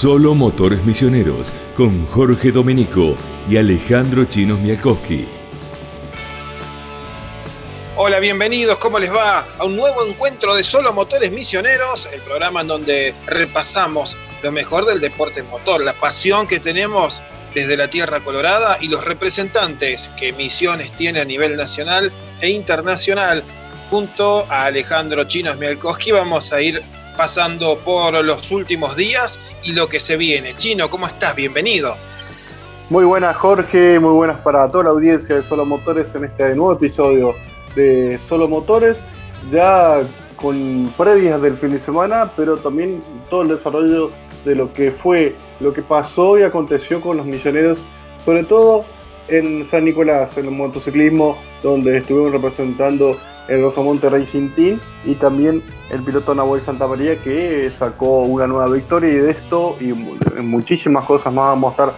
Solo 0.00 0.32
Motores 0.32 0.84
Misioneros 0.84 1.52
con 1.76 2.06
Jorge 2.06 2.52
Domenico 2.52 3.16
y 3.50 3.56
Alejandro 3.56 4.26
Chinos 4.26 4.60
Mialkowski. 4.60 5.26
Hola, 7.96 8.20
bienvenidos, 8.20 8.78
¿cómo 8.78 9.00
les 9.00 9.12
va? 9.12 9.48
A 9.58 9.64
un 9.64 9.74
nuevo 9.74 10.06
encuentro 10.06 10.54
de 10.54 10.62
Solo 10.62 10.92
Motores 10.92 11.32
Misioneros, 11.32 12.08
el 12.12 12.22
programa 12.22 12.60
en 12.60 12.68
donde 12.68 13.12
repasamos 13.26 14.16
lo 14.44 14.52
mejor 14.52 14.86
del 14.86 15.00
deporte 15.00 15.42
motor, 15.42 15.82
la 15.82 15.94
pasión 15.94 16.46
que 16.46 16.60
tenemos 16.60 17.20
desde 17.52 17.76
la 17.76 17.90
Tierra 17.90 18.22
Colorada 18.22 18.78
y 18.80 18.86
los 18.86 19.04
representantes 19.04 20.12
que 20.16 20.32
Misiones 20.32 20.92
tiene 20.92 21.18
a 21.18 21.24
nivel 21.24 21.56
nacional 21.56 22.12
e 22.40 22.50
internacional. 22.50 23.42
Junto 23.90 24.46
a 24.48 24.66
Alejandro 24.66 25.24
Chinos 25.24 25.58
Mialkowski 25.58 26.12
vamos 26.12 26.52
a 26.52 26.62
ir 26.62 26.84
pasando 27.18 27.76
por 27.78 28.24
los 28.24 28.52
últimos 28.52 28.94
días 28.94 29.40
y 29.64 29.72
lo 29.72 29.88
que 29.88 29.98
se 29.98 30.16
viene. 30.16 30.54
Chino, 30.54 30.88
¿cómo 30.88 31.08
estás? 31.08 31.34
Bienvenido. 31.34 31.96
Muy 32.90 33.04
buenas 33.04 33.36
Jorge, 33.36 33.98
muy 33.98 34.12
buenas 34.12 34.40
para 34.42 34.70
toda 34.70 34.84
la 34.84 34.90
audiencia 34.90 35.34
de 35.34 35.42
Solo 35.42 35.66
Motores 35.66 36.14
en 36.14 36.26
este 36.26 36.54
nuevo 36.54 36.74
episodio 36.74 37.34
de 37.74 38.20
Solo 38.20 38.46
Motores, 38.46 39.04
ya 39.50 40.00
con 40.36 40.94
previas 40.96 41.42
del 41.42 41.58
fin 41.58 41.70
de 41.70 41.80
semana, 41.80 42.30
pero 42.36 42.56
también 42.56 43.00
todo 43.28 43.42
el 43.42 43.48
desarrollo 43.48 44.12
de 44.44 44.54
lo 44.54 44.72
que 44.72 44.92
fue, 44.92 45.34
lo 45.58 45.72
que 45.72 45.82
pasó 45.82 46.38
y 46.38 46.44
aconteció 46.44 47.00
con 47.00 47.16
los 47.16 47.26
misioneros, 47.26 47.82
sobre 48.24 48.44
todo 48.44 48.84
en 49.26 49.64
San 49.64 49.84
Nicolás, 49.84 50.38
en 50.38 50.44
el 50.44 50.52
motociclismo, 50.52 51.36
donde 51.64 51.98
estuvimos 51.98 52.30
representando 52.30 53.18
el 53.48 53.62
Rosamonte 53.62 54.08
Racing 54.10 54.50
Team 54.50 54.80
y 55.04 55.14
también 55.14 55.62
el 55.90 56.02
piloto 56.02 56.34
Nahuel 56.34 56.62
Santa 56.62 56.86
María 56.86 57.16
que 57.16 57.70
sacó 57.76 58.20
una 58.20 58.46
nueva 58.46 58.66
victoria 58.68 59.10
y 59.10 59.16
de 59.16 59.30
esto 59.30 59.76
y 59.80 59.92
muchísimas 59.92 61.04
cosas 61.06 61.32
más 61.32 61.48
vamos 61.48 61.70
a 61.70 61.70
estar 61.72 61.94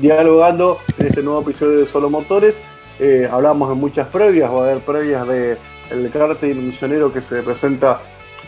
dialogando 0.00 0.78
en 0.98 1.08
este 1.08 1.22
nuevo 1.22 1.42
episodio 1.42 1.78
de 1.78 1.86
Solo 1.86 2.08
Motores. 2.08 2.62
Eh, 2.98 3.28
hablamos 3.30 3.68
de 3.68 3.74
muchas 3.74 4.08
previas, 4.08 4.50
va 4.50 4.60
a 4.60 4.70
haber 4.70 4.84
previas 4.84 5.26
de 5.26 5.58
el 5.90 6.10
el 6.42 6.54
misionero 6.56 7.12
que 7.12 7.20
se 7.20 7.42
presenta 7.42 8.00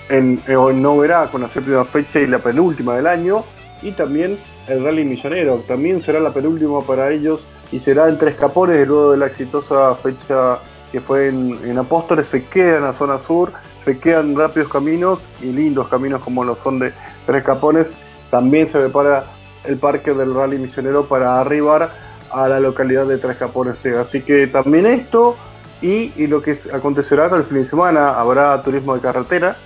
en, 0.08 0.40
en 0.46 0.82
Noverá 0.82 1.30
con 1.30 1.42
la 1.42 1.48
séptima 1.48 1.84
fecha 1.84 2.20
y 2.20 2.26
la 2.26 2.38
penúltima 2.38 2.96
del 2.96 3.06
año 3.06 3.44
y 3.82 3.92
también 3.92 4.38
el 4.68 4.82
Rally 4.82 5.04
Misionero, 5.04 5.56
también 5.68 6.00
será 6.00 6.20
la 6.20 6.32
penúltima 6.32 6.80
para 6.80 7.10
ellos 7.10 7.46
y 7.70 7.80
será 7.80 8.08
en 8.08 8.18
Tres 8.18 8.34
Capones 8.36 8.86
luego 8.86 9.12
de 9.12 9.18
la 9.18 9.26
exitosa 9.26 9.94
fecha 9.96 10.58
que 10.94 11.00
fue 11.00 11.26
en, 11.26 11.76
Apóstoles, 11.76 12.28
se 12.28 12.44
queda 12.44 12.76
en 12.76 12.84
la 12.84 12.92
zona 12.92 13.18
sur, 13.18 13.50
se 13.78 13.98
quedan 13.98 14.36
rápidos 14.36 14.68
caminos 14.68 15.26
y 15.42 15.46
lindos 15.46 15.88
caminos 15.88 16.22
como 16.22 16.44
lo 16.44 16.54
son 16.54 16.78
de 16.78 16.92
Tres 17.26 17.42
Capones. 17.42 17.96
También 18.30 18.68
se 18.68 18.78
prepara 18.78 19.24
el 19.64 19.76
parque 19.76 20.14
del 20.14 20.32
Rally 20.32 20.56
Misionero 20.56 21.06
para 21.06 21.40
arribar 21.40 21.90
a 22.30 22.46
la 22.46 22.60
localidad 22.60 23.06
de 23.06 23.18
Tres 23.18 23.36
Capones. 23.38 23.84
Así 23.86 24.22
que 24.22 24.46
también 24.46 24.86
esto 24.86 25.34
y, 25.82 26.28
lo 26.28 26.40
que 26.40 26.56
acontecerá 26.72 27.26
el 27.26 27.42
fin 27.42 27.58
de 27.58 27.64
semana, 27.64 28.10
habrá 28.10 28.62
turismo 28.62 28.94
de 28.94 29.00
carretera, 29.00 29.56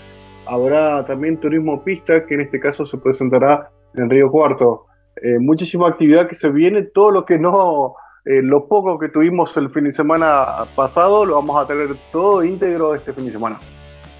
habrá 0.46 1.04
también 1.04 1.38
turismo 1.38 1.84
pista, 1.84 2.24
que 2.24 2.36
en 2.36 2.40
este 2.40 2.58
caso 2.58 2.86
se 2.86 2.96
presentará 2.96 3.68
en 3.96 4.08
Río 4.08 4.30
Cuarto. 4.30 4.86
Eh, 5.22 5.38
muchísima 5.38 5.88
actividad 5.88 6.26
que 6.26 6.36
se 6.36 6.48
viene, 6.48 6.84
todo 6.84 7.10
lo 7.10 7.26
que 7.26 7.38
no 7.38 7.96
eh, 8.28 8.42
lo 8.42 8.66
poco 8.66 8.98
que 8.98 9.08
tuvimos 9.08 9.56
el 9.56 9.70
fin 9.70 9.84
de 9.84 9.92
semana 9.94 10.66
pasado 10.76 11.24
lo 11.24 11.36
vamos 11.36 11.64
a 11.64 11.66
tener 11.66 11.96
todo 12.12 12.44
íntegro 12.44 12.94
este 12.94 13.14
fin 13.14 13.24
de 13.24 13.32
semana. 13.32 13.58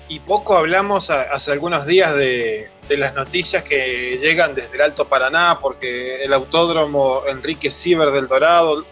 Y 0.09 0.21
poco 0.21 0.57
hablamos 0.57 1.11
hace 1.11 1.53
algunos 1.53 1.85
días 1.85 2.17
de, 2.17 2.71
las 2.89 3.15
noticias 3.15 3.63
que 3.63 4.17
llegan 4.19 4.55
desde 4.55 4.77
el 4.77 4.81
Alto 4.81 5.07
Paraná, 5.07 5.59
porque 5.61 6.25
el 6.25 6.33
autódromo 6.33 7.21
Enrique 7.29 7.71
Siever 7.71 8.11
del 8.13 8.29
Dorado 8.29 8.83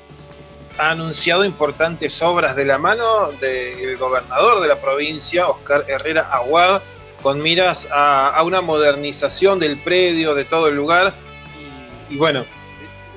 ha 0.76 0.90
anunciado 0.90 1.46
importantes 1.46 2.20
obras 2.20 2.54
de 2.54 2.66
la 2.66 2.76
mano 2.76 3.32
del 3.40 3.96
gobernador 3.96 4.60
de 4.60 4.68
la 4.68 4.78
provincia, 4.82 5.48
Oscar 5.48 5.86
Herrera 5.88 6.28
Aguad, 6.30 6.82
con 7.22 7.40
miras 7.40 7.88
a, 7.90 8.38
una 8.44 8.60
modernización 8.60 9.60
del 9.60 9.78
predio, 9.78 10.34
de 10.34 10.44
todo 10.44 10.68
el 10.68 10.76
lugar. 10.76 11.14
y 12.10 12.18
bueno, 12.18 12.44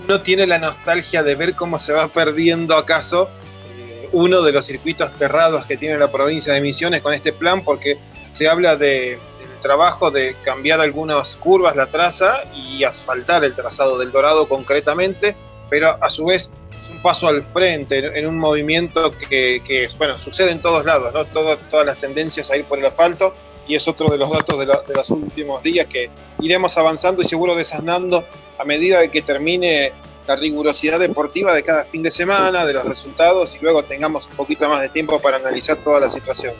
uno 0.03 0.21
tiene 0.21 0.47
la 0.47 0.59
nostalgia 0.59 1.23
de 1.23 1.35
ver 1.35 1.55
cómo 1.55 1.77
se 1.79 1.93
va 1.93 2.07
perdiendo 2.07 2.75
acaso 2.75 3.29
eh, 3.77 4.09
uno 4.11 4.41
de 4.41 4.51
los 4.51 4.65
circuitos 4.65 5.11
cerrados 5.17 5.65
que 5.65 5.77
tiene 5.77 5.97
la 5.97 6.11
provincia 6.11 6.53
de 6.53 6.61
Misiones 6.61 7.01
con 7.01 7.13
este 7.13 7.33
plan, 7.33 7.63
porque 7.63 7.97
se 8.33 8.47
habla 8.47 8.75
de, 8.75 9.19
del 9.39 9.59
trabajo 9.61 10.11
de 10.11 10.35
cambiar 10.43 10.81
algunas 10.81 11.35
curvas, 11.35 11.75
la 11.75 11.87
traza 11.87 12.41
y 12.55 12.83
asfaltar 12.83 13.43
el 13.43 13.55
trazado 13.55 13.97
del 13.97 14.11
Dorado 14.11 14.47
concretamente, 14.47 15.35
pero 15.69 15.97
a 16.01 16.09
su 16.09 16.25
vez 16.25 16.49
es 16.83 16.89
un 16.89 17.01
paso 17.01 17.27
al 17.27 17.43
frente 17.51 17.97
en, 18.17 18.25
un 18.25 18.37
movimiento 18.37 19.13
que, 19.17 19.87
bueno, 19.97 20.17
sucede 20.17 20.51
en 20.51 20.61
todos 20.61 20.85
lados, 20.85 21.13
¿no? 21.13 21.25
todas 21.25 21.85
las 21.85 21.97
tendencias 21.97 22.49
a 22.49 22.57
ir 22.57 22.65
por 22.65 22.79
el 22.79 22.85
asfalto 22.85 23.35
y 23.69 23.75
es 23.75 23.87
otro 23.87 24.09
de 24.09 24.17
los 24.17 24.31
datos 24.31 24.59
de, 24.59 24.65
de, 24.65 24.93
los 24.95 25.09
últimos 25.11 25.61
días 25.61 25.85
que 25.85 26.09
iremos 26.41 26.75
avanzando 26.77 27.21
y 27.21 27.25
seguro 27.25 27.55
desasnando 27.55 28.25
a 28.57 28.65
medida 28.65 28.99
de 28.99 29.11
que 29.11 29.21
termine 29.21 29.93
la 30.27 30.35
rigurosidad 30.35 30.99
deportiva 30.99 31.53
de 31.53 31.61
cada 31.61 31.85
fin 31.85 32.01
de 32.01 32.09
semana, 32.09 32.65
de 32.65 32.73
los 32.73 32.83
resultados 32.83 33.55
y 33.55 33.63
luego 33.63 33.83
tengamos 33.83 34.27
un 34.27 34.35
poquito 34.35 34.67
más 34.67 34.81
de 34.81 34.89
tiempo 34.89 35.19
para 35.19 35.37
analizar 35.37 35.77
toda 35.81 35.99
la 35.99 36.09
situación. 36.09 36.55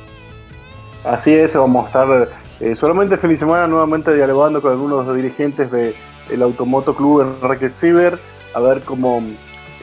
Así 1.04 1.34
es, 1.34 1.56
vamos 1.56 1.86
a 1.86 1.88
estar 1.88 2.30
eh, 2.60 2.76
solamente 2.76 3.16
el 3.16 3.22
fin 3.22 3.32
de 3.32 3.38
semana 3.38 3.66
nuevamente 3.66 4.14
dialogando 4.14 4.62
con 4.62 4.72
algunos 4.72 5.16
dirigentes 5.16 5.72
del 5.72 6.42
Automoto 6.44 6.96
Club 6.96 7.40
Enrique 7.42 7.72
Ciber, 7.72 8.20
a 8.54 8.60
ver 8.60 8.82
cómo 8.82 9.24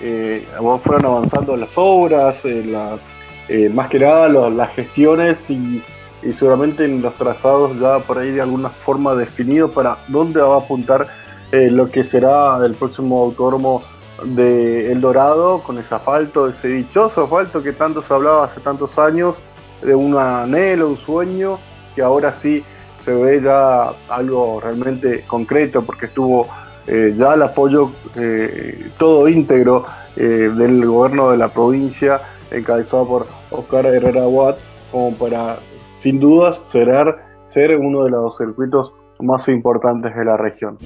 eh, 0.01 0.47
fueron 0.85 1.07
avanzando 1.07 1.57
las 1.57 1.75
obras, 1.77 2.45
eh, 2.45 2.65
las, 2.65 3.11
más 3.73 3.89
que 3.89 3.99
nada 3.99 4.29
las 4.29 4.75
gestiones 4.75 5.51
y 5.51 5.83
y 6.27 6.33
seguramente 6.33 6.85
en 6.85 7.03
los 7.03 7.15
trazados 7.15 7.79
ya 7.79 8.01
por 8.01 8.19
ahí 8.19 8.33
de 8.33 8.41
alguna 8.41 8.71
forma 8.71 9.15
definido 9.15 9.71
para 9.71 9.99
dónde 10.09 10.41
va 10.41 10.57
a 10.57 10.59
apuntar 10.59 11.07
eh, 11.53 11.71
lo 11.71 11.89
que 11.89 12.03
será 12.03 12.59
el 12.65 12.75
próximo 12.75 13.23
autódromo 13.23 13.83
de 14.25 14.91
El 14.91 15.01
Dorado 15.01 15.61
con 15.61 15.79
ese 15.79 15.95
asfalto, 15.95 16.49
ese 16.49 16.69
dichoso 16.69 17.25
asfalto 17.25 17.63
que 17.63 17.73
tanto 17.73 18.03
se 18.03 18.13
hablaba 18.13 18.47
hace 18.47 18.61
tantos 18.61 18.99
años, 18.99 19.37
de 19.83 19.95
un 19.95 20.17
anhelo, 20.17 20.89
un 20.89 20.97
sueño, 20.97 21.59
que 21.95 22.03
ahora 22.03 22.33
sí 22.33 22.65
se 23.05 23.13
ve 23.13 23.41
ya 23.41 23.93
algo 24.09 24.59
realmente 24.61 25.23
concreto 25.27 25.83
porque 25.83 26.07
estuvo 26.07 26.49
eh, 26.89 27.15
ya 27.17 27.35
el 27.35 27.43
apoyo 27.43 27.91
eh, 28.17 28.91
todo 28.99 29.29
íntegro 29.29 29.85
del 30.17 30.87
gobierno 30.87 31.31
de 31.31 31.37
la 31.37 31.49
provincia 31.49 32.23
encabezado 32.51 33.07
por 33.07 33.27
Oscar 33.51 33.85
Herrera 33.85 34.27
Watt 34.27 34.57
como 34.91 35.15
para 35.15 35.59
sin 36.01 36.21
dudas 36.21 36.71
será 36.71 37.43
ser 37.47 37.77
uno 37.77 38.05
de 38.05 38.11
los 38.11 38.37
circuitos 38.37 38.93
más 39.21 39.49
importantes 39.49 40.15
de 40.15 40.25
la 40.25 40.37
región. 40.37 40.79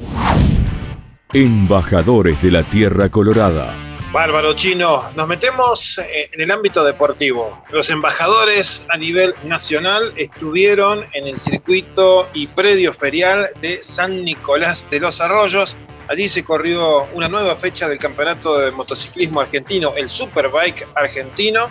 Embajadores 1.32 2.40
de 2.42 2.50
la 2.50 2.62
Tierra 2.62 3.08
Colorada. 3.08 3.74
Bárbaro 4.12 4.54
Chino, 4.54 5.02
nos 5.14 5.28
metemos 5.28 5.98
eh, 5.98 6.28
en 6.32 6.40
el 6.40 6.50
ámbito 6.50 6.82
deportivo. 6.82 7.62
Los 7.70 7.90
embajadores 7.90 8.84
a 8.88 8.96
nivel 8.96 9.34
nacional 9.44 10.12
estuvieron 10.16 11.06
en 11.12 11.28
el 11.28 11.38
circuito 11.38 12.28
y 12.34 12.48
predio 12.48 12.92
ferial 12.92 13.48
de 13.60 13.80
San 13.82 14.24
Nicolás 14.24 14.88
de 14.90 14.98
los 14.98 15.20
Arroyos. 15.20 15.76
Allí 16.08 16.28
se 16.28 16.42
corrió 16.42 17.04
una 17.14 17.28
nueva 17.28 17.54
fecha 17.54 17.88
del 17.88 17.98
campeonato 17.98 18.58
de 18.58 18.72
motociclismo 18.72 19.40
argentino, 19.40 19.94
el 19.96 20.10
Superbike 20.10 20.88
argentino, 20.96 21.68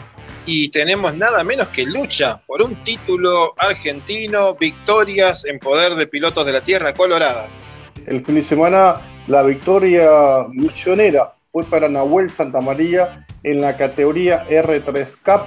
y 0.52 0.70
tenemos 0.70 1.16
nada 1.16 1.44
menos 1.44 1.68
que 1.68 1.86
lucha 1.86 2.42
por 2.48 2.63
un 2.63 2.84
título 2.84 3.54
argentino, 3.56 4.56
victorias 4.56 5.46
en 5.46 5.60
poder 5.60 5.94
de 5.94 6.07
pilotos 6.07 6.44
de 6.44 6.54
la 6.54 6.63
Tierra 6.63 6.92
Colorada. 6.92 7.50
El 8.07 8.25
fin 8.25 8.34
de 8.34 8.42
semana 8.42 8.96
la 9.28 9.44
victoria 9.44 10.10
misionera 10.51 11.34
fue 11.51 11.63
para 11.66 11.88
Nahuel 11.88 12.31
Santamaría 12.31 13.28
en 13.44 13.62
la 13.62 13.78
categoría 13.78 14.44
R3 14.50 15.18
Cup, 15.24 15.46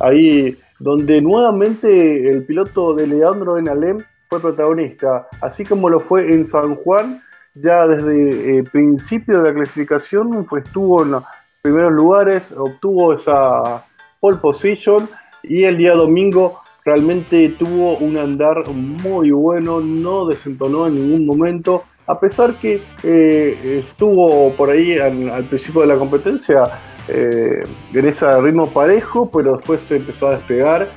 ahí 0.00 0.54
donde 0.78 1.22
nuevamente 1.22 2.28
el 2.28 2.44
piloto 2.44 2.92
de 2.92 3.06
Leandro 3.06 3.54
Benalem 3.54 4.00
fue 4.28 4.38
protagonista, 4.38 5.28
así 5.40 5.64
como 5.64 5.88
lo 5.88 5.98
fue 5.98 6.30
en 6.30 6.44
San 6.44 6.74
Juan, 6.74 7.22
ya 7.54 7.86
desde 7.86 8.58
el 8.58 8.58
eh, 8.58 8.64
principio 8.70 9.40
de 9.40 9.48
la 9.48 9.54
clasificación 9.54 10.44
pues 10.44 10.64
estuvo 10.66 11.04
en 11.04 11.12
los 11.12 11.24
primeros 11.62 11.92
lugares, 11.92 12.52
obtuvo 12.52 13.14
esa 13.14 13.86
pole 14.22 14.38
position 14.38 15.08
y 15.42 15.64
el 15.64 15.76
día 15.76 15.94
domingo 15.94 16.60
realmente 16.84 17.48
tuvo 17.58 17.96
un 17.96 18.16
andar 18.16 18.68
muy 18.70 19.32
bueno, 19.32 19.80
no 19.80 20.26
desentonó 20.26 20.86
en 20.86 20.94
ningún 20.94 21.26
momento, 21.26 21.82
a 22.06 22.20
pesar 22.20 22.54
que 22.54 22.80
eh, 23.02 23.84
estuvo 23.84 24.52
por 24.52 24.70
ahí 24.70 24.96
al, 24.96 25.44
principio 25.46 25.80
de 25.80 25.88
la 25.88 25.96
competencia 25.96 26.70
eh, 27.08 27.64
en 27.92 28.06
ese 28.06 28.30
ritmo 28.40 28.68
parejo, 28.68 29.28
pero 29.28 29.56
después 29.56 29.80
se 29.80 29.96
empezó 29.96 30.28
a 30.28 30.36
despegar 30.36 30.88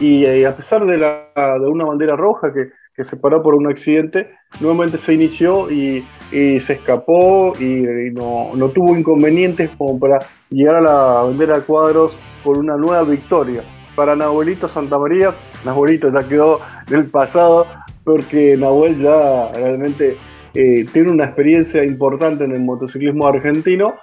y, 0.00 0.24
eh, 0.24 0.44
a 0.44 0.56
pesar 0.56 0.84
de, 0.84 0.98
la, 0.98 1.28
de 1.36 1.70
una 1.70 1.84
bandera 1.84 2.16
roja 2.16 2.52
que, 2.52 2.70
que 2.96 3.04
se 3.04 3.16
paró 3.16 3.44
por 3.44 3.54
un 3.54 3.70
accidente, 3.70 4.28
nuevamente 4.60 4.98
se 4.98 5.14
inició 5.14 5.70
y, 5.70 6.04
se 6.32 6.72
escapó 6.72 7.52
y, 7.60 8.10
no, 8.12 8.52
tuvo 8.74 8.96
inconvenientes 8.96 9.70
como 9.76 9.98
para 9.98 10.18
llegar 10.50 10.76
a 10.76 10.80
la 10.80 10.94
bandera 11.22 11.60
cuadros 11.60 12.16
por 12.42 12.58
una 12.58 12.76
nueva 12.76 13.02
victoria. 13.04 13.62
Para 13.94 14.16
Nahuelito 14.16 14.66
Santa 14.68 14.98
María, 14.98 15.34
Nahuelito 15.64 16.10
ya 16.10 16.26
quedó 16.26 16.60
del 16.88 17.06
pasado 17.06 17.66
porque 18.04 18.56
Nahuel 18.56 18.98
ya 18.98 19.52
realmente 19.52 20.16
eh, 20.54 20.86
tiene 20.92 21.10
una 21.10 21.24
experiencia 21.24 21.84
importante 21.84 22.44
en 22.44 22.52
el 22.52 22.60
motociclismo 22.60 23.26
argentino 23.26 23.94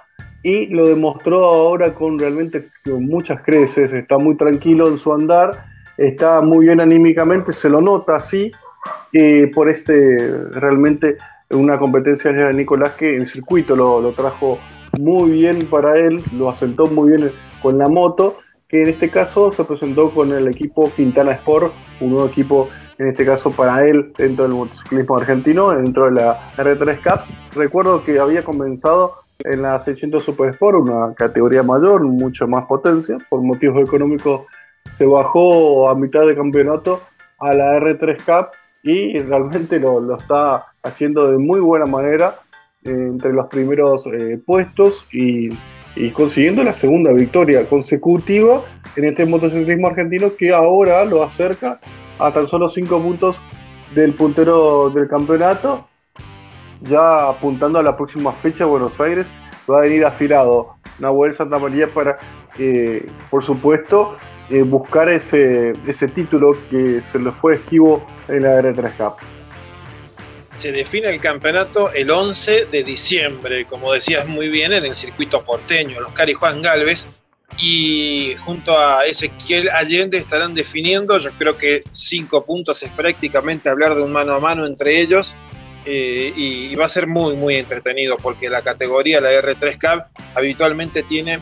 y 0.42 0.66
lo 0.66 0.88
demostró 0.88 1.44
ahora 1.44 1.92
con 1.92 2.18
realmente 2.18 2.66
muchas 2.86 3.42
creces, 3.42 3.92
está 3.92 4.18
muy 4.18 4.36
tranquilo 4.36 4.88
en 4.88 4.98
su 4.98 5.12
andar, 5.12 5.50
está 5.98 6.40
muy 6.40 6.66
bien 6.66 6.80
anímicamente, 6.80 7.52
se 7.52 7.68
lo 7.68 7.80
nota 7.80 8.16
así, 8.16 8.50
eh, 9.12 9.50
por 9.54 9.68
este 9.68 10.16
realmente 10.52 11.16
una 11.50 11.78
competencia 11.78 12.32
de 12.32 12.52
Nicolás 12.52 12.92
que 12.94 13.16
el 13.16 13.26
circuito 13.26 13.74
lo, 13.74 14.12
trajo 14.12 14.58
muy 14.98 15.30
bien 15.30 15.66
para 15.66 15.98
él, 15.98 16.22
lo 16.32 16.48
asentó 16.48 16.86
muy 16.86 17.10
bien 17.10 17.32
con 17.62 17.78
la 17.78 17.88
moto, 17.88 18.38
que 18.68 18.82
en 18.82 18.88
este 18.88 19.10
caso 19.10 19.50
se 19.50 19.64
presentó 19.64 20.10
con 20.12 20.32
el 20.32 20.46
equipo 20.48 20.90
Quintana 20.94 21.32
Sport, 21.32 21.72
un 22.00 22.10
nuevo 22.10 22.26
equipo 22.26 22.68
en 22.98 23.08
este 23.08 23.24
caso 23.24 23.50
para 23.50 23.84
él 23.86 24.12
dentro 24.16 24.44
del 24.44 24.54
motociclismo 24.54 25.16
argentino, 25.16 25.70
dentro 25.70 26.04
de 26.04 26.12
la 26.12 26.52
R3 26.56 27.02
Cup. 27.02 27.34
Recuerdo 27.56 28.04
que 28.04 28.20
había 28.20 28.42
comenzado 28.42 29.14
en 29.40 29.62
la 29.62 29.78
600 29.78 30.22
Super 30.22 30.50
Sport, 30.50 30.88
una 30.88 31.14
categoría 31.14 31.62
mayor, 31.62 32.02
mucho 32.02 32.46
más 32.46 32.66
potencia, 32.66 33.16
por 33.28 33.42
motivos 33.42 33.88
económicos 33.88 34.42
se 34.96 35.06
bajó 35.06 35.88
a 35.88 35.94
mitad 35.94 36.26
de 36.26 36.36
campeonato 36.36 37.00
a 37.38 37.54
la 37.54 37.78
R3 37.78 38.16
Cup 38.24 38.50
y 38.82 39.18
realmente 39.18 39.80
lo, 39.80 40.16
está 40.16 40.66
haciendo 40.82 41.30
de 41.30 41.38
muy 41.38 41.60
buena 41.60 41.86
manera 41.86 42.40
eh, 42.84 42.90
entre 42.90 43.32
los 43.32 43.46
primeros 43.48 44.06
eh, 44.06 44.40
puestos 44.44 45.06
y, 45.12 45.50
consiguiendo 46.14 46.62
la 46.62 46.72
segunda 46.72 47.12
victoria 47.12 47.68
consecutiva 47.68 48.62
en 48.96 49.04
este 49.06 49.26
motociclismo 49.26 49.88
argentino 49.88 50.34
que 50.38 50.52
ahora 50.52 51.04
lo 51.04 51.22
acerca 51.22 51.80
a 52.18 52.32
tan 52.32 52.46
solo 52.46 52.68
5 52.68 53.02
puntos 53.02 53.36
del 53.94 54.14
puntero 54.14 54.88
del 54.90 55.08
campeonato 55.08 55.88
ya 56.82 57.28
apuntando 57.28 57.80
a 57.80 57.82
la 57.82 57.96
próxima 57.96 58.32
fecha 58.32 58.64
Buenos 58.64 58.98
Aires, 59.00 59.26
va 59.70 59.78
a 59.78 59.80
venir 59.82 60.04
afilado 60.06 60.76
Nahuel 61.00 61.34
Santa 61.34 61.58
María 61.58 61.86
para, 61.88 62.16
eh, 62.58 63.06
por 63.28 63.42
supuesto, 63.42 64.16
buscar 64.66 65.08
ese, 65.08 65.74
ese 65.86 66.08
título 66.08 66.56
que 66.70 67.02
se 67.02 67.18
le 67.18 67.30
fue 67.32 67.54
esquivo 67.54 68.06
en 68.28 68.44
la 68.44 68.60
R3 68.62 68.96
Cup. 68.96 69.39
Se 70.60 70.72
define 70.72 71.08
el 71.08 71.22
campeonato 71.22 71.90
el 71.94 72.10
11 72.10 72.66
de 72.66 72.84
diciembre, 72.84 73.64
como 73.64 73.94
decías 73.94 74.28
muy 74.28 74.50
bien, 74.50 74.74
en 74.74 74.84
el 74.84 74.94
circuito 74.94 75.42
porteño. 75.42 75.98
Los 75.98 76.12
Cari 76.12 76.34
Juan 76.34 76.60
Galvez 76.60 77.06
y 77.56 78.34
junto 78.44 78.78
a 78.78 79.06
Ezequiel 79.06 79.70
Allende 79.70 80.18
estarán 80.18 80.54
definiendo, 80.54 81.18
yo 81.18 81.30
creo 81.38 81.56
que 81.56 81.82
cinco 81.92 82.44
puntos 82.44 82.82
es 82.82 82.90
prácticamente 82.90 83.70
hablar 83.70 83.94
de 83.94 84.02
un 84.02 84.12
mano 84.12 84.34
a 84.34 84.38
mano 84.38 84.66
entre 84.66 85.00
ellos 85.00 85.34
eh, 85.86 86.30
y, 86.36 86.74
va 86.74 86.84
a 86.84 86.90
ser 86.90 87.06
muy, 87.06 87.36
muy 87.36 87.56
entretenido 87.56 88.18
porque 88.18 88.50
la 88.50 88.60
categoría, 88.60 89.18
la 89.22 89.32
R3 89.32 89.78
Cup, 89.80 90.22
habitualmente 90.34 91.04
tiene 91.04 91.40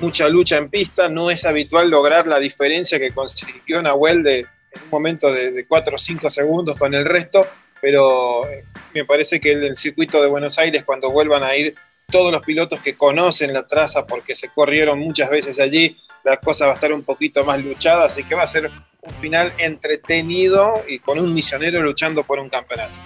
mucha 0.00 0.28
lucha 0.28 0.56
en 0.56 0.68
pista. 0.68 1.08
No 1.08 1.30
es 1.30 1.44
habitual 1.44 1.88
lograr 1.88 2.26
la 2.26 2.40
diferencia 2.40 2.98
que 2.98 3.12
consiguió 3.12 3.80
Nahuel 3.80 4.24
de, 4.24 4.40
en 4.40 4.82
un 4.82 4.90
momento 4.90 5.32
de, 5.32 5.64
4 5.68 5.94
o 5.94 5.98
5 5.98 6.30
segundos 6.30 6.76
con 6.76 6.94
el 6.94 7.04
resto, 7.04 7.46
pero 7.80 8.46
eh, 8.48 8.62
me 8.94 9.04
parece 9.04 9.40
que 9.40 9.52
el, 9.52 9.76
circuito 9.76 10.20
de 10.22 10.28
Buenos 10.28 10.58
Aires, 10.58 10.84
cuando 10.84 11.10
vuelvan 11.10 11.42
a 11.42 11.56
ir 11.56 11.74
todos 12.10 12.32
los 12.32 12.42
pilotos 12.42 12.80
que 12.80 12.96
conocen 12.96 13.52
la 13.52 13.66
traza 13.66 14.06
porque 14.06 14.34
se 14.34 14.48
corrieron 14.48 14.98
muchas 14.98 15.30
veces 15.30 15.60
allí, 15.60 15.96
la 16.24 16.36
cosa 16.38 16.66
va 16.66 16.72
a 16.72 16.74
estar 16.74 16.92
un 16.92 17.02
poquito 17.02 17.44
más 17.44 17.62
luchada, 17.62 18.06
así 18.06 18.24
que 18.24 18.34
va 18.34 18.42
a 18.42 18.48
ser 18.48 18.70
un 19.02 19.14
final 19.20 19.52
entretenido 19.58 20.74
y 20.88 20.98
con 20.98 21.18
un 21.18 21.32
misionero 21.32 21.82
luchando 21.82 22.24
por 22.24 22.38
un 22.38 22.48
campeonato. 22.48 22.98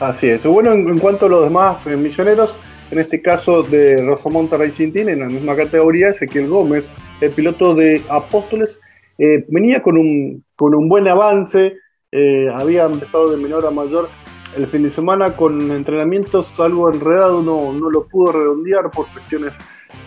Así 0.00 0.28
es. 0.28 0.44
Bueno, 0.44 0.72
en, 0.72 0.98
cuanto 0.98 1.26
a 1.26 1.28
los 1.28 1.44
demás 1.44 1.86
eh, 1.86 1.96
misioneros, 1.96 2.56
en 2.90 2.98
este 2.98 3.22
caso 3.22 3.62
de 3.62 3.96
Rosamonta 3.98 4.56
Racing 4.56 4.92
Team, 4.92 5.10
en 5.10 5.20
la 5.20 5.26
misma 5.26 5.54
categoría, 5.54 6.08
Ezequiel 6.08 6.48
Gómez, 6.48 6.90
el 7.20 7.30
piloto 7.30 7.74
de 7.74 8.02
Apóstoles, 8.08 8.80
eh, 9.18 9.44
venía 9.48 9.82
con 9.82 9.96
un, 9.96 10.44
con 10.56 10.74
un 10.74 10.88
buen 10.88 11.06
avance, 11.06 11.74
eh, 12.12 12.48
había 12.54 12.84
empezado 12.84 13.30
de 13.30 13.36
menor 13.36 13.66
a 13.66 13.70
mayor 13.70 14.08
el 14.56 14.66
fin 14.66 14.82
de 14.82 14.90
semana 14.90 15.34
con 15.34 15.70
entrenamientos 15.70 16.58
algo 16.60 16.92
enredado, 16.92 17.42
no, 17.42 17.72
no 17.72 17.90
lo 17.90 18.06
pudo 18.06 18.32
redondear 18.32 18.90
por 18.90 19.06
cuestiones 19.12 19.54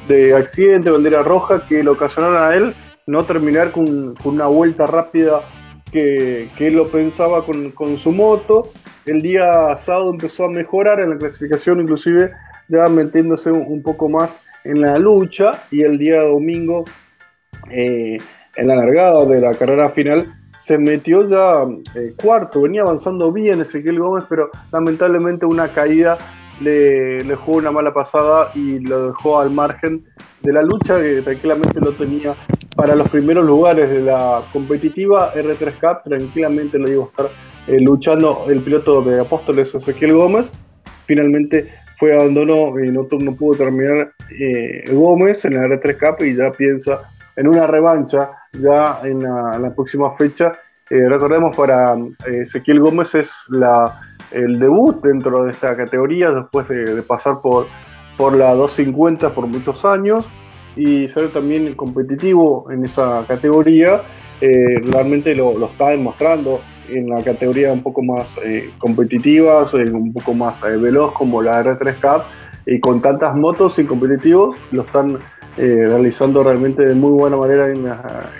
de 0.07 0.35
accidente, 0.35 0.91
bandera 0.91 1.23
roja, 1.23 1.65
que 1.67 1.83
le 1.83 1.89
ocasionaron 1.89 2.43
a 2.43 2.55
él 2.55 2.75
no 3.07 3.25
terminar 3.25 3.71
con, 3.71 4.15
con 4.15 4.35
una 4.35 4.47
vuelta 4.47 4.85
rápida 4.85 5.41
que, 5.91 6.49
que, 6.57 6.67
él 6.67 6.75
lo 6.75 6.87
pensaba 6.89 7.43
con, 7.45 7.71
con 7.71 7.97
su 7.97 8.11
moto. 8.11 8.69
El 9.05 9.21
día 9.21 9.75
sábado 9.77 10.11
empezó 10.11 10.45
a 10.45 10.49
mejorar 10.49 10.99
en 10.99 11.11
la 11.11 11.17
clasificación, 11.17 11.79
inclusive 11.81 12.31
ya 12.67 12.87
metiéndose 12.87 13.51
un, 13.51 13.81
poco 13.81 14.09
más 14.09 14.41
en 14.63 14.81
la 14.81 14.97
lucha 14.97 15.51
y 15.71 15.81
el 15.81 15.97
día 15.97 16.23
domingo 16.23 16.85
eh, 17.71 18.17
en 18.57 18.67
la 18.67 18.75
largada 18.75 19.25
de 19.25 19.41
la 19.41 19.53
carrera 19.53 19.89
final 19.89 20.34
se 20.65 20.79
metió 20.79 21.29
ya 21.29 21.63
eh, 21.93 22.15
cuarto, 22.19 22.63
venía 22.63 22.81
avanzando 22.81 23.31
bien 23.31 23.61
Ezequiel 23.61 23.99
Gómez, 23.99 24.23
pero 24.27 24.49
lamentablemente 24.73 25.45
una 25.45 25.67
caída 25.67 26.17
le, 26.59 27.23
le, 27.23 27.35
jugó 27.35 27.59
una 27.59 27.69
mala 27.69 27.93
pasada 27.93 28.49
y 28.55 28.79
lo 28.79 29.09
dejó 29.09 29.39
al 29.39 29.51
margen 29.51 30.03
de 30.41 30.53
la 30.53 30.63
lucha 30.63 30.99
que 30.99 31.21
tranquilamente 31.21 31.79
lo 31.79 31.93
tenía 31.93 32.35
para 32.75 32.95
los 32.95 33.07
primeros 33.09 33.45
lugares 33.45 33.91
de 33.91 34.01
la 34.01 34.43
competitiva 34.51 35.35
R3 35.35 35.79
Cup, 35.79 36.09
tranquilamente 36.09 36.79
lo 36.79 36.89
iba 36.89 37.03
a 37.03 37.07
estar 37.09 37.29
eh, 37.67 37.79
luchando 37.79 38.47
el 38.49 38.61
piloto 38.61 39.03
de 39.03 39.21
Apóstoles 39.21 39.75
Ezequiel 39.75 40.13
Gómez. 40.13 40.51
Finalmente 41.05 41.69
fue 41.99 42.15
abandonó 42.15 42.73
y 42.83 42.89
no, 42.89 43.07
pudo 43.07 43.55
terminar 43.55 44.13
eh, 44.31 44.83
Gómez 44.91 45.45
en 45.45 45.53
la 45.53 45.67
R3 45.67 45.99
Cup 45.99 46.25
y 46.25 46.35
ya 46.35 46.51
piensa 46.51 47.01
en 47.35 47.49
una 47.49 47.67
revancha 47.67 48.31
ya 48.59 48.99
en 49.03 49.19
la, 49.23 49.71
próxima 49.75 50.15
fecha. 50.17 50.51
Eh, 50.89 51.07
recordemos 51.09 51.55
para 51.55 51.95
Ezequiel 52.25 52.79
Gómez 52.79 53.15
es 53.15 53.33
la, 53.49 53.99
el 54.31 54.59
debut 54.59 55.03
dentro 55.03 55.45
de 55.45 55.51
esta 55.51 55.75
categoría 55.75 56.31
después 56.31 56.67
de, 56.67 57.01
pasar 57.01 57.41
por, 57.41 57.67
por 58.17 58.33
la 58.33 58.53
250 58.53 59.33
por 59.33 59.47
muchos 59.47 59.83
años 59.85 60.29
y 60.75 61.07
ser 61.09 61.31
también 61.31 61.73
competitivo 61.75 62.69
en 62.71 62.85
esa 62.85 63.25
categoría. 63.27 64.01
realmente 64.39 65.33
lo, 65.33 65.57
lo 65.57 65.67
está 65.67 65.89
demostrando 65.89 66.61
en 66.89 67.09
la 67.09 67.23
categoría 67.23 67.71
un 67.71 67.81
poco 67.81 68.01
más 68.01 68.37
eh, 68.43 68.71
competitiva, 68.77 69.65
un 69.73 70.13
poco 70.13 70.33
más 70.33 70.63
eh, 70.63 70.77
veloz 70.77 71.13
como 71.13 71.41
la 71.41 71.63
R3 71.63 71.95
Cup, 72.01 72.25
y 72.65 72.79
con 72.79 73.01
tantas 73.01 73.35
motos 73.35 73.77
y 73.79 73.85
competitivos, 73.85 74.57
lo 74.71 74.83
están 74.83 75.19
eh, 75.57 75.85
realizando 75.87 76.43
realmente 76.43 76.83
de 76.83 76.93
muy 76.93 77.11
buena 77.11 77.37
manera 77.37 77.69
en, 77.69 77.85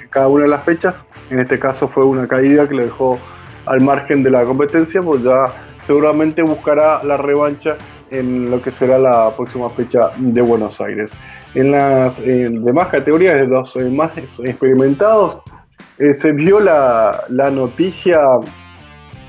cada 0.10 0.28
una 0.28 0.44
de 0.44 0.50
las 0.50 0.64
fechas. 0.64 0.96
En 1.30 1.40
este 1.40 1.60
caso 1.60 1.88
fue 1.88 2.06
una 2.06 2.28
caída 2.28 2.68
que 2.68 2.76
le 2.76 2.84
dejó 2.86 3.20
al 3.66 3.82
margen 3.82 4.24
de 4.24 4.30
la 4.30 4.44
competencia, 4.44 5.02
pues 5.02 5.24
ya 5.24 5.46
seguramente 5.88 6.42
buscará 6.42 7.04
la 7.04 7.18
revancha 7.18 7.78
en 8.12 8.52
lo 8.52 8.62
que 8.62 8.72
será 8.72 8.98
la 8.98 9.36
próxima 9.36 9.70
fecha 9.70 10.12
de 10.18 10.42
Buenos 10.42 10.80
Aires. 10.82 11.16
En 11.56 11.72
las 11.72 12.22
demás 12.22 12.90
categorías, 12.90 13.40
de 13.40 13.48
los 13.48 13.76
más 13.92 14.16
experimentados, 14.18 15.42
eh, 15.98 16.14
se 16.14 16.34
vio 16.34 16.60
la, 16.60 17.26
noticia 17.30 18.20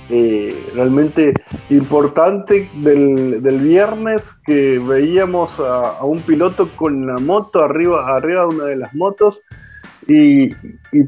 eh, 0.08 0.70
realmente 0.74 1.34
importante 1.70 2.68
del, 2.74 3.40
viernes 3.60 4.34
que 4.44 4.78
veíamos 4.78 5.58
a, 5.58 6.04
un 6.04 6.20
piloto 6.20 6.70
con 6.76 7.06
la 7.06 7.16
moto 7.16 7.62
arriba, 7.62 8.14
arriba 8.14 8.42
de 8.42 8.54
una 8.54 8.64
de 8.66 8.76
las 8.76 8.94
motos 8.94 9.40
y, 10.06 10.50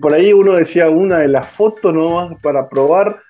por 0.01 0.15
ahí 0.15 0.33
uno 0.33 0.55
decía 0.55 0.91
una 0.91 1.19
de 1.19 1.29
las 1.29 1.47
fotos 1.47 1.95
nomás 1.95 2.37
para 2.43 2.69
probar. 2.69 3.21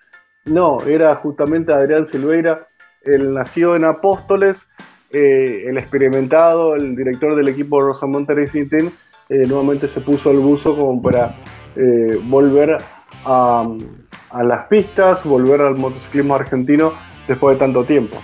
No, 0.46 0.78
era 0.86 1.14
justamente 1.14 1.72
Adrián 1.72 2.06
Silveira, 2.06 2.66
el 3.02 3.34
nacido 3.34 3.76
en 3.76 3.84
Apóstoles, 3.84 4.66
eh, 5.10 5.64
el 5.66 5.76
experimentado, 5.76 6.74
el 6.74 6.96
director 6.96 7.36
del 7.36 7.48
equipo 7.48 7.80
Rosamonte 7.80 8.34
Racing 8.34 8.68
Team, 8.68 8.90
nuevamente 9.28 9.88
se 9.88 10.00
puso 10.00 10.30
el 10.30 10.38
buzo 10.38 10.74
como 10.74 11.02
para 11.02 11.36
eh, 11.76 12.18
volver 12.24 12.76
a, 13.24 13.68
las 14.32 14.66
pistas, 14.68 15.24
volver 15.24 15.60
al 15.60 15.76
motociclismo 15.76 16.34
argentino 16.34 16.92
después 17.26 17.56
de 17.56 17.60
tanto 17.60 17.84
tiempo. 17.84 18.18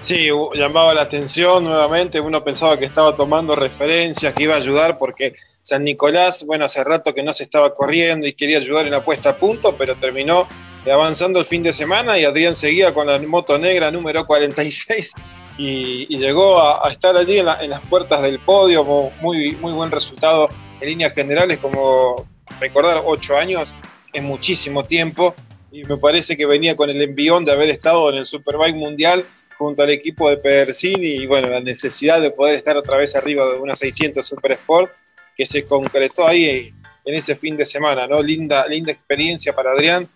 Sí, 0.00 0.28
llamaba 0.54 0.94
la 0.94 1.02
atención 1.02 1.64
nuevamente, 1.64 2.20
uno 2.20 2.42
pensaba 2.42 2.78
que 2.78 2.86
estaba 2.86 3.14
tomando 3.14 3.54
referencias, 3.54 4.32
que 4.32 4.44
iba 4.44 4.54
a 4.54 4.58
ayudar 4.58 4.96
porque 4.96 5.34
San 5.60 5.84
Nicolás, 5.84 6.44
bueno, 6.46 6.64
hace 6.64 6.82
rato 6.84 7.12
que 7.12 7.22
no 7.22 7.34
se 7.34 7.42
estaba 7.42 7.74
corriendo 7.74 8.26
y 8.26 8.32
quería 8.32 8.58
ayudar 8.58 8.86
en 8.86 8.92
la 8.92 9.04
puesta 9.04 9.30
a 9.30 9.36
punto, 9.36 9.76
pero 9.76 9.96
terminó 9.96 10.48
avanzando 10.90 11.38
el 11.38 11.44
fin 11.44 11.62
de 11.62 11.74
semana 11.74 12.18
y 12.18 12.24
Adrián 12.24 12.54
seguía 12.54 12.94
con 12.94 13.08
la 13.08 13.18
moto 13.18 13.58
negra 13.58 13.90
número 13.90 14.26
46 14.26 15.14
y, 15.58 16.06
llegó 16.16 16.58
a, 16.62 16.88
estar 16.90 17.14
allí 17.16 17.38
en, 17.38 17.44
las 17.44 17.80
puertas 17.82 18.22
del 18.22 18.38
podio, 18.38 18.82
muy, 19.20 19.52
muy 19.56 19.72
buen 19.72 19.90
resultado 19.90 20.48
en 20.80 20.88
líneas 20.88 21.12
generales, 21.12 21.58
como 21.58 22.26
recordar, 22.58 23.02
ocho 23.04 23.36
años 23.36 23.74
es 24.12 24.22
muchísimo 24.22 24.84
tiempo 24.84 25.34
y 25.72 25.84
me 25.84 25.96
parece 25.96 26.36
que 26.36 26.46
venía 26.46 26.76
con 26.76 26.90
el 26.90 27.00
envión 27.00 27.44
de 27.44 27.52
haber 27.52 27.68
estado 27.68 28.10
en 28.10 28.16
el 28.16 28.26
Superbike 28.26 28.76
Mundial 28.76 29.24
junto 29.56 29.82
al 29.82 29.90
equipo 29.90 30.28
de 30.30 30.38
Pedersini 30.38 31.06
y 31.06 31.26
bueno, 31.26 31.48
la 31.48 31.60
necesidad 31.60 32.20
de 32.20 32.30
poder 32.30 32.54
estar 32.54 32.76
otra 32.76 32.96
vez 32.96 33.14
arriba 33.14 33.46
de 33.46 33.58
una 33.58 33.76
600 33.76 34.26
Super 34.26 34.52
Sport 34.52 34.90
que 35.36 35.46
se 35.46 35.64
concretó 35.64 36.26
ahí 36.26 36.72
en 37.04 37.14
ese 37.14 37.36
fin 37.36 37.56
de 37.56 37.66
semana, 37.66 38.06
¿no? 38.06 38.22
Linda, 38.22 38.66
linda 38.68 38.92
experiencia 38.92 39.54
para 39.54 39.72
Adrián. 39.72 40.08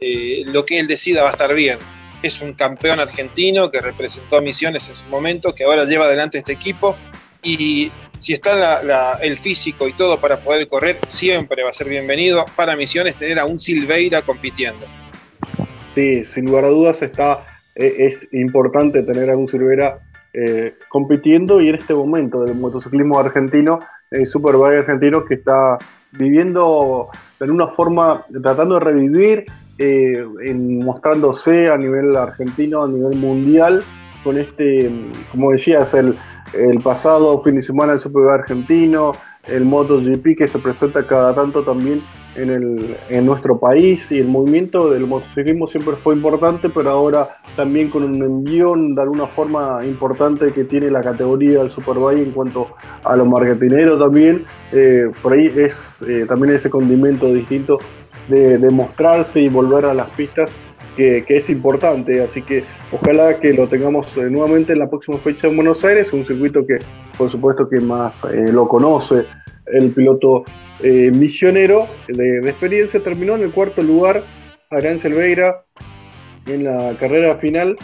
Eh, 0.00 0.44
lo 0.46 0.64
que 0.64 0.78
él 0.78 0.86
decida 0.86 1.22
va 1.22 1.28
a 1.28 1.32
estar 1.32 1.54
bien. 1.54 1.78
Es 2.22 2.40
un 2.42 2.54
campeón 2.54 3.00
argentino 3.00 3.70
que 3.70 3.80
representó 3.80 4.36
a 4.36 4.40
Misiones 4.40 4.88
en 4.88 4.94
su 4.94 5.06
momento, 5.08 5.54
que 5.54 5.64
ahora 5.64 5.84
lleva 5.84 6.06
adelante 6.06 6.38
este 6.38 6.52
equipo 6.52 6.96
y 7.42 7.90
si 8.20 8.34
está 8.34 9.16
el 9.22 9.38
físico 9.38 9.88
y 9.88 9.94
todo 9.94 10.20
para 10.20 10.44
poder 10.44 10.66
correr, 10.66 11.00
siempre 11.08 11.62
va 11.62 11.70
a 11.70 11.72
ser 11.72 11.88
bienvenido 11.88 12.44
para 12.54 12.76
Misiones 12.76 13.16
tener 13.16 13.38
a 13.38 13.46
un 13.46 13.58
Silveira 13.58 14.20
compitiendo. 14.22 14.86
Sí, 15.94 16.24
sin 16.26 16.44
lugar 16.44 16.66
a 16.66 16.68
dudas 16.68 17.00
está, 17.00 17.44
e, 17.74 18.06
es 18.06 18.28
importante 18.32 19.02
tener 19.02 19.30
a 19.30 19.36
un 19.36 19.48
Silveira 19.48 20.00
eh, 20.34 20.74
compitiendo 20.90 21.62
y 21.62 21.70
en 21.70 21.76
este 21.76 21.94
momento 21.94 22.44
del 22.44 22.56
motociclismo 22.56 23.18
argentino, 23.18 23.78
el 24.10 24.26
Superbike 24.26 24.80
argentino 24.80 25.24
que 25.24 25.34
está 25.34 25.78
viviendo 26.12 27.08
de 27.40 27.50
una 27.50 27.68
forma, 27.68 28.26
tratando 28.42 28.74
de 28.74 28.80
revivir, 28.84 29.44
eh, 29.78 30.22
mostrándose 30.54 31.70
a 31.70 31.78
nivel 31.78 32.14
argentino, 32.16 32.82
a 32.82 32.88
nivel 32.88 33.16
mundial, 33.16 33.82
con 34.22 34.36
este, 34.36 34.90
como 35.32 35.52
decías, 35.52 35.94
el, 35.94 36.18
el 36.52 36.80
pasado 36.80 37.42
fin 37.42 37.56
de 37.56 37.62
semana 37.62 37.92
el 37.92 37.98
Superbike 37.98 38.40
argentino, 38.40 39.12
el 39.46 39.64
MotoGP 39.64 40.36
que 40.36 40.48
se 40.48 40.58
presenta 40.58 41.06
cada 41.06 41.34
tanto 41.34 41.62
también 41.62 42.02
en, 42.36 42.50
el, 42.50 42.96
en 43.08 43.26
nuestro 43.26 43.58
país 43.58 44.10
y 44.12 44.18
el 44.18 44.28
movimiento 44.28 44.90
del 44.90 45.06
motociclismo 45.06 45.66
siempre 45.66 45.94
fue 45.96 46.14
importante, 46.14 46.68
pero 46.68 46.90
ahora 46.90 47.36
también 47.56 47.90
con 47.90 48.04
un 48.04 48.22
envión 48.22 48.94
de 48.94 49.02
alguna 49.02 49.26
forma 49.26 49.84
importante 49.84 50.52
que 50.52 50.64
tiene 50.64 50.90
la 50.90 51.02
categoría 51.02 51.58
del 51.58 51.70
Superbike 51.70 52.18
en 52.18 52.32
cuanto 52.32 52.68
a 53.04 53.16
lo 53.16 53.26
marketinero 53.26 53.98
también, 53.98 54.44
eh, 54.72 55.10
por 55.22 55.32
ahí 55.32 55.52
es 55.56 56.02
eh, 56.06 56.26
también 56.28 56.54
ese 56.54 56.70
condimento 56.70 57.26
distinto 57.32 57.78
de 58.28 58.70
mostrarse 58.70 59.40
y 59.40 59.48
volver 59.48 59.84
a 59.86 59.92
las 59.92 60.08
pistas 60.10 60.52
que, 60.96 61.24
es 61.28 61.50
importante, 61.50 62.22
así 62.22 62.42
que 62.42 62.64
ojalá 62.92 63.38
que 63.40 63.52
lo 63.52 63.68
tengamos 63.68 64.16
eh, 64.16 64.28
nuevamente 64.30 64.72
en 64.72 64.80
la 64.80 64.88
próxima 64.88 65.18
fecha 65.18 65.48
en 65.48 65.56
Buenos 65.56 65.84
Aires, 65.84 66.12
un 66.12 66.26
circuito 66.26 66.66
que 66.66 66.78
por 67.16 67.30
supuesto 67.30 67.68
que 67.68 67.80
más 67.80 68.22
eh, 68.24 68.52
lo 68.52 68.68
conoce 68.68 69.24
el 69.66 69.90
piloto 69.90 70.44
eh, 70.80 71.10
misionero 71.14 71.86
de, 72.08 72.38
experiencia, 72.40 73.02
terminó 73.02 73.36
en 73.36 73.42
el 73.42 73.52
cuarto 73.52 73.82
lugar 73.82 74.24
Adrián 74.70 74.98
Silveira 74.98 75.64
en 76.46 76.64
la 76.64 76.96
carrera 76.98 77.36
final 77.36 77.76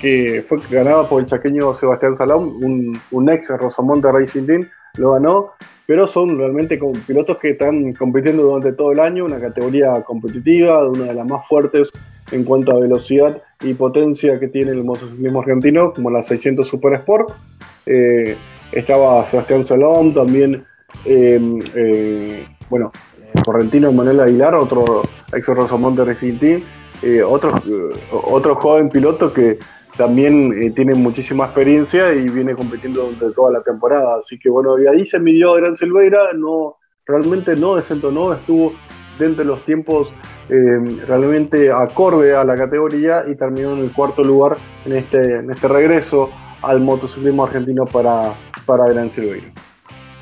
que 0.00 0.44
fue 0.48 0.58
ganada 0.68 1.08
por 1.08 1.20
el 1.20 1.26
chaqueño 1.26 1.76
Sebastián 1.76 2.16
Salón, 2.16 2.56
un, 2.60 2.98
un 3.12 3.30
ex 3.30 3.48
Rosamonte 3.50 4.10
Racing 4.10 4.46
Team, 4.46 4.62
lo 4.96 5.12
ganó 5.12 5.52
pero 5.86 6.06
son 6.06 6.38
realmente 6.38 6.78
pilotos 7.06 7.38
que 7.38 7.50
están 7.50 7.92
compitiendo 7.92 8.42
durante 8.42 8.72
todo 8.72 8.92
el 8.92 9.00
año, 9.00 9.24
una 9.24 9.38
categoría 9.38 9.92
competitiva, 10.02 10.88
una 10.88 11.04
de 11.04 11.14
las 11.14 11.28
más 11.28 11.46
fuertes 11.46 11.90
en 12.32 12.44
cuanto 12.44 12.72
a 12.72 12.80
velocidad 12.80 13.42
y 13.62 13.74
potencia 13.74 14.40
que 14.40 14.48
tiene 14.48 14.72
el 14.72 14.84
motociclismo 14.84 15.40
argentino, 15.40 15.92
como 15.92 16.10
la 16.10 16.22
600 16.22 16.66
Super 16.66 16.94
Sport. 16.94 17.30
Eh, 17.86 18.36
estaba 18.72 19.24
Sebastián 19.24 19.62
Salón, 19.62 20.14
también, 20.14 20.64
eh, 21.04 21.60
eh, 21.74 22.46
bueno, 22.70 22.90
Correntino 23.44 23.92
Manuel 23.92 24.20
Aguilar, 24.20 24.54
otro 24.54 25.02
ex 25.32 25.46
Rosamonte 25.46 26.04
Racing 26.04 26.38
Team, 26.38 26.62
otro, 27.26 27.60
otro 28.10 28.54
joven 28.56 28.88
piloto 28.88 29.32
que 29.32 29.58
también 29.96 30.52
eh, 30.62 30.70
tiene 30.72 30.94
muchísima 30.94 31.46
experiencia 31.46 32.12
y 32.12 32.28
viene 32.28 32.54
compitiendo 32.54 33.04
durante 33.04 33.34
toda 33.34 33.52
la 33.52 33.62
temporada. 33.62 34.18
Así 34.20 34.38
que 34.38 34.50
bueno, 34.50 34.78
y 34.78 34.86
ahí 34.86 35.06
se 35.06 35.18
midió 35.18 35.52
a 35.52 35.56
Gran 35.56 35.76
Silveira, 35.76 36.32
no, 36.34 36.76
realmente 37.06 37.54
no 37.56 37.76
desentonó, 37.76 38.32
estuvo 38.32 38.72
dentro 39.18 39.44
de 39.44 39.50
los 39.50 39.64
tiempos 39.64 40.12
eh, 40.48 40.78
realmente 41.06 41.70
acorde 41.70 42.34
a 42.34 42.44
la 42.44 42.56
categoría 42.56 43.24
y 43.28 43.36
terminó 43.36 43.74
en 43.74 43.80
el 43.80 43.92
cuarto 43.92 44.22
lugar 44.22 44.58
en 44.84 44.96
este, 44.96 45.18
en 45.18 45.50
este 45.50 45.68
regreso 45.68 46.30
al 46.62 46.80
motociclismo 46.80 47.44
argentino 47.44 47.84
para, 47.86 48.34
para 48.66 48.86
Gran 48.86 49.10
Silveira. 49.10 49.52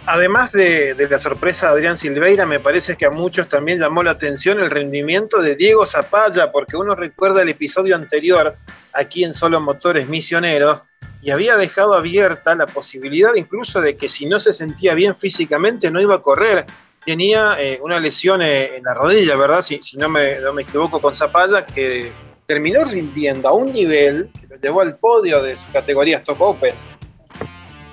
Además 0.04 0.50
de, 0.50 0.94
de, 0.94 1.08
la 1.08 1.18
sorpresa 1.18 1.68
de 1.68 1.72
Adrián 1.74 1.96
Silveira, 1.96 2.44
me 2.44 2.58
parece 2.58 2.96
que 2.96 3.06
a 3.06 3.10
muchos 3.10 3.48
también 3.48 3.78
llamó 3.78 4.02
la 4.02 4.10
atención 4.10 4.58
el 4.58 4.68
rendimiento 4.68 5.40
de 5.40 5.54
Diego 5.54 5.86
Zapalla, 5.86 6.50
porque 6.50 6.76
uno 6.76 6.96
recuerda 6.96 7.42
el 7.42 7.48
episodio 7.48 7.94
anterior 7.94 8.56
aquí 8.94 9.24
en 9.24 9.32
Solo 9.32 9.60
Motores 9.60 10.08
Misioneros 10.08 10.82
y 11.22 11.30
había 11.30 11.56
dejado 11.56 11.94
abierta 11.94 12.54
la 12.54 12.66
posibilidad 12.66 13.34
incluso 13.34 13.80
de 13.80 13.96
que 13.96 14.08
si 14.08 14.26
no 14.26 14.40
se 14.40 14.52
sentía 14.52 14.94
bien 14.94 15.14
físicamente 15.16 15.90
no 15.90 16.00
iba 16.00 16.16
a 16.16 16.22
correr. 16.22 16.66
Tenía 17.04 17.56
eh, 17.60 17.80
una 17.82 17.98
lesión 17.98 18.42
eh, 18.42 18.76
en 18.76 18.84
la 18.84 18.94
rodilla, 18.94 19.34
¿verdad? 19.36 19.62
Si, 19.62 19.80
no, 19.96 20.08
me, 20.08 20.38
no, 20.38 20.52
me, 20.52 20.62
equivoco 20.62 21.00
con 21.00 21.12
Zapalla, 21.12 21.66
que 21.66 22.12
terminó 22.46 22.84
rindiendo 22.84 23.48
a 23.48 23.54
un 23.54 23.72
nivel 23.72 24.30
que 24.40 24.46
lo 24.46 24.56
llevó 24.56 24.82
al 24.82 24.96
podio 24.98 25.42
de 25.42 25.56
su 25.56 25.70
categoría 25.72 26.18
Stock 26.18 26.40
Open. 26.40 26.74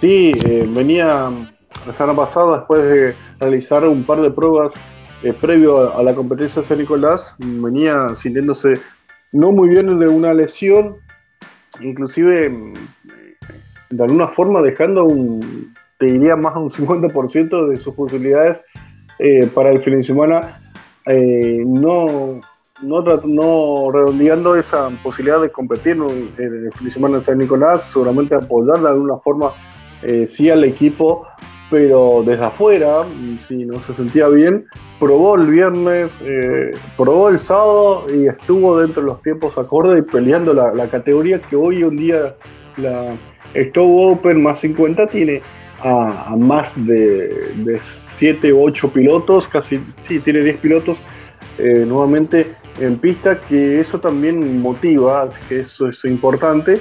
Sí, 0.01 0.32
eh, 0.46 0.65
venía 0.68 1.32
la 1.88 1.94
semana 1.94 2.15
pasada 2.15 2.58
después 2.58 2.84
de 2.84 3.15
realizar 3.39 3.84
un 3.84 4.03
par 4.03 4.22
de 4.22 4.29
pruebas 4.29 4.74
previo 5.41 5.98
a, 5.98 6.01
la 6.01 6.13
competencia 6.13 6.62
de 6.62 6.68
San 6.68 6.77
Nicolás, 6.77 7.36
venía 7.39 8.15
sintiéndose 8.15 8.74
no 9.31 9.51
muy 9.51 9.69
bien 9.69 10.00
de 10.00 10.07
una 10.07 10.33
lesión, 10.33 10.98
inclusive 11.81 12.50
mm, 12.50 12.74
de 13.91 14.03
alguna 14.03 14.27
forma 14.29 14.62
dejando 14.62 15.05
un, 15.05 15.74
te 15.98 16.05
diría 16.05 16.36
más 16.36 16.55
de 16.55 16.62
un 16.62 16.69
50% 16.69 17.67
de 17.67 17.77
sus 17.77 17.93
posibilidades 17.95 18.62
eh, 19.19 19.48
para 19.48 19.71
el 19.71 19.79
fin 19.79 19.95
de 19.95 20.03
semana, 20.03 20.59
eh, 21.05 21.63
no, 21.65 22.39
no, 22.81 23.01
no, 23.25 23.91
redondeando 23.91 24.55
esa 24.55 24.89
posibilidad 25.03 25.41
de 25.41 25.51
competir 25.51 25.93
en 25.93 26.65
el 26.65 26.71
fin 26.74 26.88
de 26.88 26.93
semana 26.93 27.17
en 27.17 27.24
San 27.24 27.38
Nicolás, 27.38 27.91
seguramente 27.91 28.36
apoyar 28.36 28.79
de 28.79 28.89
alguna 28.89 29.17
forma 29.17 29.51
eh, 30.03 30.27
sí 30.29 30.50
al 30.50 30.63
equipo 30.63 31.27
pero 31.69 32.23
desde 32.25 32.45
afuera, 32.45 33.05
si 33.47 33.65
no 33.65 33.79
se 33.81 33.93
sentía 33.93 34.27
bien, 34.27 34.65
probó 34.99 35.35
el 35.35 35.47
viernes, 35.47 36.19
eh, 36.21 36.71
probó 36.97 37.29
el 37.29 37.39
sábado 37.39 38.05
y 38.13 38.27
estuvo 38.27 38.79
dentro 38.79 39.03
de 39.03 39.09
los 39.09 39.21
tiempos 39.21 39.57
acordes 39.57 39.99
y 39.99 40.11
peleando 40.11 40.53
la, 40.53 40.88
categoría 40.88 41.39
que 41.39 41.55
hoy 41.55 41.83
en 41.83 41.97
día 41.97 42.35
la 42.77 43.15
Stove 43.55 44.11
Open 44.11 44.41
más 44.41 44.59
50 44.59 45.07
tiene 45.07 45.41
a, 45.83 46.35
más 46.38 46.75
de, 46.85 47.53
de 47.55 47.77
7 47.79 48.51
u 48.51 48.63
8 48.63 48.91
pilotos, 48.91 49.47
casi, 49.47 49.79
sí, 50.03 50.19
tiene 50.19 50.41
10 50.43 50.57
pilotos 50.57 51.01
eh, 51.57 51.85
nuevamente 51.85 52.55
en 52.79 52.97
pista, 52.97 53.39
que 53.39 53.79
eso 53.79 53.99
también 53.99 54.61
motiva, 54.61 55.23
así 55.23 55.39
que 55.47 55.59
eso 55.61 55.89
es 55.89 56.03
importante. 56.05 56.79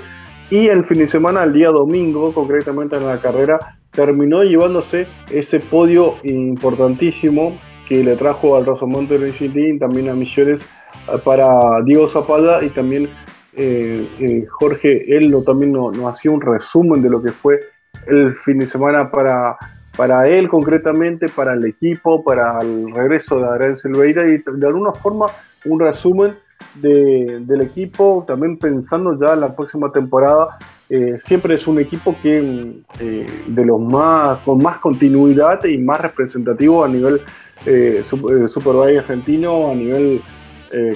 Y 0.50 0.68
el 0.68 0.84
fin 0.84 0.98
de 0.98 1.06
semana, 1.06 1.42
el 1.44 1.52
día 1.52 1.68
domingo, 1.68 2.32
concretamente 2.32 2.96
en 2.96 3.06
la 3.06 3.20
carrera, 3.20 3.77
terminó 3.90 4.42
llevándose 4.42 5.06
ese 5.30 5.60
podio 5.60 6.14
importantísimo 6.22 7.58
que 7.88 8.04
le 8.04 8.16
trajo 8.16 8.56
al 8.56 8.66
Rosamonte 8.66 9.18
Team, 9.18 9.78
también 9.78 10.10
a 10.10 10.14
Misiones 10.14 10.62
eh, 10.62 11.18
para 11.24 11.48
Diego 11.84 12.06
Zapata 12.06 12.62
y 12.62 12.68
también 12.70 13.08
eh, 13.54 14.08
eh, 14.18 14.46
Jorge, 14.48 15.16
él 15.16 15.30
no, 15.30 15.42
también 15.42 15.72
nos 15.72 15.96
no 15.96 16.08
hacía 16.08 16.30
un 16.30 16.40
resumen 16.40 17.02
de 17.02 17.10
lo 17.10 17.22
que 17.22 17.32
fue 17.32 17.58
el 18.06 18.34
fin 18.36 18.58
de 18.58 18.66
semana 18.66 19.10
para, 19.10 19.56
para 19.96 20.28
él 20.28 20.48
concretamente, 20.48 21.28
para 21.28 21.54
el 21.54 21.64
equipo, 21.64 22.22
para 22.22 22.58
el 22.60 22.94
regreso 22.94 23.38
de 23.38 23.46
Adrián 23.46 23.76
Silveira 23.76 24.30
y 24.30 24.38
de 24.38 24.66
alguna 24.66 24.92
forma 24.92 25.26
un 25.64 25.80
resumen 25.80 26.34
del 26.74 27.60
equipo, 27.60 28.24
también 28.26 28.58
pensando 28.58 29.16
ya 29.18 29.34
en 29.34 29.40
la 29.40 29.56
próxima 29.56 29.90
temporada 29.90 30.58
eh, 30.90 31.18
siempre 31.22 31.54
es 31.54 31.66
un 31.66 31.78
equipo 31.78 32.16
que 32.22 32.82
eh, 32.98 33.26
de 33.46 33.64
los 33.64 33.80
más 33.80 34.38
con 34.40 34.58
más 34.58 34.78
continuidad 34.78 35.62
y 35.64 35.78
más 35.78 36.00
representativo 36.00 36.84
a 36.84 36.88
nivel 36.88 37.20
eh, 37.66 38.02
eh 38.02 38.48
Superbike 38.48 38.98
argentino, 38.98 39.70
a 39.70 39.74
nivel 39.74 40.20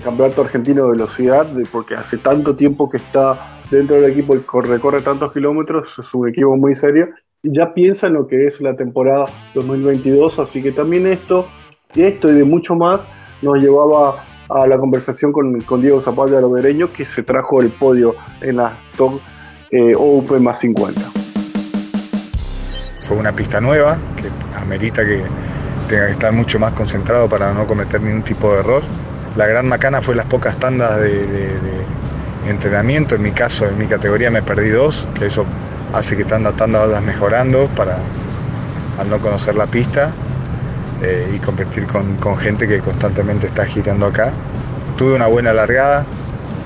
campeonato 0.04 0.42
argentino 0.42 0.84
de 0.84 0.90
velocidad, 0.90 1.46
porque 1.72 1.94
hace 1.94 2.18
tanto 2.18 2.54
tiempo 2.54 2.90
que 2.90 2.98
está 2.98 3.58
dentro 3.70 3.96
del 3.96 4.10
equipo 4.10 4.36
y 4.36 4.40
recorre 4.68 5.00
tantos 5.00 5.32
kilómetros, 5.32 5.98
es 5.98 6.12
un 6.12 6.28
equipo 6.28 6.54
muy 6.58 6.74
serio 6.74 7.08
y 7.42 7.54
ya 7.54 7.72
piensa 7.72 8.08
en 8.08 8.12
lo 8.12 8.26
que 8.26 8.46
es 8.46 8.60
la 8.60 8.76
temporada 8.76 9.24
2022, 9.54 10.38
así 10.40 10.62
que 10.62 10.72
también 10.72 11.06
esto 11.06 11.46
esto 11.94 12.30
y 12.30 12.34
de 12.34 12.44
mucho 12.44 12.74
más 12.74 13.06
nos 13.42 13.62
llevaba 13.62 14.24
a 14.48 14.66
la 14.66 14.78
conversación 14.78 15.32
con, 15.32 15.58
Diego 15.80 16.00
Zapata 16.00 16.40
Lobereño, 16.40 16.92
que 16.92 17.06
se 17.06 17.22
trajo 17.22 17.60
el 17.60 17.70
podio 17.70 18.14
en 18.40 18.56
la 18.56 18.76
Top 18.96 19.20
eh, 19.72 19.94
Open 19.96 20.42
más 20.42 20.60
50. 20.60 21.00
Fue 23.06 23.16
una 23.16 23.34
pista 23.34 23.60
nueva 23.60 23.96
que 24.16 24.28
amerita 24.60 25.04
que 25.04 25.22
tenga 25.88 26.06
que 26.06 26.12
estar 26.12 26.32
mucho 26.32 26.58
más 26.58 26.72
concentrado 26.74 27.28
para 27.28 27.52
no 27.52 27.66
cometer 27.66 28.00
ningún 28.02 28.22
tipo 28.22 28.52
de 28.52 28.60
error. 28.60 28.82
La 29.34 29.46
gran 29.46 29.66
macana 29.66 30.02
fue 30.02 30.14
las 30.14 30.26
pocas 30.26 30.56
tandas 30.56 31.00
de, 31.00 31.50
entrenamiento. 32.48 33.14
En 33.14 33.22
mi 33.22 33.32
caso, 33.32 33.66
en 33.66 33.78
mi 33.78 33.86
categoría 33.86 34.30
me 34.30 34.42
perdí 34.42 34.68
dos, 34.68 35.08
que 35.18 35.26
eso 35.26 35.46
hace 35.94 36.16
que 36.16 36.24
tanda 36.24 36.52
tanda 36.52 36.84
vayas 36.84 37.02
mejorando 37.02 37.68
para 37.74 37.98
al 38.98 39.08
no 39.08 39.20
conocer 39.20 39.54
la 39.54 39.66
pista 39.66 40.12
eh, 41.02 41.32
y 41.34 41.38
competir 41.38 41.86
con, 41.86 42.36
gente 42.36 42.68
que 42.68 42.80
constantemente 42.80 43.46
está 43.46 43.62
agitando 43.62 44.06
acá. 44.06 44.32
Tuve 44.98 45.14
una 45.14 45.28
buena 45.28 45.54
largada 45.54 46.04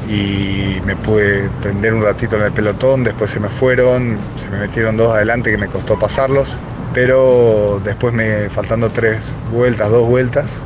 y 0.09 0.81
me 0.85 0.97
pude 0.97 1.49
prender 1.61 1.95
un 1.95 2.03
ratito 2.03 2.37
en 2.37 2.43
el 2.43 2.53
pelotón, 2.53 3.05
después 3.05 3.31
se 3.31 3.41
me 3.41 3.49
fueron, 3.49 4.19
se 4.37 4.49
me 4.49 4.59
metieron 4.59 4.97
dos 4.97 5.15
adelante 5.15 5.51
que 5.51 5.59
me 5.59 5.67
costó 5.67 5.99
pasarlos, 5.99 6.59
pero 6.95 7.81
después 7.85 8.15
me 8.15 8.49
faltando 8.49 8.91
tres 8.91 9.35
vueltas, 9.53 9.91
dos 9.91 10.09
vueltas, 10.09 10.63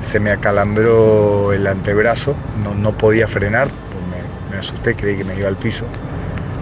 se 0.00 0.20
me 0.20 0.30
acalambró 0.30 1.52
el 1.52 1.66
antebrazo, 1.66 2.36
no, 2.62 2.74
no 2.74 2.96
podía 2.96 3.26
frenar, 3.26 3.68
me, 3.68 4.52
me 4.52 4.58
asusté, 4.58 4.94
creí 4.94 5.16
que 5.16 5.24
me 5.24 5.36
iba 5.36 5.48
al 5.48 5.56
piso, 5.56 5.84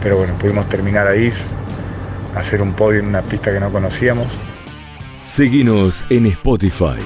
pero 0.02 0.16
bueno, 0.16 0.34
pudimos 0.38 0.68
terminar 0.68 1.06
ahí, 1.06 1.30
hacer 2.34 2.62
un 2.62 2.72
podio 2.72 3.00
en 3.00 3.06
una 3.06 3.22
pista 3.22 3.52
que 3.52 3.60
no 3.60 3.70
conocíamos. 3.70 4.26
Seguinos 5.20 6.04
en 6.10 6.26
Spotify. 6.26 6.98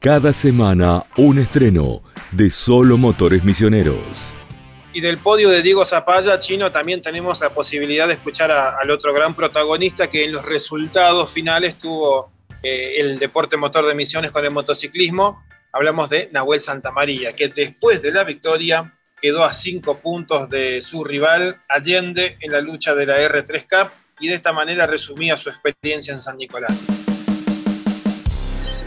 Cada 0.00 0.32
semana 0.32 1.04
un 1.16 1.38
estreno 1.38 2.02
de 2.32 2.48
Solo 2.50 2.96
Motores 2.96 3.44
Misioneros. 3.44 4.34
Y 4.94 5.00
del 5.00 5.18
podio 5.18 5.48
de 5.48 5.62
Diego 5.62 5.84
Zapalla, 5.84 6.38
Chino, 6.38 6.72
también 6.72 7.00
tenemos 7.00 7.40
la 7.40 7.54
posibilidad 7.54 8.08
de 8.08 8.14
escuchar 8.14 8.50
al 8.50 8.90
otro 8.90 9.14
gran 9.14 9.34
protagonista 9.34 10.10
que 10.10 10.24
en 10.24 10.32
los 10.32 10.44
resultados 10.44 11.32
finales 11.32 11.76
tuvo 11.76 12.30
eh, 12.62 12.94
el 12.98 13.18
deporte 13.18 13.56
motor 13.56 13.86
de 13.86 13.94
misiones 13.94 14.30
con 14.30 14.44
el 14.44 14.50
motociclismo. 14.50 15.42
Hablamos 15.72 16.10
de 16.10 16.28
Nahuel 16.32 16.60
Santamaría, 16.60 17.34
que 17.34 17.48
después 17.48 18.02
de 18.02 18.12
la 18.12 18.24
victoria 18.24 18.94
quedó 19.20 19.44
a 19.44 19.52
cinco 19.52 19.98
puntos 19.98 20.50
de 20.50 20.82
su 20.82 21.04
rival 21.04 21.56
Allende 21.68 22.36
en 22.40 22.52
la 22.52 22.60
lucha 22.60 22.94
de 22.94 23.06
la 23.06 23.16
R3 23.16 23.66
Cup 23.68 23.92
y 24.20 24.28
de 24.28 24.34
esta 24.34 24.52
manera 24.52 24.86
resumía 24.86 25.36
su 25.36 25.48
experiencia 25.48 26.12
en 26.12 26.20
San 26.20 26.36
Nicolás. 26.36 26.84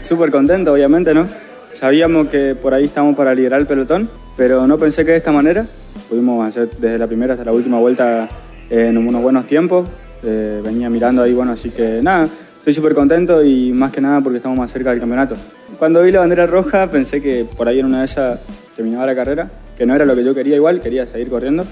Súper 0.00 0.30
contento, 0.30 0.72
obviamente, 0.72 1.12
¿no? 1.12 1.28
Sabíamos 1.76 2.28
que 2.28 2.54
por 2.54 2.72
ahí 2.72 2.86
estamos 2.86 3.14
para 3.14 3.34
liderar 3.34 3.60
el 3.60 3.66
pelotón, 3.66 4.08
pero 4.34 4.66
no 4.66 4.78
pensé 4.78 5.04
que 5.04 5.10
de 5.10 5.18
esta 5.18 5.30
manera. 5.30 5.66
Pudimos 6.08 6.42
hacer 6.48 6.70
desde 6.70 6.96
la 6.96 7.06
primera 7.06 7.34
hasta 7.34 7.44
la 7.44 7.52
última 7.52 7.78
vuelta 7.78 8.30
en 8.70 8.96
unos 8.96 9.20
buenos 9.20 9.46
tiempos. 9.46 9.86
Eh, 10.22 10.62
venía 10.64 10.88
mirando 10.88 11.22
ahí, 11.22 11.34
bueno, 11.34 11.52
así 11.52 11.68
que 11.68 12.00
nada, 12.02 12.30
estoy 12.56 12.72
súper 12.72 12.94
contento 12.94 13.44
y 13.44 13.74
más 13.74 13.92
que 13.92 14.00
nada 14.00 14.22
porque 14.22 14.38
estamos 14.38 14.56
más 14.56 14.72
cerca 14.72 14.88
del 14.88 15.00
campeonato. 15.00 15.36
Cuando 15.78 16.02
vi 16.02 16.12
la 16.12 16.20
bandera 16.20 16.46
roja 16.46 16.90
pensé 16.90 17.20
que 17.20 17.44
por 17.44 17.68
ahí 17.68 17.80
en 17.80 17.84
una 17.84 17.98
de 17.98 18.06
esas 18.06 18.40
terminaba 18.74 19.04
la 19.04 19.14
carrera, 19.14 19.50
que 19.76 19.84
no 19.84 19.94
era 19.94 20.06
lo 20.06 20.16
que 20.16 20.24
yo 20.24 20.34
quería 20.34 20.56
igual, 20.56 20.80
quería 20.80 21.04
seguir 21.04 21.28
corriendo. 21.28 21.66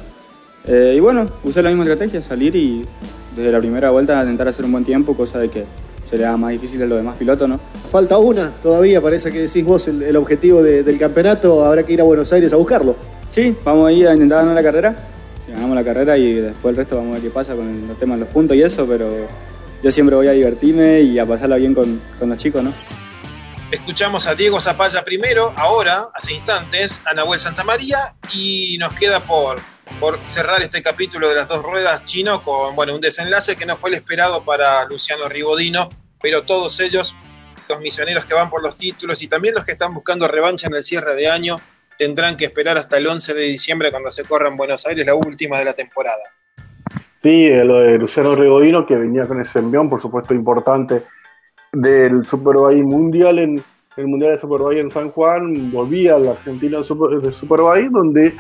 Eh, 0.67 0.93
y 0.99 1.01
bueno, 1.01 1.31
usé 1.45 1.63
la 1.63 1.71
misma 1.71 1.85
estrategia, 1.85 2.23
salir 2.23 2.55
y 2.57 2.85
desde 3.35 3.51
la 3.51 3.59
primera 3.59 3.89
vuelta 3.89 4.21
intentar 4.21 4.49
hacer 4.49 4.67
un 4.67 4.73
buen 4.73 4.85
tiempo, 4.85 5.17
cosa 5.17 5.39
de 5.39 5.49
que 5.49 5.65
sería 6.05 6.37
más 6.37 6.51
difícil 6.51 6.79
de 6.79 6.87
los 6.87 6.99
demás 6.99 7.17
pilotos, 7.17 7.49
¿no? 7.49 7.59
Falta 7.91 8.19
una 8.19 8.51
todavía, 8.63 9.01
parece 9.01 9.33
que 9.33 9.41
decís 9.41 9.65
vos 9.65 9.89
el, 9.89 10.17
objetivo 10.17 10.63
del 10.63 10.99
campeonato, 10.99 11.65
habrá 11.65 11.83
que 11.83 11.93
ir 11.93 12.01
a 12.01 12.05
Buenos 12.05 12.33
Aires 12.33 12.53
a 12.53 12.57
buscarlo. 12.57 12.97
Sí, 13.29 13.57
vamos 13.65 13.89
a 13.89 13.93
ir 13.93 14.07
a 14.09 14.15
intentar 14.15 14.41
ganar 14.41 14.55
la 14.55 14.63
carrera, 14.63 14.97
si 15.45 15.53
ganamos 15.53 15.75
la 15.75 15.85
carrera 15.85 16.17
y 16.17 16.35
después 16.35 16.73
el 16.73 16.77
resto 16.77 16.97
vamos 16.97 17.11
a 17.11 17.15
ver 17.15 17.23
qué 17.23 17.31
pasa 17.31 17.55
con 17.55 17.69
el, 17.69 17.97
tema 17.97 18.15
de 18.15 18.21
los 18.21 18.29
puntos 18.29 18.57
y 18.57 18.63
eso, 18.63 18.87
pero 18.87 19.27
yo 19.83 19.91
siempre 19.91 20.15
voy 20.17 20.29
a 20.29 20.33
divertirme 20.33 21.01
y 21.01 21.19
a 21.19 21.27
pasarla 21.27 21.57
bien 21.57 21.75
con, 21.75 22.01
con 22.19 22.29
los 22.29 22.39
chicos, 22.39 22.63
¿no? 22.63 22.73
Escuchamos 23.71 24.27
a 24.27 24.35
Diego 24.35 24.61
Zapalla 24.61 25.05
primero, 25.05 25.53
ahora, 25.57 26.09
hace 26.15 26.35
instantes, 26.35 27.03
a 27.07 27.15
Nahuel 27.15 27.41
Santamaría 27.41 27.99
y 28.33 28.77
nos 28.79 28.93
queda 28.93 29.25
por 29.25 29.57
por 30.01 30.19
cerrar 30.27 30.61
este 30.63 30.83
capítulo 30.83 31.29
de 31.29 31.35
las 31.35 31.49
dos 31.49 31.63
ruedas 31.63 32.05
chino 32.05 32.43
con 32.43 32.75
bueno, 32.77 32.95
un 32.95 33.01
desenlace 33.01 33.57
que 33.57 33.67
no 33.67 33.77
fue 33.77 33.91
el 33.91 33.97
esperado 33.97 34.45
para 34.45 34.85
Luciano 34.87 35.29
Ribodino, 35.29 35.89
pero 36.21 36.43
todos 36.45 36.81
ellos, 36.81 37.17
los 37.69 37.81
misioneros 37.81 38.25
que 38.25 38.35
van 38.35 38.51
por 38.51 38.63
los 38.63 38.77
títulos 38.77 39.23
y 39.23 39.29
también 39.29 39.55
los 39.55 39.65
que 39.65 39.73
están 39.73 39.95
buscando 39.95 40.29
revancha 40.29 40.67
en 40.67 40.75
el 40.75 40.83
cierre 40.83 41.15
de 41.15 41.29
año, 41.29 41.57
tendrán 41.99 42.37
que 42.37 42.47
esperar 42.47 42.77
hasta 42.77 42.99
el 42.99 43.07
11 43.07 43.35
de 43.35 43.43
diciembre 43.43 43.91
cuando 43.91 44.11
se 44.11 44.25
corra 44.25 44.49
en 44.49 44.57
Buenos 44.57 44.87
Aires 44.87 45.07
la 45.07 45.15
última 45.15 45.59
de 45.59 45.65
la 45.65 45.75
temporada. 45.75 46.23
Sí, 47.23 47.49
lo 47.49 47.81
de 47.81 47.99
Luciano 47.99 48.35
Ribodino 48.35 48.85
que 48.85 48.97
venía 48.97 49.25
con 49.27 49.41
ese 49.41 49.59
envión, 49.59 49.89
por 49.89 50.01
supuesto, 50.01 50.35
importante 50.35 51.03
del 51.73 52.27
Superbike 52.27 52.85
Mundial 52.85 53.39
en 53.39 53.65
el 53.97 54.07
Mundial 54.09 54.33
de 54.33 54.39
Superbike 54.39 54.81
en 54.81 54.91
San 54.91 55.11
Juan, 55.11 55.71
volvía 55.71 56.17
al 56.17 56.29
Argentina 56.29 56.79
de 56.79 56.85
Superbike, 56.85 57.91
donde 57.91 58.35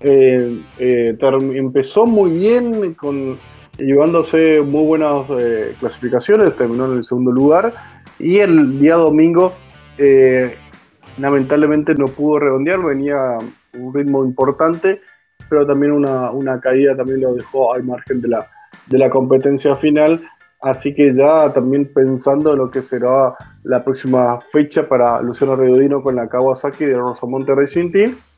eh, 0.00 0.62
eh, 0.78 1.16
empezó 1.20 2.06
muy 2.06 2.30
bien, 2.30 2.94
con, 2.94 3.38
llevándose 3.76 4.62
muy 4.62 4.86
buenas 4.86 5.26
eh, 5.38 5.74
clasificaciones, 5.78 6.56
terminó 6.56 6.86
en 6.86 6.98
el 6.98 7.04
segundo 7.04 7.30
lugar 7.30 7.74
y 8.18 8.38
el 8.38 8.78
día 8.80 8.94
domingo 8.96 9.52
lamentablemente 11.18 11.94
no 11.94 12.06
pudo 12.06 12.38
redondear, 12.38 12.82
venía 12.82 13.36
un 13.78 13.92
ritmo 13.92 14.24
importante, 14.24 15.02
pero 15.50 15.66
también 15.66 15.92
una, 15.92 16.60
caída 16.60 16.96
también 16.96 17.20
lo 17.20 17.34
dejó 17.34 17.74
al 17.74 17.84
margen 17.84 18.22
de 18.22 18.28
la, 18.28 18.46
de 18.86 18.98
la 18.98 19.10
competencia 19.10 19.74
final. 19.74 20.22
Así 20.62 20.94
que 20.94 21.14
ya 21.14 21.52
también 21.52 21.90
pensando 21.92 22.52
en 22.52 22.58
lo 22.58 22.70
que 22.70 22.82
será 22.82 23.34
la 23.62 23.82
próxima 23.82 24.38
fecha 24.52 24.86
para 24.88 25.20
Luciano 25.22 25.56
Redodino 25.56 26.02
con 26.02 26.16
la 26.16 26.28
Kawasaki 26.28 26.84
de 26.84 26.94
Rosamonte 26.94 27.54
Racing 27.54 27.90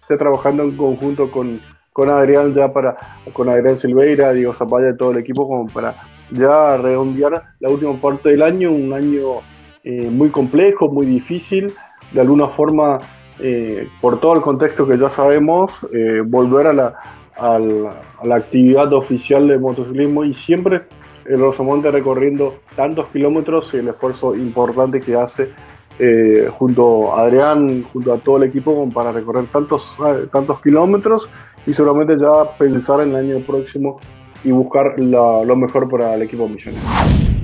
trabajando 0.06 0.62
en 0.64 0.76
conjunto 0.76 1.30
con, 1.30 1.60
con 1.92 2.10
Adrián 2.10 2.54
ya 2.54 2.72
para, 2.72 2.96
con 3.32 3.48
Adrián 3.48 3.76
Silveira, 3.76 4.32
Diego 4.32 4.52
Zapata 4.52 4.90
y 4.90 4.96
todo 4.96 5.12
el 5.12 5.18
equipo 5.18 5.46
como 5.48 5.68
para 5.68 5.96
ya 6.30 6.76
redondear 6.76 7.42
la 7.60 7.70
última 7.70 7.94
parte 8.00 8.30
del 8.30 8.42
año, 8.42 8.72
un 8.72 8.92
año 8.92 9.40
eh, 9.84 10.08
muy 10.10 10.30
complejo, 10.30 10.88
muy 10.88 11.06
difícil, 11.06 11.72
de 12.12 12.20
alguna 12.20 12.48
forma, 12.48 13.00
eh, 13.40 13.88
por 14.00 14.20
todo 14.20 14.34
el 14.34 14.40
contexto 14.40 14.86
que 14.86 14.98
ya 14.98 15.08
sabemos, 15.08 15.86
eh, 15.92 16.22
volver 16.24 16.68
a 16.68 16.72
la, 16.72 16.94
a, 17.36 17.58
la, 17.58 18.34
actividad 18.36 18.92
oficial 18.92 19.48
de 19.48 19.58
motociclismo 19.58 20.24
y 20.24 20.34
siempre 20.34 20.82
el 21.24 21.40
Rosamonte 21.40 21.90
recorriendo 21.90 22.56
tantos 22.76 23.06
kilómetros 23.08 23.72
y 23.74 23.78
el 23.78 23.88
esfuerzo 23.88 24.34
importante 24.34 25.00
que 25.00 25.16
hace 25.16 25.50
eh, 25.98 26.48
junto 26.50 27.14
a 27.14 27.22
Adrián, 27.22 27.84
junto 27.92 28.12
a 28.12 28.18
todo 28.18 28.38
el 28.38 28.44
equipo 28.44 28.88
para 28.90 29.12
recorrer 29.12 29.46
tantos, 29.46 29.96
eh, 30.06 30.26
tantos 30.32 30.60
kilómetros 30.60 31.28
y 31.66 31.74
seguramente 31.74 32.16
ya 32.18 32.56
pensar 32.58 33.02
en 33.02 33.10
el 33.10 33.16
año 33.16 33.46
próximo 33.46 34.00
y 34.44 34.50
buscar 34.50 34.98
lo 34.98 35.56
mejor 35.56 35.88
para 35.88 36.14
el 36.14 36.22
equipo 36.22 36.48
misionero. 36.48 36.82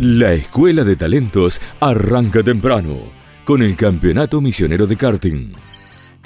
La 0.01 0.33
Escuela 0.33 0.85
de 0.85 0.97
Talentos 0.97 1.61
arranca 1.81 2.43
temprano 2.43 2.97
con 3.45 3.63
el 3.63 3.77
Campeonato 3.77 4.41
Misionero 4.41 4.87
de 4.87 4.97
Karting. 4.97 5.55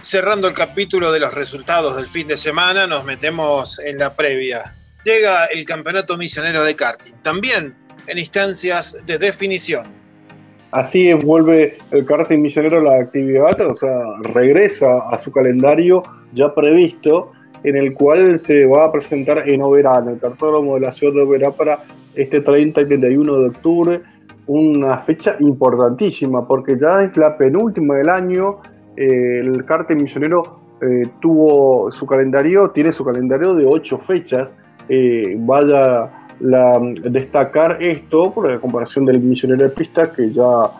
Cerrando 0.01 0.49
el 0.49 0.55
capítulo 0.55 1.13
de 1.13 1.21
los 1.21 1.33
resultados 1.33 1.97
del 1.97 2.09
fin 2.09 2.27
de 2.27 2.37
semana, 2.37 2.87
nos 2.87 3.05
metemos 3.05 3.79
en 3.79 3.99
la 3.99 4.15
previa. 4.15 4.75
Llega 5.05 5.47
el 5.47 5.65
Campeonato 5.65 6.17
Misionero 6.17 6.65
de 6.65 6.75
Karting, 6.75 7.15
también 7.23 7.77
en 8.09 8.19
instancias 8.19 9.05
de 9.07 9.19
definición. 9.19 10.02
Así 10.73 11.13
vuelve 11.13 11.77
el 11.91 12.07
karting 12.07 12.41
misionero 12.41 12.81
la 12.81 12.97
actividad, 12.97 13.61
o 13.61 13.75
sea, 13.75 13.95
regresa 14.35 15.01
a 15.11 15.19
su 15.19 15.31
calendario 15.31 16.03
ya 16.33 16.55
previsto, 16.55 17.33
en 17.63 17.77
el 17.77 17.93
cual 17.93 18.39
se 18.39 18.65
va 18.65 18.87
a 18.87 18.93
presentar 18.93 19.47
en 19.49 19.61
Oberá, 19.61 19.99
en 19.99 20.09
el 20.09 20.19
cartódromo 20.19 20.75
de 20.75 20.81
la 20.81 20.93
ciudad 20.93 21.13
de 21.13 21.23
Oberá 21.23 21.51
para 21.51 21.85
este 22.15 22.41
30 22.41 22.81
y 22.81 22.87
31 22.87 23.39
de 23.39 23.47
octubre, 23.49 24.01
una 24.47 24.99
fecha 24.99 25.37
importantísima, 25.41 26.49
porque 26.49 26.79
ya 26.81 27.05
es 27.05 27.17
la 27.19 27.37
penúltima 27.37 27.97
del 27.97 28.09
año, 28.09 28.61
eh, 28.97 29.41
el 29.41 29.65
karting 29.67 29.97
misionero 29.97 30.61
eh, 30.81 31.07
tuvo 31.21 31.93
su 31.93 32.07
calendario, 32.07 32.71
tiene 32.71 32.93
su 32.93 33.05
calendario 33.05 33.55
de 33.55 33.67
ocho 33.67 33.99
fechas, 33.99 34.55
eh, 34.89 35.37
vaya 35.39 36.22
destacar 36.41 37.83
esto 37.83 38.33
por 38.33 38.51
la 38.51 38.59
comparación 38.61 39.05
del 39.05 39.21
misionero 39.21 39.63
de 39.63 39.71
pista 39.71 40.13
que 40.13 40.33
ya 40.33 40.71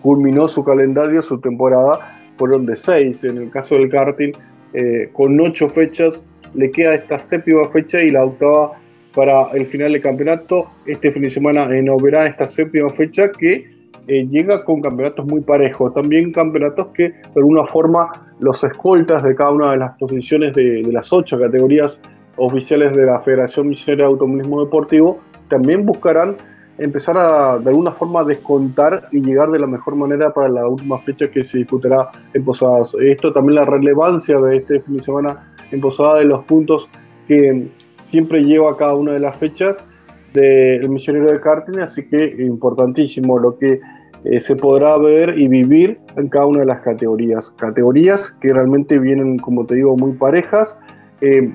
culminó 0.00 0.48
su 0.48 0.64
calendario, 0.64 1.22
su 1.22 1.38
temporada, 1.40 2.16
fueron 2.36 2.66
de 2.66 2.76
seis. 2.76 3.22
En 3.24 3.38
el 3.38 3.50
caso 3.50 3.74
del 3.74 3.90
karting, 3.90 4.32
eh, 4.72 5.10
con 5.12 5.38
ocho 5.40 5.68
fechas, 5.68 6.24
le 6.54 6.70
queda 6.70 6.94
esta 6.94 7.18
séptima 7.18 7.68
fecha 7.68 8.00
y 8.00 8.10
la 8.10 8.24
octava 8.24 8.72
para 9.14 9.50
el 9.52 9.66
final 9.66 9.92
del 9.92 10.02
campeonato. 10.02 10.66
Este 10.86 11.12
fin 11.12 11.22
de 11.22 11.30
semana 11.30 11.64
en 11.76 11.88
Oberá, 11.88 12.26
esta 12.26 12.46
séptima 12.46 12.88
fecha 12.90 13.30
que 13.30 13.80
eh, 14.06 14.26
llega 14.30 14.64
con 14.64 14.80
campeonatos 14.80 15.26
muy 15.26 15.40
parejos, 15.40 15.94
también 15.94 16.32
campeonatos 16.32 16.88
que 16.94 17.10
de 17.10 17.36
alguna 17.36 17.66
forma 17.66 18.10
los 18.40 18.64
escoltas 18.64 19.22
de 19.22 19.34
cada 19.34 19.50
una 19.50 19.72
de 19.72 19.76
las 19.76 19.96
posiciones 19.98 20.54
de, 20.54 20.82
las 20.90 21.12
ocho 21.12 21.38
categorías 21.38 22.00
oficiales 22.36 22.94
de 22.96 23.06
la 23.06 23.20
Federación 23.20 23.68
Misionera 23.68 24.06
de 24.06 24.12
Automovilismo 24.12 24.64
Deportivo 24.64 25.20
también 25.48 25.84
buscarán 25.84 26.36
empezar 26.78 27.18
a 27.18 27.58
de 27.58 27.68
alguna 27.68 27.92
forma 27.92 28.24
descontar 28.24 29.02
y 29.12 29.20
llegar 29.20 29.50
de 29.50 29.58
la 29.58 29.66
mejor 29.66 29.96
manera 29.96 30.32
para 30.32 30.48
la 30.48 30.66
última 30.66 30.98
fecha 30.98 31.30
que 31.30 31.44
se 31.44 31.58
disputará 31.58 32.10
en 32.32 32.44
Posadas. 32.44 32.96
Esto 33.00 33.32
también 33.32 33.56
la 33.56 33.64
relevancia 33.64 34.38
de 34.40 34.56
este 34.56 34.80
fin 34.80 34.96
de 34.96 35.02
semana 35.02 35.52
en 35.70 35.80
Posadas 35.80 36.20
de 36.20 36.24
los 36.24 36.44
puntos 36.44 36.88
que 37.28 37.68
siempre 38.04 38.42
lleva 38.42 38.76
cada 38.76 38.94
una 38.94 39.12
de 39.12 39.20
las 39.20 39.36
fechas 39.36 39.84
del 40.32 40.88
misionero 40.88 41.30
de 41.30 41.40
karting, 41.40 41.80
así 41.80 42.08
que 42.08 42.36
importantísimo 42.38 43.38
lo 43.38 43.58
que 43.58 43.80
eh, 44.24 44.40
se 44.40 44.56
podrá 44.56 44.96
ver 44.98 45.38
y 45.38 45.48
vivir 45.48 45.98
en 46.16 46.28
cada 46.28 46.46
una 46.46 46.60
de 46.60 46.66
las 46.66 46.80
categorías. 46.80 47.50
Categorías 47.52 48.34
que 48.40 48.52
realmente 48.52 48.98
vienen, 48.98 49.38
como 49.38 49.66
te 49.66 49.74
digo, 49.76 49.96
muy 49.96 50.12
parejas. 50.12 50.78
Eh, 51.20 51.52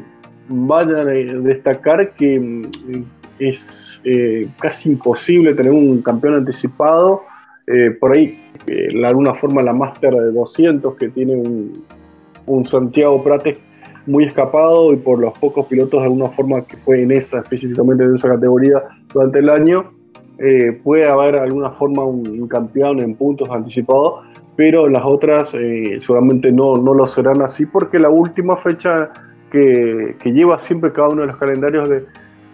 vayan 0.47 1.07
a 1.07 1.11
destacar 1.11 2.13
que 2.13 2.39
mm, 2.39 3.03
es 3.39 4.01
eh, 4.03 4.47
casi 4.59 4.91
imposible 4.91 5.53
tener 5.53 5.71
un 5.71 6.01
campeón 6.01 6.35
anticipado. 6.35 7.23
por 7.99 8.13
ahí, 8.13 8.39
de 8.67 9.05
alguna 9.05 9.33
forma, 9.33 9.63
la 9.63 9.73
Master 9.73 10.13
de 10.13 10.31
200 10.31 10.95
que 10.95 11.09
tiene 11.09 11.35
un, 11.35 11.83
un 12.45 12.65
Santiago 12.65 13.23
Prates 13.23 13.57
muy 14.07 14.25
escapado 14.25 14.93
y 14.93 14.97
por 14.97 15.19
los 15.19 15.37
pocos 15.37 15.65
pilotos 15.67 15.99
de 15.99 16.05
alguna 16.05 16.29
forma 16.29 16.61
que 16.61 16.77
fue 16.77 17.01
en 17.01 17.11
esa, 17.11 17.39
específicamente 17.39 18.03
en 18.03 18.15
esa 18.15 18.29
categoría 18.29 18.83
durante 19.13 19.39
el 19.39 19.49
año, 19.49 19.91
eh, 20.37 20.79
puede 20.83 21.05
haber 21.05 21.35
alguna 21.35 21.71
forma 21.71 22.03
un, 22.03 22.47
campeón 22.47 22.99
en 22.99 23.15
puntos 23.15 23.49
anticipados, 23.49 24.25
pero 24.55 24.87
las 24.87 25.03
otras 25.05 25.53
eh, 25.55 25.97
seguramente 25.99 26.51
no, 26.51 26.75
no 26.77 26.93
lo 26.93 27.07
serán 27.07 27.41
así 27.41 27.65
porque 27.65 27.99
la 27.99 28.09
última 28.09 28.57
fecha 28.57 29.09
que, 29.55 30.31
lleva 30.31 30.59
siempre 30.59 30.91
cada 30.91 31.09
uno 31.09 31.21
de 31.21 31.27
los 31.27 31.37
calendarios 31.37 31.87
de, 31.89 32.03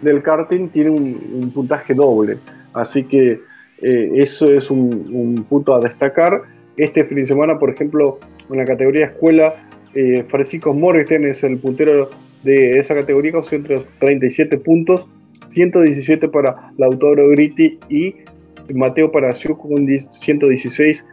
del 0.02 0.22
karting 0.22 0.68
tiene 0.68 0.90
un, 0.90 1.50
puntaje 1.52 1.94
doble, 1.94 2.38
así 2.74 3.04
que 3.04 3.40
eh, 3.82 4.10
eso 4.14 4.46
es 4.46 4.70
un, 4.70 5.10
un 5.12 5.44
punto 5.44 5.74
a 5.74 5.80
destacar. 5.80 6.42
Este 6.76 7.04
fin 7.04 7.18
de 7.18 7.26
semana, 7.26 7.58
por 7.58 7.70
ejemplo, 7.70 8.18
en 8.50 8.58
la 8.58 8.64
categoría 8.64 9.06
escuela, 9.06 9.54
eh, 9.94 10.24
Francisco 10.28 10.72
Morgenstern 10.72 11.26
es 11.26 11.42
el 11.44 11.58
puntero 11.58 12.08
de 12.44 12.78
esa 12.78 12.94
categoría 12.94 13.32
con 13.32 13.44
137 13.44 14.58
puntos, 14.58 15.06
117 15.48 16.28
para 16.28 16.72
Lautaro 16.78 17.28
Gritti 17.28 17.78
y 17.88 18.14
Mateo 18.72 19.12
Paraciuk 19.12 19.60
con 19.60 19.86
116 19.86 21.04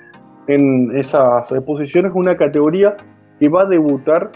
en 0.47 0.95
esas 0.95 1.51
posiciones. 1.65 2.11
Una 2.15 2.37
categoría 2.37 2.95
que 3.39 3.49
va 3.49 3.63
a 3.63 3.65
debutar 3.65 4.31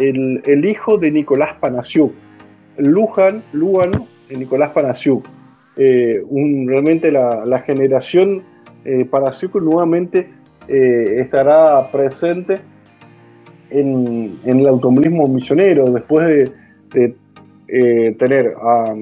el, 0.00 0.64
hijo 0.64 0.98
de 0.98 1.10
Nicolás 1.10 1.56
Panasiuk, 1.60 2.12
Lujan, 2.78 3.42
Lugano, 3.52 4.06
Nicolás 4.30 4.70
Panasiuk. 4.70 5.26
Eh, 5.76 6.22
realmente 6.66 7.10
la, 7.10 7.62
generación 7.66 8.42
eh, 8.84 9.04
Panasiuk 9.04 9.54
nuevamente 9.56 10.28
eh, 10.68 11.20
estará 11.20 11.90
presente 11.90 12.60
en, 13.70 14.38
el 14.44 14.66
automovilismo 14.66 15.28
misionero, 15.28 15.90
después 15.90 16.50
de, 16.94 17.14
eh, 17.68 18.16
tener 18.18 18.54
a... 18.60 18.94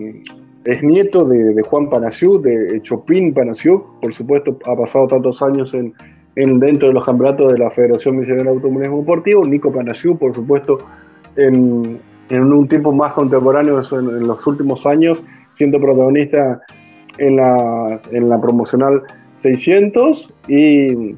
es 0.65 0.83
nieto 0.83 1.25
de, 1.25 1.63
Juan 1.63 1.89
Panasiuk, 1.89 2.43
de 2.43 2.81
Chopin 2.83 3.33
Panasiuk, 3.33 4.01
por 4.01 4.13
supuesto 4.13 4.59
ha 4.67 4.77
pasado 4.77 5.07
tantos 5.07 5.43
años 5.43 5.73
en, 5.75 5.95
dentro 6.35 6.89
de 6.89 6.95
los 6.95 7.05
campeonatos 7.05 7.53
de 7.53 7.59
la 7.59 7.71
Federación 7.71 8.19
Misionera 8.19 8.51
de 8.51 8.57
Automovilismo 8.57 9.01
Deportivo, 9.01 9.45
Nico 9.45 9.73
Panasiuk, 9.73 10.19
por 10.19 10.35
supuesto, 10.35 10.79
en, 11.37 12.01
un 12.31 12.69
tiempo 12.69 12.93
más 12.93 13.13
contemporáneo, 13.15 13.81
en, 13.93 14.27
los 14.27 14.47
últimos 14.47 14.87
años, 14.87 15.23
siendo 15.55 15.81
protagonista 15.81 16.61
en 17.19 17.37
la, 17.37 17.99
en 18.13 18.29
la 18.29 18.41
promocional 18.41 19.03
600 19.39 20.33
y 20.47 21.17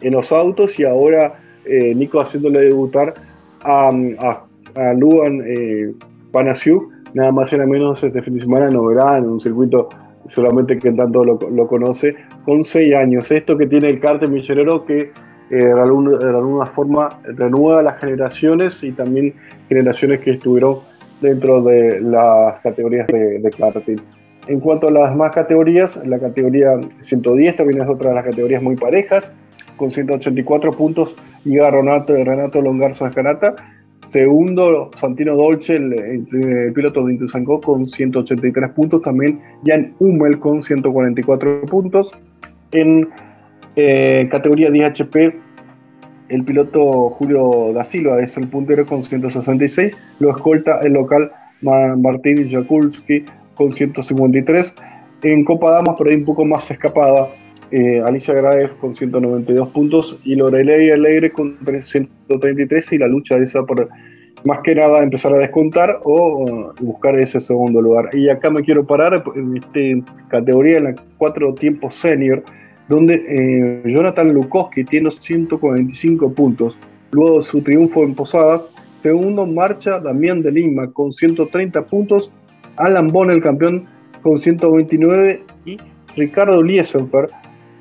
en 0.00 0.12
los 0.12 0.32
autos 0.32 0.78
y 0.78 0.84
ahora 0.84 1.40
eh, 1.64 1.94
Nico 1.94 2.20
haciéndole 2.20 2.60
debutar 2.60 3.14
a, 3.62 3.90
a, 4.74 4.94
Luan 4.94 5.42
eh, 5.46 5.92
nada 7.12 7.32
más 7.32 7.52
y 7.52 7.56
nada 7.56 7.68
menos 7.68 8.02
este 8.02 8.22
fin 8.22 8.34
de 8.34 8.40
semana 8.40 8.70
no 8.70 8.84
verá 8.86 9.18
en 9.18 9.24
un 9.24 9.40
circuito 9.40 9.88
solamente 10.30 10.78
que 10.78 10.92
tanto 10.92 11.24
lo, 11.24 11.66
conoce, 11.66 12.14
con 12.44 12.62
seis 12.62 12.94
años. 12.94 13.30
Esto 13.30 13.56
que 13.56 13.66
tiene 13.66 13.88
el 13.88 14.00
cártel 14.00 14.30
misionero 14.30 14.84
que 14.84 15.00
eh, 15.50 15.56
de, 15.56 15.72
alguna, 15.72 16.66
forma 16.66 17.08
renueva 17.24 17.82
las 17.82 17.98
generaciones 17.98 18.82
y 18.82 18.92
también 18.92 19.34
generaciones 19.68 20.20
que 20.20 20.32
estuvieron 20.32 20.78
dentro 21.20 21.62
de 21.62 22.00
las 22.00 22.60
categorías 22.60 23.06
de, 23.08 23.40
de 23.40 24.00
En 24.46 24.60
cuanto 24.60 24.88
a 24.88 24.90
las 24.90 25.14
más 25.14 25.34
categorías, 25.34 26.00
la 26.06 26.18
categoría 26.18 26.80
110 27.00 27.56
también 27.56 27.82
es 27.82 27.88
otra 27.88 28.10
de 28.10 28.14
las 28.14 28.24
categorías 28.24 28.62
muy 28.62 28.76
parejas 28.76 29.30
con 29.80 29.90
184 29.90 30.72
puntos 30.72 31.16
llega 31.42 31.70
Renato, 31.70 32.12
Renato 32.12 32.60
Longarzo 32.60 33.06
Escanata. 33.06 33.54
Segundo, 34.10 34.90
Santino 34.96 35.36
Dolce, 35.36 35.76
el, 35.76 36.72
piloto 36.74 37.04
de 37.04 37.12
Intuzangó, 37.12 37.60
con 37.60 37.88
183 37.88 38.70
puntos. 38.70 39.02
También 39.02 39.40
Jan 39.64 39.94
Hummel 40.00 40.40
con 40.40 40.62
144 40.62 41.62
puntos. 41.62 42.10
En 42.72 43.08
eh, 43.76 44.28
categoría 44.28 44.70
10 44.70 44.90
HP, 44.90 45.38
el 46.28 46.44
piloto 46.44 47.10
Julio 47.10 47.72
da 47.72 47.84
Silva 47.84 48.20
es 48.20 48.36
el 48.36 48.48
puntero 48.48 48.84
con 48.84 49.04
166. 49.04 49.96
Lo 50.18 50.30
escolta 50.30 50.80
el 50.80 50.94
local 50.94 51.30
Martín 51.62 52.50
Jakulski 52.50 53.24
con 53.54 53.70
153. 53.70 54.74
En 55.22 55.44
Copa 55.44 55.70
Damas, 55.70 55.96
por 55.96 56.08
ahí 56.08 56.16
un 56.16 56.24
poco 56.24 56.44
más 56.44 56.68
escapada, 56.68 57.28
eh, 57.70 58.02
Alicia 58.04 58.34
Graves 58.34 58.72
con 58.80 58.94
192 58.94 59.68
puntos 59.68 60.18
y 60.24 60.34
Lorelei 60.34 60.90
Alegre 60.90 61.30
con 61.30 61.56
133 61.64 62.92
y 62.92 62.98
la 62.98 63.06
lucha 63.06 63.36
esa 63.36 63.62
por 63.62 63.88
más 64.44 64.60
que 64.64 64.74
nada 64.74 65.02
empezar 65.02 65.34
a 65.34 65.38
descontar 65.38 66.00
o 66.04 66.72
buscar 66.80 67.18
ese 67.18 67.40
segundo 67.40 67.80
lugar. 67.80 68.08
Y 68.14 68.28
acá 68.28 68.50
me 68.50 68.62
quiero 68.62 68.86
parar 68.86 69.22
en 69.34 69.56
esta 69.56 70.12
categoría, 70.28 70.78
en 70.78 70.84
la 70.84 70.94
cuatro 71.18 71.52
tiempos 71.54 71.94
senior, 71.94 72.42
donde 72.88 73.22
eh, 73.28 73.82
Jonathan 73.86 74.32
Lukowski 74.32 74.84
tiene 74.84 75.10
145 75.10 76.32
puntos. 76.32 76.76
Luego 77.12 77.42
su 77.42 77.60
triunfo 77.62 78.02
en 78.02 78.14
Posadas, 78.14 78.68
segundo 79.02 79.46
marcha 79.46 80.00
Damián 80.00 80.42
de 80.42 80.52
Lima 80.52 80.90
con 80.90 81.12
130 81.12 81.82
puntos, 81.86 82.30
Alan 82.76 83.08
Bon 83.08 83.30
el 83.30 83.40
campeón 83.40 83.86
con 84.22 84.38
129 84.38 85.42
y 85.66 85.78
Ricardo 86.16 86.62
Liesenberg 86.62 87.30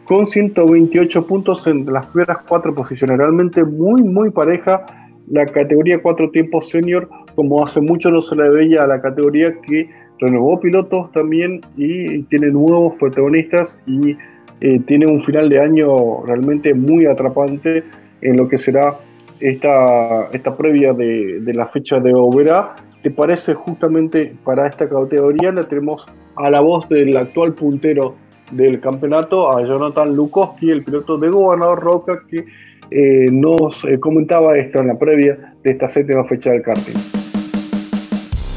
con 0.10 0.26
128 0.26 1.28
puntos 1.28 1.68
en 1.68 1.86
las 1.86 2.08
primeras 2.08 2.40
cuatro 2.48 2.74
posiciones. 2.74 3.20
Realmente 3.20 3.64
muy, 3.64 4.02
muy 4.02 4.32
pareja 4.32 4.84
la 5.28 5.46
categoría 5.46 6.02
cuatro 6.02 6.32
tiempos 6.32 6.68
senior, 6.68 7.08
como 7.36 7.64
hace 7.64 7.80
mucho 7.80 8.10
no 8.10 8.20
se 8.20 8.36
le 8.36 8.50
veía 8.50 8.82
a 8.82 8.88
la 8.88 9.00
categoría 9.04 9.54
que 9.62 9.88
renovó 10.18 10.60
pilotos 10.60 11.12
también 11.12 11.62
y 11.78 12.24
tiene 12.24 12.48
nuevos 12.48 12.96
protagonistas 13.00 13.78
y 13.86 14.18
eh, 14.62 14.80
tiene 14.88 15.06
un 15.06 15.24
final 15.24 15.48
de 15.48 15.60
año 15.60 16.26
realmente 16.26 16.74
muy 16.74 17.06
atrapante 17.06 17.84
en 18.22 18.36
lo 18.36 18.48
que 18.48 18.58
será 18.58 18.98
esta, 19.40 20.28
esta 20.34 20.58
previa 20.58 20.92
de, 20.92 21.40
de 21.40 21.54
la 21.54 21.68
fecha 21.68 22.00
de 22.00 22.16
Oberá. 22.16 22.78
¿Te 23.04 23.12
parece 23.12 23.54
justamente 23.54 24.34
para 24.44 24.68
esta 24.68 24.90
categoría? 24.90 25.52
La 25.52 25.66
tenemos 25.66 26.08
a 26.36 26.50
la 26.50 26.62
voz 26.62 26.90
del 26.90 27.16
actual 27.16 27.54
puntero 27.54 28.16
del 28.52 28.80
campeonato 28.80 29.56
a 29.56 29.64
Jonathan 29.64 30.16
Lukowski, 30.16 30.72
el 30.72 30.84
piloto 30.84 31.18
de 31.18 31.30
Gobernador 31.30 31.80
Roca, 31.80 32.24
que 32.30 32.46
eh, 32.92 33.30
nos 33.32 33.84
eh, 33.86 34.00
comentaba 34.00 34.58
esto 34.58 34.80
en 34.80 34.88
la 34.88 34.98
previa 34.98 35.56
de 35.64 35.72
esta 35.72 35.88
séptima 35.88 36.24
fecha 36.26 36.52
del 36.52 36.62
karting. 36.62 36.96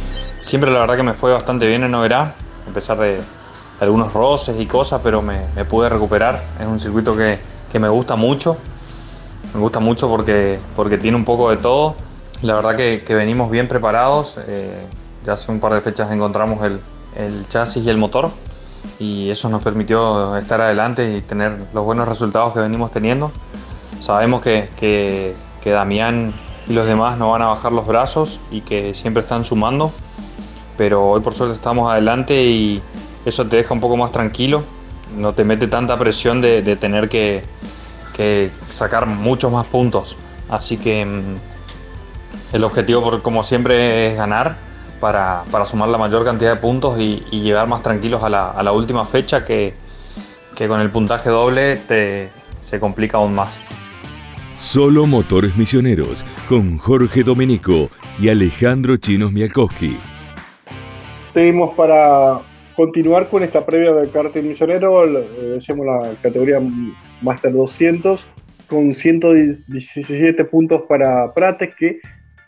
Siempre 0.08 0.70
la 0.70 0.80
verdad 0.80 0.96
que 0.96 1.02
me 1.02 1.14
fue 1.14 1.32
bastante 1.32 1.66
bien 1.66 1.82
en 1.82 1.94
Oberá, 1.94 2.34
a 2.68 2.74
pesar 2.74 2.98
de 2.98 3.18
algunos 3.80 4.12
roces 4.12 4.58
y 4.58 4.66
cosas, 4.66 5.00
pero 5.02 5.22
me, 5.22 5.38
pude 5.68 5.88
recuperar. 5.88 6.40
Es 6.60 6.66
un 6.66 6.80
circuito 6.80 7.16
que, 7.16 7.38
me 7.78 7.88
gusta 7.88 8.16
mucho, 8.16 8.56
me 9.54 9.60
gusta 9.60 9.80
mucho 9.80 10.08
porque, 10.08 10.58
porque 10.76 10.98
tiene 10.98 11.16
un 11.16 11.24
poco 11.24 11.50
de 11.50 11.56
todo. 11.56 11.96
La 12.42 12.54
verdad 12.54 12.76
que, 12.76 13.02
venimos 13.14 13.50
bien 13.50 13.68
preparados. 13.68 14.38
Eh, 14.46 14.82
ya 15.24 15.34
hace 15.34 15.52
un 15.52 15.60
par 15.60 15.72
de 15.72 15.80
fechas 15.80 16.10
encontramos 16.10 16.64
el, 16.64 16.80
el 17.16 17.46
chasis 17.48 17.84
y 17.84 17.88
el 17.88 17.96
motor 17.96 18.30
y 18.98 19.30
eso 19.30 19.48
nos 19.48 19.62
permitió 19.62 20.36
estar 20.36 20.60
adelante 20.60 21.16
y 21.16 21.20
tener 21.20 21.66
los 21.72 21.84
buenos 21.84 22.08
resultados 22.08 22.52
que 22.52 22.60
venimos 22.60 22.90
teniendo. 22.90 23.32
Sabemos 24.00 24.42
que, 24.42 24.68
que, 24.76 25.34
Damián 25.70 26.34
y 26.66 26.72
los 26.72 26.86
demás 26.86 27.18
no 27.18 27.30
van 27.30 27.42
a 27.42 27.46
bajar 27.46 27.72
los 27.72 27.86
brazos 27.86 28.40
y 28.50 28.62
que 28.62 28.94
siempre 28.94 29.22
están 29.22 29.44
sumando, 29.44 29.92
pero 30.76 31.10
hoy 31.10 31.20
por 31.20 31.34
suerte 31.34 31.54
estamos 31.54 31.90
adelante 31.90 32.44
y 32.44 32.82
eso 33.24 33.46
te 33.46 33.56
deja 33.56 33.72
un 33.72 33.80
poco 33.80 33.96
más 33.96 34.10
tranquilo 34.10 34.64
no 35.16 35.34
te 35.34 35.44
mete 35.44 35.68
tanta 35.68 35.98
presión 35.98 36.40
de, 36.40 36.76
tener 36.76 37.08
que, 37.08 37.42
sacar 38.70 39.06
muchos 39.06 39.52
más 39.52 39.66
puntos. 39.66 40.16
Así 40.48 40.76
que 40.76 41.04
mm, 41.04 42.54
el 42.54 42.64
objetivo, 42.64 43.22
como 43.22 43.42
siempre, 43.42 44.08
es 44.08 44.16
ganar 44.16 44.56
para, 45.02 45.44
sumar 45.66 45.88
la 45.88 45.98
mayor 45.98 46.24
cantidad 46.24 46.54
de 46.54 46.60
puntos 46.60 46.96
y, 47.00 47.16
llegar 47.32 47.66
más 47.66 47.82
tranquilos 47.82 48.22
a 48.22 48.28
la, 48.30 48.72
última 48.72 49.04
fecha 49.04 49.44
que, 49.44 49.74
con 50.68 50.80
el 50.80 50.90
puntaje 50.90 51.28
doble 51.28 51.76
te, 51.76 52.28
se 52.60 52.78
complica 52.78 53.16
aún 53.16 53.34
más. 53.34 53.66
Solo 54.54 55.06
Motores 55.06 55.56
Misioneros 55.56 56.24
con 56.48 56.78
Jorge 56.78 57.24
Domenico 57.24 57.90
y 58.20 58.28
Alejandro 58.28 58.96
Chinos 58.96 59.32
Mialkowski. 59.32 59.98
Seguimos 61.34 61.74
para 61.74 62.40
continuar 62.76 63.28
con 63.28 63.42
esta 63.42 63.66
previa 63.66 63.92
del 63.92 64.08
karting 64.12 64.44
misionero, 64.44 65.04
decíamos 65.54 65.84
la 65.84 66.14
categoría 66.22 66.60
Master 67.22 67.52
200, 67.52 68.24
con 68.68 68.92
117 68.92 70.44
puntos 70.44 70.82
para 70.88 71.34
Prates, 71.34 71.74
que 71.74 71.98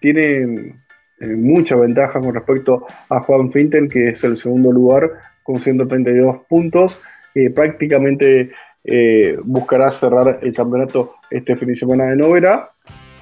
tiene 0.01 0.77
eh, 1.25 1.37
mucha 1.37 1.77
ventaja 1.77 2.21
con 2.21 2.35
respecto 2.35 2.87
a 3.09 3.21
Juan 3.21 3.51
Fintel, 3.51 3.89
que 3.89 4.11
es 4.11 4.23
el 4.25 4.37
segundo 4.37 4.71
lugar 4.71 5.11
con 5.43 5.57
132 5.57 6.39
puntos. 6.49 6.99
Eh, 7.35 7.51
prácticamente 7.51 8.51
eh, 8.85 9.39
buscará 9.43 9.91
cerrar 9.91 10.39
el 10.43 10.53
campeonato 10.53 11.15
este 11.31 11.57
fin 11.57 11.69
de 11.69 11.77
semana 11.77 12.05
de 12.05 12.17
novena. 12.17 12.69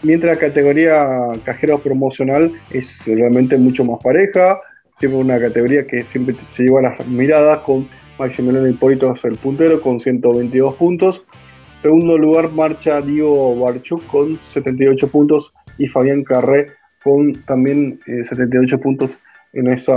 Mientras 0.02 0.34
la 0.34 0.40
categoría 0.40 1.06
cajero 1.44 1.78
promocional 1.78 2.52
es 2.70 3.06
realmente 3.06 3.56
mucho 3.56 3.84
más 3.84 4.02
pareja, 4.02 4.58
siempre 4.98 5.20
una 5.20 5.38
categoría 5.38 5.86
que 5.86 6.04
siempre 6.04 6.34
se 6.48 6.64
lleva 6.64 6.82
las 6.82 7.06
miradas 7.06 7.58
con 7.58 7.88
Maximiliano 8.18 8.66
Hipólito 8.66 9.14
el 9.22 9.36
puntero 9.36 9.80
con 9.80 10.00
122 10.00 10.74
puntos. 10.74 11.24
Segundo 11.82 12.18
lugar 12.18 12.50
marcha 12.50 13.00
Diego 13.00 13.56
Barchuk 13.60 14.04
con 14.06 14.40
78 14.40 15.08
puntos 15.08 15.54
y 15.78 15.86
Fabián 15.86 16.24
Carré 16.24 16.66
con 17.02 17.32
también 17.44 17.98
78 18.06 18.74
eh, 18.74 18.78
puntos 18.78 19.18
en 19.52 19.68
esa 19.68 19.94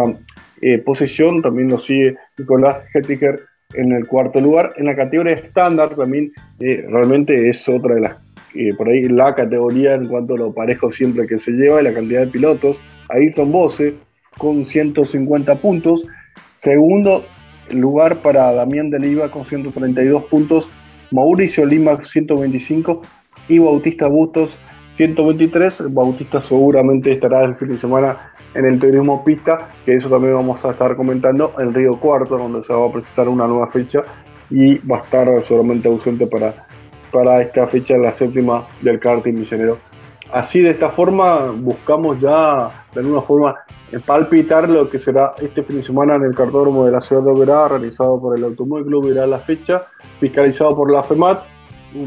eh, 0.61 0.77
posición. 0.79 1.41
También 1.41 1.69
lo 1.69 1.79
sigue 1.79 2.15
Nicolás 2.37 2.83
Hettiger 2.93 3.39
en 3.73 3.91
el 3.91 4.07
cuarto 4.07 4.39
lugar. 4.39 4.73
En 4.77 4.85
la 4.85 4.95
categoría 4.95 5.33
estándar 5.33 5.95
también 5.95 6.31
eh, 6.59 6.85
realmente 6.89 7.49
es 7.49 7.67
otra 7.67 7.95
de 7.95 8.01
las, 8.01 8.17
por 8.77 8.89
ahí 8.89 9.07
la 9.07 9.35
categoría 9.35 9.95
en 9.95 10.07
cuanto 10.07 10.35
a 10.35 10.37
lo 10.37 10.53
parejo 10.53 10.91
siempre 10.91 11.27
que 11.27 11.39
se 11.39 11.51
lleva 11.51 11.81
y 11.81 11.83
la 11.83 11.93
cantidad 11.93 12.21
de 12.21 12.27
pilotos. 12.27 12.77
Ayrton 13.09 13.51
Bose 13.51 13.95
con 14.37 14.65
150 14.65 15.55
puntos. 15.55 16.05
Segundo 16.55 17.25
lugar 17.71 18.21
para 18.21 18.53
Damián 18.53 18.89
de 18.89 18.99
Liva 18.99 19.29
con 19.29 19.43
132 19.43 20.25
puntos. 20.25 20.69
Mauricio 21.11 21.65
Lima 21.65 22.01
125 22.01 23.01
y 23.47 23.59
Bautista 23.59 24.07
Bustos 24.07 24.57
123. 24.95 25.93
Bautista 25.93 26.41
seguramente 26.41 27.11
estará 27.11 27.43
el 27.43 27.55
fin 27.55 27.69
de 27.69 27.79
semana 27.79 28.33
en 28.53 28.65
el 28.65 28.79
turismo 28.79 29.23
pista, 29.23 29.69
que 29.85 29.95
eso 29.95 30.09
también 30.09 30.35
vamos 30.35 30.63
a 30.63 30.71
estar 30.71 30.95
comentando 30.95 31.53
en 31.59 31.73
Río 31.73 31.99
Cuarto, 31.99 32.37
donde 32.37 32.63
se 32.63 32.73
va 32.73 32.87
a 32.87 32.91
presentar 32.91 33.27
una 33.27 33.47
nueva 33.47 33.67
fecha 33.67 34.01
y 34.49 34.77
va 34.87 34.99
a 34.99 35.01
estar 35.01 35.43
solamente 35.43 35.87
ausente 35.87 36.25
para, 36.27 36.67
para 37.11 37.41
esta 37.41 37.67
fecha, 37.67 37.97
la 37.97 38.11
séptima 38.11 38.65
del 38.81 38.99
karting 38.99 39.33
misionero. 39.33 39.77
Así, 40.31 40.61
de 40.61 40.71
esta 40.71 40.89
forma, 40.89 41.51
buscamos 41.51 42.19
ya 42.19 42.85
de 42.93 43.01
alguna 43.01 43.21
forma 43.21 43.55
palpitar 44.05 44.67
lo 44.69 44.89
que 44.89 44.99
será 44.99 45.33
este 45.41 45.63
fin 45.63 45.77
de 45.77 45.83
semana 45.83 46.15
en 46.15 46.23
el 46.23 46.35
cartódromo 46.35 46.85
de 46.85 46.91
la 46.91 47.01
ciudad 47.01 47.23
de 47.23 47.31
Oberá, 47.31 47.67
realizado 47.67 48.19
por 48.19 48.37
el 48.37 48.43
Automóvil 48.43 48.85
Club, 48.85 49.11
irá 49.11 49.27
la 49.27 49.39
fecha, 49.39 49.83
fiscalizado 50.19 50.75
por 50.75 50.91
la 50.91 51.03
FEMAT, 51.03 51.43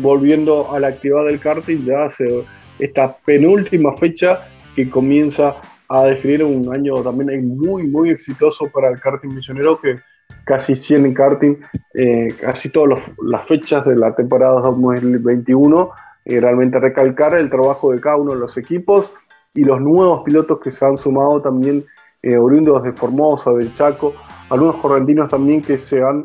volviendo 0.00 0.72
a 0.72 0.80
la 0.80 0.88
actividad 0.88 1.26
del 1.26 1.40
karting, 1.40 1.84
ya 1.84 2.08
se 2.08 2.44
esta 2.78 3.16
penúltima 3.24 3.96
fecha 3.96 4.46
que 4.74 4.88
comienza 4.88 5.56
a 5.88 6.04
definir 6.04 6.44
un 6.44 6.72
año 6.72 6.96
también 7.02 7.56
muy, 7.56 7.84
muy 7.84 8.10
exitoso 8.10 8.66
para 8.72 8.90
el 8.90 9.00
karting 9.00 9.34
misionero, 9.34 9.80
que 9.80 9.96
casi 10.44 10.76
100 10.76 11.06
en 11.06 11.14
karting, 11.14 11.56
eh, 11.94 12.28
casi 12.40 12.68
todas 12.68 13.00
las 13.22 13.46
fechas 13.46 13.84
de 13.86 13.96
la 13.96 14.14
temporada 14.14 14.60
2021, 14.60 15.90
eh, 16.24 16.40
realmente 16.40 16.78
recalcar 16.78 17.34
el 17.34 17.48
trabajo 17.48 17.92
de 17.92 18.00
cada 18.00 18.16
uno 18.16 18.32
de 18.32 18.38
los 18.38 18.56
equipos 18.58 19.10
y 19.54 19.64
los 19.64 19.80
nuevos 19.80 20.22
pilotos 20.24 20.60
que 20.60 20.70
se 20.70 20.84
han 20.84 20.98
sumado 20.98 21.40
también, 21.40 21.84
eh, 22.22 22.36
oriundos 22.36 22.82
de 22.82 22.92
Formosa, 22.92 23.52
del 23.52 23.74
Chaco, 23.74 24.14
algunos 24.50 24.76
correntinos 24.76 25.30
también 25.30 25.62
que 25.62 25.78
se 25.78 26.02
han 26.02 26.24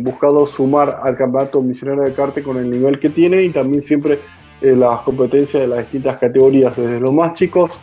buscado 0.00 0.46
sumar 0.46 0.98
al 1.04 1.16
campeonato 1.16 1.60
misionero 1.60 2.02
de 2.02 2.12
karting 2.12 2.42
con 2.42 2.56
el 2.56 2.68
nivel 2.68 2.98
que 2.98 3.10
tiene 3.10 3.44
y 3.44 3.50
también 3.50 3.82
siempre 3.82 4.18
eh, 4.60 4.74
las 4.74 5.00
competencias 5.00 5.62
de 5.62 5.68
las 5.68 5.78
distintas 5.80 6.18
categorías, 6.18 6.76
desde 6.76 7.00
los 7.00 7.12
más 7.12 7.34
chicos, 7.34 7.80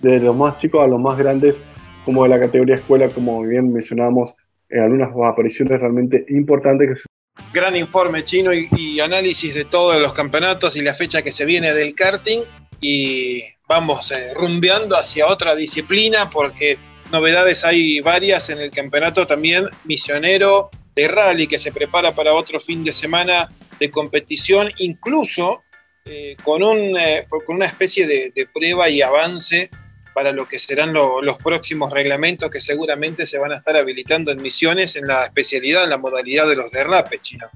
desde 0.00 0.20
los 0.20 0.36
más 0.36 0.58
chicos 0.58 0.82
a 0.82 0.86
los 0.86 1.00
más 1.00 1.16
grandes, 1.16 1.58
como 2.04 2.24
de 2.24 2.28
la 2.30 2.40
categoría 2.40 2.74
escuela, 2.74 3.08
como 3.08 3.42
bien 3.42 3.72
mencionamos, 3.72 4.34
en 4.68 4.82
algunas 4.82 5.10
apariciones 5.30 5.80
realmente 5.80 6.24
importantes. 6.28 7.04
Gran 7.52 7.76
informe 7.76 8.22
chino 8.22 8.50
y, 8.52 9.00
análisis 9.00 9.54
de 9.54 9.64
todos 9.64 10.00
los 10.00 10.12
campeonatos 10.12 10.76
y 10.76 10.82
la 10.82 10.94
fecha 10.94 11.22
que 11.22 11.32
se 11.32 11.44
viene 11.44 11.72
del 11.72 11.94
karting 11.94 12.42
y 12.80 13.42
vamos 13.68 14.10
eh, 14.10 14.34
rumbeando 14.34 14.96
hacia 14.96 15.26
otra 15.26 15.54
disciplina 15.54 16.28
porque 16.30 16.78
novedades 17.10 17.64
hay 17.64 18.00
varias 18.00 18.50
en 18.50 18.58
el 18.58 18.70
campeonato 18.70 19.26
también 19.26 19.64
misionero 19.84 20.70
de 20.94 21.08
rally 21.08 21.46
que 21.46 21.58
se 21.58 21.72
prepara 21.72 22.14
para 22.14 22.34
otro 22.34 22.60
fin 22.60 22.84
de 22.84 22.92
semana 22.92 23.48
de 23.78 23.90
competición, 23.90 24.68
incluso 24.78 25.62
eh, 26.10 26.36
con, 26.42 26.62
un, 26.62 26.96
eh, 26.96 27.26
con 27.28 27.56
una 27.56 27.66
especie 27.66 28.06
de, 28.06 28.48
prueba 28.52 28.88
y 28.88 29.02
avance 29.02 29.70
para 30.14 30.32
lo 30.32 30.48
que 30.48 30.58
serán 30.58 30.92
los 30.92 31.36
próximos 31.38 31.92
reglamentos 31.92 32.50
que 32.50 32.60
seguramente 32.60 33.26
se 33.26 33.38
van 33.38 33.52
a 33.52 33.56
estar 33.56 33.76
habilitando 33.76 34.32
en 34.32 34.42
misiones 34.42 34.96
en 34.96 35.06
la 35.06 35.24
especialidad, 35.24 35.84
en 35.84 35.90
la 35.90 35.98
modalidad 35.98 36.48
de 36.48 36.56
los 36.56 36.70
derrapes, 36.72 37.20
Chino. 37.20 37.46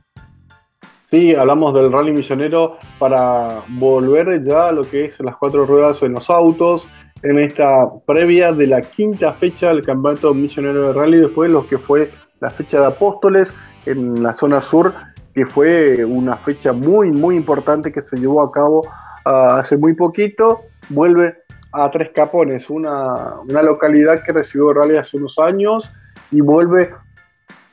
Sí, 1.11 1.35
hablamos 1.35 1.75
del 1.75 1.91
rally 1.91 2.13
misionero 2.13 2.79
para 2.99 3.63
volver 3.69 4.45
ya 4.45 4.69
a 4.69 4.73
lo 4.73 4.83
que 4.89 5.07
es 5.07 5.21
las 5.21 5.37
cuatro 5.37 5.67
ruedas 5.67 6.03
en 6.03 6.13
los 6.13 6.31
autos, 6.31 6.87
en 7.23 7.39
esta 7.39 7.89
previa 8.07 8.53
de 8.53 8.67
la 8.67 8.81
quinta 8.81 9.33
fecha 9.33 9.69
del 9.69 9.85
campeonato 9.85 10.33
misionero 10.33 10.89
de 10.89 10.93
rally, 10.93 11.19
después 11.19 11.51
lo 11.51 11.67
que 11.67 11.79
fue 11.79 12.11
la 12.41 12.51
fecha 12.51 12.81
de 12.81 12.87
Apóstoles 12.87 13.55
en 13.87 14.23
la 14.23 14.35
zona 14.35 14.61
sur 14.61 14.95
que 15.35 15.47
fue 15.47 16.05
una 16.05 16.37
fecha 16.37 16.73
muy, 16.73 17.11
muy 17.11 17.37
importante 17.37 17.93
que 17.93 18.01
se 18.01 18.17
llevó 18.17 18.43
a 18.43 18.53
cabo 18.53 18.87
ah, 19.25 19.59
hace 19.61 19.77
muy 19.77 19.95
poquito. 19.95 20.61
Vuelve 20.89 21.37
a 21.73 21.91
Tres 21.91 22.11
Capones, 22.15 22.69
una, 22.69 23.37
localidad 23.47 24.23
que 24.25 24.33
recibió 24.33 24.73
rally 24.75 24.97
hace 24.97 25.17
unos 25.17 25.39
años 25.39 25.91
y 26.31 26.41
vuelve 26.41 26.91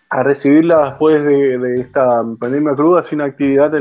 a 0.09 0.23
recibirla 0.23 0.85
después 0.85 1.23
de, 1.23 1.75
esta 1.81 2.23
pandemia 2.39 2.73
cruda 2.75 3.03
sin 3.03 3.21
actividad 3.21 3.73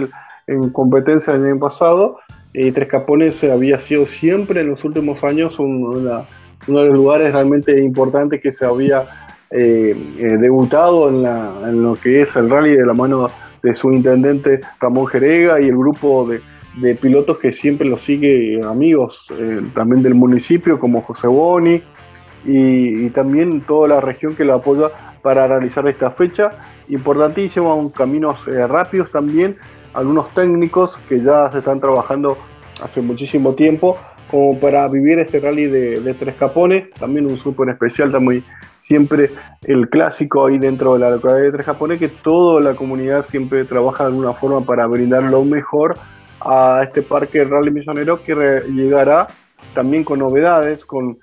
en 0.47 0.71
competencia 0.71 1.33
del 1.33 1.45
año 1.45 1.61
pasado. 1.61 2.19
y 2.53 2.73
Tres 2.73 2.89
Capones 2.89 3.45
había 3.45 3.79
sido 3.79 4.07
siempre 4.07 4.61
en 4.61 4.71
los 4.71 4.85
últimos 4.85 5.23
años 5.23 5.59
uno 5.61 6.01
de 6.01 6.25
los 6.67 6.89
lugares 6.89 7.33
realmente 7.33 7.81
importantes 7.81 8.43
que 8.43 8.51
se 8.51 8.67
había 8.67 9.07
eh, 9.51 9.97
eh, 10.19 10.37
debutado 10.37 11.09
en, 11.09 11.25
en, 11.25 11.83
lo 11.83 11.95
que 11.95 12.21
es 12.21 12.37
el 12.37 12.51
rally 12.51 12.77
de 12.77 12.85
la 12.85 12.93
mano 12.93 13.29
de 13.63 13.75
su 13.75 13.93
intendente 13.93 14.61
Ramón 14.81 15.07
Jerega 15.07 15.61
y 15.61 15.65
el 15.65 15.77
grupo 15.77 16.29
de, 16.29 16.95
pilotos 16.95 17.39
que 17.39 17.53
siempre 17.53 17.89
lo 17.89 17.97
sigue, 17.97 18.61
amigos 18.65 19.33
eh, 19.37 19.61
también 19.75 20.03
del 20.03 20.15
municipio, 20.15 20.79
como 20.79 21.03
José 21.03 21.27
Boni, 21.27 21.83
y, 22.45 23.11
también 23.11 23.63
toda 23.63 23.89
la 23.89 24.01
región 24.01 24.37
que 24.37 24.45
lo 24.45 24.55
apoya 24.55 24.91
para 25.23 25.47
realizar 25.49 25.87
esta 25.89 26.13
fecha. 26.13 26.53
Importantísimo, 26.89 27.93
caminos 27.93 28.47
eh, 28.47 28.67
rápidos 28.67 29.11
también, 29.11 29.57
algunos 29.95 30.33
técnicos 30.35 30.97
que 31.09 31.21
ya 31.21 31.51
se 31.51 31.59
están 31.59 31.81
trabajando 31.81 32.39
hace 32.81 33.01
muchísimo 33.01 33.55
tiempo 33.55 33.99
como 34.31 34.59
para 34.59 34.87
vivir 34.89 35.19
este 35.19 35.41
rally 35.41 35.67
de, 35.67 36.15
Tres 36.15 36.35
Capones, 36.37 36.91
también 36.99 37.27
un 37.27 37.39
súper 37.39 37.71
especial, 37.71 38.13
también 38.13 38.45
siempre 38.89 39.31
el 39.63 39.89
clásico 39.91 40.47
ahí 40.47 40.59
dentro 40.59 40.95
de 40.95 41.01
la 41.01 41.11
localidad 41.11 41.43
de 41.43 41.53
Tres 41.53 41.67
Japonés, 41.67 41.99
que 41.99 42.09
toda 42.09 42.61
la 42.63 42.75
comunidad 42.75 43.23
siempre 43.23 43.65
trabaja 43.67 44.05
de 44.05 44.11
alguna 44.11 44.33
forma 44.33 44.65
para 44.65 44.87
brindar 44.87 45.31
lo 45.31 45.45
mejor 45.45 45.99
a 46.41 46.83
este 46.83 47.03
parque 47.03 47.45
rally 47.45 47.71
misionero 47.71 48.23
que 48.25 48.35
llegará 48.73 49.27
también 49.75 50.05
con 50.05 50.21
novedades, 50.21 50.85
con, 50.87 51.19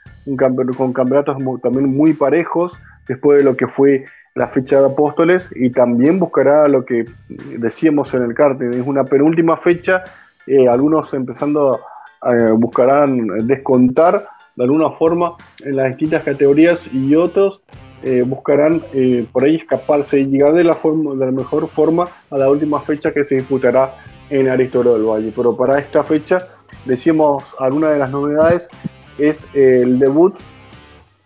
con 0.77 0.93
campeonatos 0.93 1.37
también 1.63 1.95
muy 1.95 2.13
parejos 2.13 2.77
después 3.07 3.39
de 3.39 3.43
lo 3.43 3.57
que 3.57 3.67
fue 3.67 4.05
la 4.35 4.47
fecha 4.47 4.79
de 4.79 4.85
Apóstoles 4.85 5.49
y 5.55 5.71
también 5.71 6.19
buscará 6.19 6.67
lo 6.67 6.85
que 6.85 7.05
decíamos 7.57 8.13
en 8.13 8.23
el 8.23 8.33
karting, 8.35 8.69
es 8.71 8.85
una 8.85 9.05
penúltima 9.05 9.57
fecha, 9.57 10.03
eh, 10.45 10.67
algunos 10.67 11.13
empezando 11.13 11.79
buscarán 12.57 13.47
descontar 13.47 14.27
de 14.55 14.63
alguna 14.63 14.91
forma 14.91 15.35
en 15.63 15.75
las 15.75 15.89
distintas 15.89 16.23
categorías 16.23 16.89
y 16.93 17.15
otros 17.15 17.61
eh, 18.03 18.21
buscarán 18.21 18.83
eh, 18.93 19.25
por 19.31 19.43
ahí 19.43 19.55
escaparse 19.55 20.19
y 20.19 20.25
llegar 20.25 20.53
de 20.53 20.63
la, 20.63 20.73
forma, 20.73 21.15
de 21.15 21.25
la 21.25 21.31
mejor 21.31 21.67
forma 21.69 22.05
a 22.29 22.37
la 22.37 22.49
última 22.49 22.81
fecha 22.81 23.11
que 23.11 23.23
se 23.23 23.35
disputará 23.35 23.95
en 24.29 24.49
Aristóteles 24.49 24.99
del 24.99 25.07
Valle. 25.07 25.33
Pero 25.35 25.55
para 25.55 25.79
esta 25.79 26.03
fecha, 26.03 26.37
decíamos, 26.85 27.55
alguna 27.59 27.91
de 27.91 27.99
las 27.99 28.11
novedades 28.11 28.69
es 29.17 29.47
el 29.53 29.97
debut 29.97 30.35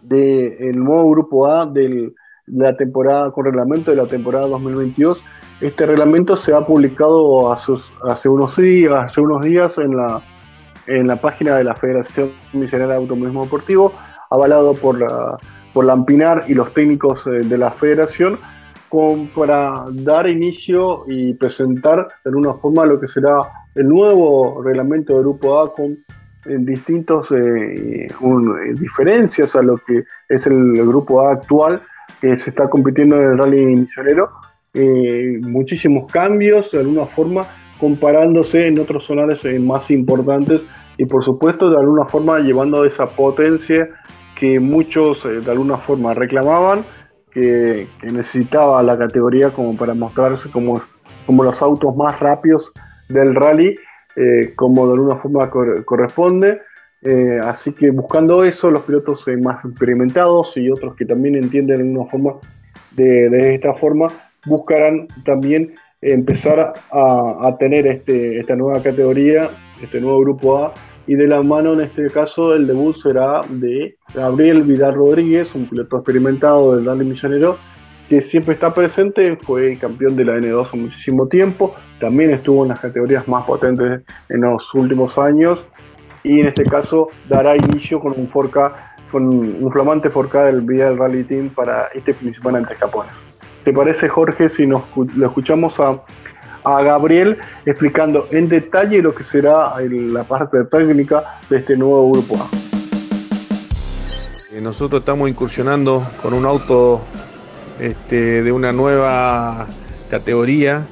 del 0.02 0.78
nuevo 0.80 1.12
grupo 1.12 1.48
A 1.48 1.66
de 1.66 2.14
la 2.48 2.76
temporada 2.76 3.32
con 3.32 3.46
reglamento 3.46 3.92
de 3.92 3.98
la 3.98 4.08
temporada 4.08 4.48
2022. 4.48 5.24
Este 5.62 5.86
reglamento 5.86 6.36
se 6.36 6.54
ha 6.54 6.62
publicado 6.62 7.52
hace, 7.52 8.30
unos 8.30 8.56
días, 8.56 8.94
hace 9.06 9.22
unos 9.22 9.44
días 9.44 9.78
en 9.78 9.98
la, 9.98 10.22
en 10.90 11.08
la 11.08 11.16
página 11.16 11.56
de 11.58 11.64
la 11.64 11.76
Federación 11.76 12.32
Misionera 12.54 12.92
de 12.92 12.98
Automovilismo 12.98 13.44
Deportivo, 13.44 13.94
avalado 14.30 14.74
por 14.74 15.00
la 15.00 15.38
por 15.74 15.86
la 15.86 15.94
Ampinar 15.94 16.46
y 16.48 16.54
los 16.54 16.74
técnicos 16.74 17.26
eh, 17.28 17.42
de 17.46 17.58
la 17.58 17.72
federación 17.72 18.40
con, 18.90 19.28
para 19.28 19.86
dar 19.92 20.28
inicio 20.28 21.04
y 21.08 21.34
presentar 21.36 22.08
de 22.24 22.30
alguna 22.30 22.54
forma 22.54 22.86
lo 22.86 23.00
que 23.00 23.08
será 23.08 23.40
el 23.76 23.88
nuevo 23.88 24.64
reglamento 24.64 25.14
de 25.16 25.20
Grupo 25.20 25.60
A 25.60 25.74
con 25.74 25.98
en 26.46 26.66
distintos 26.66 27.32
eh, 27.32 28.08
eh, 28.08 28.10
diferencias 28.80 29.56
a 29.56 29.62
lo 29.62 29.78
que 29.78 30.04
es 30.30 30.48
el 30.48 30.74
Grupo 30.88 31.22
A 31.22 31.34
actual 31.34 31.82
que 32.22 32.38
se 32.38 32.50
está 32.50 32.70
compitiendo 32.70 33.16
en 33.18 33.32
el 33.32 33.38
rally 33.38 33.66
misionero. 33.66 34.30
muchísimos 35.42 36.12
cambios 36.12 36.72
de 36.72 36.80
alguna 36.80 37.06
forma 37.06 37.42
comparándose 37.80 38.68
en 38.68 38.80
otros 38.80 39.06
zonales 39.06 39.44
más 39.62 39.90
importantes 39.90 40.66
y 40.98 41.06
por 41.06 41.24
supuesto 41.24 41.70
de 41.70 41.78
alguna 41.78 42.06
forma 42.06 42.40
llevando 42.40 42.84
esa 42.84 43.08
potencia 43.08 43.90
que 44.40 44.60
muchos 44.60 45.26
eh, 45.26 45.42
de 45.42 45.52
alguna 45.52 45.78
forma 45.78 46.14
reclamaban, 46.14 46.84
que, 47.32 47.88
necesitaba 48.04 48.82
la 48.82 48.98
categoría 48.98 49.50
como 49.50 49.76
para 49.76 49.94
mostrarse 49.94 50.50
como, 50.50 50.82
como 51.26 51.44
los 51.44 51.62
autos 51.62 51.96
más 51.96 52.20
rápidos 52.20 52.72
del 53.10 53.36
rally, 53.36 53.76
eh, 54.16 54.54
como 54.56 54.88
de 54.88 54.94
alguna 54.94 55.16
forma 55.18 55.50
corresponde. 55.86 56.62
Eh, 57.02 57.40
así 57.44 57.72
que 57.72 57.92
buscando 57.92 58.44
eso, 58.44 58.72
los 58.72 58.84
pilotos 58.84 59.26
más 59.42 59.64
experimentados 59.64 60.58
y 60.58 60.70
otros 60.70 60.96
que 60.96 61.06
también 61.06 61.36
entienden 61.36 61.78
de 61.78 61.84
alguna 61.84 62.10
forma 62.10 62.34
de, 62.92 63.56
esta 63.56 63.74
forma, 63.74 64.08
buscarán 64.46 65.08
también 65.24 65.74
empezar 66.02 66.74
a, 66.92 67.48
a 67.48 67.58
tener 67.58 67.88
este, 67.88 68.40
esta 68.40 68.56
nueva 68.56 68.82
categoría, 68.82 69.50
este 69.82 70.00
nuevo 70.00 70.20
grupo 70.22 70.58
A, 70.58 70.74
y 71.08 71.16
de 71.16 71.28
la 71.28 71.42
mano 71.42 71.74
en 71.74 71.82
este 71.82 72.08
caso 72.08 72.54
el 72.54 72.68
debut 72.68 72.96
será 72.96 73.42
de 73.50 73.96
Gabriel 74.14 74.62
Vidal 74.62 74.94
Rodríguez, 74.94 75.56
un 75.56 75.66
piloto 75.66 75.98
experimentado 75.98 76.76
del 76.76 76.86
Rally 76.86 77.06
Millonero 77.06 77.58
que 78.08 78.22
siempre 78.22 78.56
está 78.56 78.74
presente, 78.74 79.38
fue 79.38 79.78
campeón 79.78 80.16
de 80.16 80.26
la 80.26 80.38
N2 80.38 80.68
hace 80.68 80.78
muchísimo 80.78 81.28
tiempo, 81.28 81.76
también 82.00 82.32
estuvo 82.32 82.64
en 82.64 82.70
las 82.70 82.80
categorías 82.80 83.28
más 83.28 83.46
potentes 83.46 84.02
en 84.30 84.42
los 84.42 84.74
últimos 84.74 85.18
años 85.18 85.64
y 86.24 86.40
en 86.40 86.48
este 86.48 86.64
caso 86.64 87.10
dará 87.28 87.56
inicio 87.56 88.00
con 88.00 88.14
un 88.16 88.28
Forca, 88.28 88.96
con 89.12 89.28
un 89.28 89.72
flamante 89.72 90.10
Forca 90.10 90.46
del 90.46 90.62
Vidal 90.62 90.98
Rally 90.98 91.24
Team 91.24 91.50
para 91.50 91.88
este 91.94 92.14
principal 92.14 92.56
ante. 92.56 92.76
¿Te 93.64 93.74
parece 93.74 94.10
Jorge 94.10 94.50
si 94.50 94.66
nos 94.66 94.84
lo 94.96 95.28
escuchamos 95.28 95.80
a 95.80 96.82
Gabriel 96.82 97.38
explicando 97.66 98.28
en 98.32 98.50
detalle 98.50 99.02
lo 99.02 99.14
que 99.14 99.24
será 99.24 99.74
la 99.80 100.24
parte 100.24 100.64
técnica 100.66 101.40
de 101.50 101.58
este 101.58 101.76
nuevo 101.76 102.12
grupo 102.12 102.36
A. 102.36 102.48
Eh, 104.54 104.62
nosotros 104.62 105.02
estamos 105.02 105.30
incursionando 105.30 106.06
con 106.22 106.34
un 106.34 106.46
auto 106.46 107.02
este, 107.80 108.44
de 108.44 108.52
una 108.52 108.72
nueva 108.72 109.68
categoría. 110.10 110.86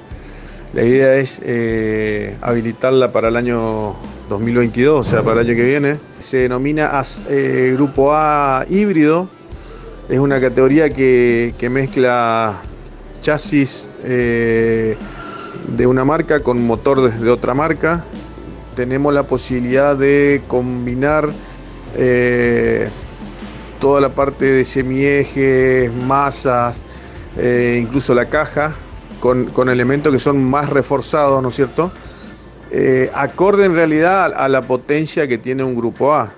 La 0.73 0.83
idea 0.83 1.15
es 1.15 1.41
eh, 1.43 2.37
habilitarla 2.41 3.11
para 3.11 3.29
el 3.29 3.35
año 3.35 3.95
2022, 4.29 4.99
o 4.99 5.09
sea, 5.09 5.23
para 5.23 5.41
el 5.41 5.47
año 5.47 5.55
que 5.55 5.63
viene. 5.63 5.97
Se 6.19 6.37
denomina 6.37 6.91
eh, 7.29 7.71
Grupo 7.75 8.13
A 8.13 8.65
híbrido. 8.69 9.29
Es 10.09 10.19
una 10.19 10.39
categoría 10.39 10.89
que, 10.89 11.53
que 11.57 11.69
mezcla 11.69 12.55
chasis 13.19 13.91
de 14.03 15.87
una 15.87 16.05
marca 16.05 16.41
con 16.41 16.65
motor 16.65 17.11
de 17.11 17.29
otra 17.29 17.53
marca. 17.53 18.03
Tenemos 18.75 19.13
la 19.13 19.23
posibilidad 19.23 19.95
de 19.95 20.41
combinar 20.47 21.29
eh, 21.95 22.89
toda 23.79 24.01
la 24.01 24.09
parte 24.09 24.45
de 24.45 24.65
semiejes, 24.65 25.91
masas, 25.93 26.85
eh, 27.37 27.79
incluso 27.81 28.13
la 28.13 28.27
caja, 28.27 28.75
con, 29.19 29.69
elementos 29.69 30.11
que 30.11 30.19
son 30.19 30.43
más 30.43 30.69
reforzados, 30.69 31.41
¿no 31.41 31.49
es 31.49 31.55
cierto? 31.55 31.91
Eh, 32.71 33.09
acorde 33.13 33.65
en 33.65 33.75
realidad 33.75 34.33
a 34.35 34.47
la 34.49 34.61
potencia 34.61 35.27
que 35.27 35.37
tiene 35.37 35.63
un 35.63 35.75
grupo 35.75 36.13
A. 36.13 36.31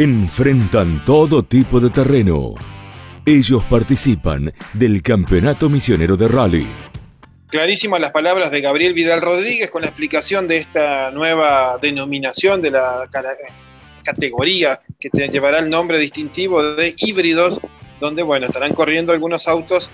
Enfrentan 0.00 1.04
todo 1.04 1.42
tipo 1.42 1.78
de 1.78 1.90
terreno. 1.90 2.54
Ellos 3.26 3.62
participan 3.68 4.50
del 4.72 5.02
Campeonato 5.02 5.68
Misionero 5.68 6.16
de 6.16 6.26
Rally 6.26 6.66
clarísimas 7.48 8.00
las 8.00 8.12
palabras 8.12 8.50
de 8.50 8.62
Gabriel 8.62 8.94
Vidal 8.94 9.20
Rodríguez 9.20 9.70
con 9.70 9.82
la 9.82 9.88
explicación 9.88 10.46
de 10.48 10.56
esta 10.56 11.10
nueva 11.10 11.78
denominación 11.82 12.62
de 12.62 12.70
la 12.70 13.08
categoría 14.04 14.80
que 14.98 15.10
te 15.10 15.28
llevará 15.28 15.58
el 15.58 15.68
nombre 15.68 15.98
distintivo 15.98 16.62
de 16.62 16.94
híbridos, 16.96 17.60
donde 18.00 18.22
bueno, 18.22 18.46
estarán 18.46 18.72
corriendo 18.72 19.12
algunos 19.12 19.48
autos 19.48 19.90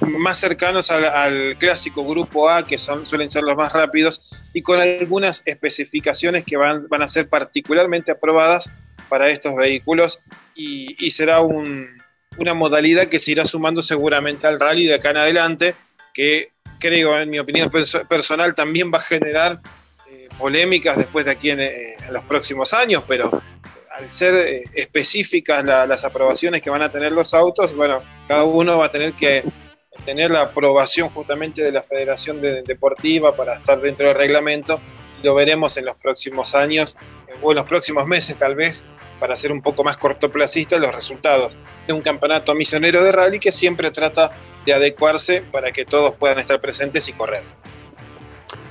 más 0.00 0.38
cercanos 0.38 0.90
al, 0.90 1.56
clásico 1.58 2.04
grupo 2.04 2.48
A, 2.48 2.66
que 2.66 2.78
son, 2.78 3.06
suelen 3.06 3.28
ser 3.28 3.42
los 3.42 3.56
más 3.56 3.72
rápidos, 3.72 4.30
y 4.52 4.62
con 4.62 4.80
algunas 4.80 5.42
especificaciones 5.44 6.44
que 6.44 6.56
van, 6.56 6.88
van 6.88 7.02
a 7.02 7.08
ser 7.08 7.28
particularmente 7.28 8.10
aprobadas 8.10 8.70
para 9.08 9.28
estos 9.28 9.54
vehículos, 9.56 10.20
y, 10.54 11.10
será 11.10 11.40
una 11.40 12.54
modalidad 12.54 13.06
que 13.06 13.18
se 13.18 13.32
irá 13.32 13.44
sumando 13.44 13.82
seguramente 13.82 14.46
al 14.46 14.60
rally 14.60 14.86
de 14.86 14.94
acá 14.94 15.10
en 15.10 15.16
adelante 15.16 15.74
que 16.12 16.52
creo, 16.78 17.18
en 17.20 17.30
mi 17.30 17.38
opinión 17.38 17.70
personal, 17.70 18.54
también 18.54 18.90
va 18.92 18.98
a 18.98 19.02
generar 19.02 19.60
eh, 20.10 20.28
polémicas 20.38 20.96
después 20.96 21.24
de 21.24 21.30
aquí 21.30 21.50
eh, 21.50 21.94
en, 21.94 22.12
los 22.12 22.24
próximos 22.24 22.72
años, 22.72 23.04
pero 23.06 23.30
al 23.90 24.10
ser 24.10 24.34
eh, 24.34 24.62
específicas 24.74 25.64
las 25.64 26.04
aprobaciones 26.04 26.62
que 26.62 26.70
van 26.70 26.82
a 26.82 26.90
tener 26.90 27.12
los 27.12 27.34
autos, 27.34 27.74
bueno, 27.74 28.02
cada 28.26 28.44
uno 28.44 28.78
va 28.78 28.86
a 28.86 28.90
tener 28.90 29.12
que 29.12 29.44
tener 30.04 30.30
la 30.30 30.42
aprobación 30.42 31.08
justamente 31.10 31.62
de 31.62 31.72
la 31.72 31.82
Federación 31.82 32.40
Deportiva 32.40 33.34
para 33.34 33.54
estar 33.54 33.80
dentro 33.80 34.08
del 34.08 34.16
reglamento. 34.16 34.80
Lo 35.22 35.34
veremos 35.34 35.76
en 35.76 35.84
los 35.84 35.96
próximos 35.96 36.54
años 36.54 36.96
o 37.42 37.52
en 37.52 37.56
los 37.56 37.64
próximos 37.64 38.06
meses 38.06 38.36
tal 38.36 38.54
vez 38.54 38.84
para 39.18 39.36
ser 39.36 39.52
un 39.52 39.60
poco 39.60 39.84
más 39.84 39.98
cortoplacista 39.98 40.78
los 40.78 40.94
resultados 40.94 41.58
de 41.86 41.92
un 41.92 42.00
campeonato 42.00 42.54
misionero 42.54 43.04
de 43.04 43.12
rally 43.12 43.38
que 43.38 43.52
siempre 43.52 43.90
trata 43.90 44.30
de 44.64 44.72
adecuarse 44.72 45.42
para 45.52 45.70
que 45.72 45.84
todos 45.84 46.14
puedan 46.14 46.38
estar 46.38 46.60
presentes 46.60 47.06
y 47.08 47.12
correr. 47.12 47.42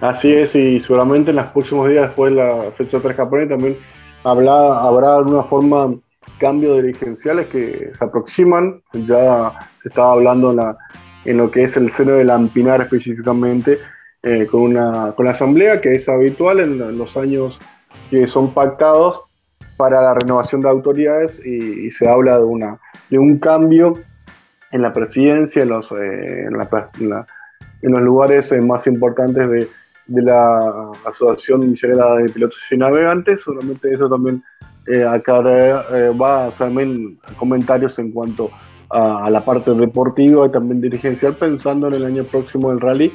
Así 0.01 0.33
es, 0.33 0.55
y 0.55 0.79
seguramente 0.79 1.29
en 1.31 1.37
los 1.37 1.47
próximos 1.47 1.89
días 1.89 2.07
después 2.07 2.33
de 2.33 2.37
la 2.37 2.71
fecha 2.77 2.99
3 2.99 3.15
japonesa 3.15 3.49
también 3.49 3.77
habrá, 4.23 4.79
habrá 4.79 5.17
alguna 5.17 5.43
forma 5.43 5.93
cambios 6.39 6.81
dirigenciales 6.81 7.47
que 7.47 7.91
se 7.93 8.05
aproximan. 8.05 8.81
Ya 8.93 9.53
se 9.81 9.89
estaba 9.89 10.13
hablando 10.13 10.51
en, 10.51 10.57
la, 10.57 10.77
en 11.25 11.37
lo 11.37 11.51
que 11.51 11.63
es 11.63 11.77
el 11.77 11.89
seno 11.89 12.13
de 12.13 12.23
la 12.23 12.35
Ampinar 12.35 12.81
específicamente, 12.81 13.79
eh, 14.23 14.45
con, 14.47 14.61
una, 14.61 15.13
con 15.15 15.25
la 15.25 15.31
asamblea 15.31 15.79
que 15.79 15.95
es 15.95 16.09
habitual 16.09 16.59
en 16.59 16.97
los 16.97 17.15
años 17.15 17.57
que 18.09 18.27
son 18.27 18.51
pactados 18.53 19.29
para 19.77 20.01
la 20.01 20.13
renovación 20.13 20.59
de 20.59 20.69
autoridades 20.69 21.41
y, 21.45 21.89
se 21.91 22.09
habla 22.09 22.37
de, 22.37 22.43
una, 22.43 22.77
de 23.09 23.17
un 23.17 23.39
cambio 23.39 23.93
en 24.71 24.81
la 24.81 24.91
presidencia, 24.91 25.63
en 25.63 25.69
los, 25.69 25.89
eh, 25.93 26.47
en, 26.47 27.89
los 27.93 28.01
lugares 28.01 28.51
eh, 28.51 28.59
más 28.59 28.87
importantes 28.87 29.49
de, 29.49 29.69
la 30.07 30.91
Asociación 31.05 31.69
Misionera 31.69 32.15
de 32.15 32.29
Pilotos 32.29 32.59
y 32.71 32.77
Navegantes. 32.77 33.41
Solamente 33.41 33.93
eso 33.93 34.09
también 34.09 34.43
eh, 34.87 35.05
acá 35.05 35.39
va 35.39 36.47
a 36.47 36.49
también 36.49 37.19
comentarios 37.37 37.99
en 37.99 38.11
cuanto 38.11 38.49
a, 38.51 38.68
la 38.91 39.43
parte 39.45 39.71
deportiva 39.73 40.47
y 40.47 40.51
también 40.51 40.81
dirigencial, 40.81 41.35
pensando 41.35 41.87
en 41.87 41.93
el 41.95 42.05
año 42.05 42.23
próximo 42.23 42.69
del 42.69 42.79
rally, 42.79 43.11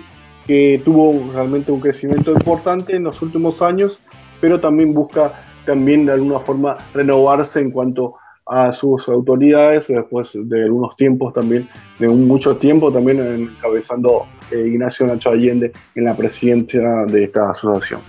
que 0.47 0.81
tuvo 0.85 1.33
realmente 1.33 1.73
un 1.73 1.81
crecimiento 1.81 2.33
importante 2.33 2.95
en 2.97 3.05
los 3.05 3.21
últimos 3.23 3.63
años, 3.63 3.99
pero 4.41 4.61
también 4.61 4.93
busca 4.93 5.33
también 5.65 6.07
de 6.07 6.13
alguna 6.13 6.41
forma 6.41 6.77
renovarse 6.93 7.61
en 7.61 7.71
cuanto 7.71 8.15
a 8.47 8.73
sus 8.73 9.09
autoridades 9.09 9.89
después 9.89 10.33
de 10.35 10.65
algunos 10.65 10.97
tiempos 10.97 11.33
también, 11.33 11.67
de 11.99 12.09
un 12.09 12.29
mucho 12.29 12.57
tiempo 12.57 12.93
también 12.93 13.21
encabezando 13.21 14.27
eh, 14.51 14.67
Ignacio 14.67 15.07
Nacho 15.07 15.31
Allende 15.31 15.73
en 15.95 16.05
la 16.05 16.15
presidencia 16.15 17.07
de 17.07 17.25
esta 17.25 17.51
asociación. 17.51 18.01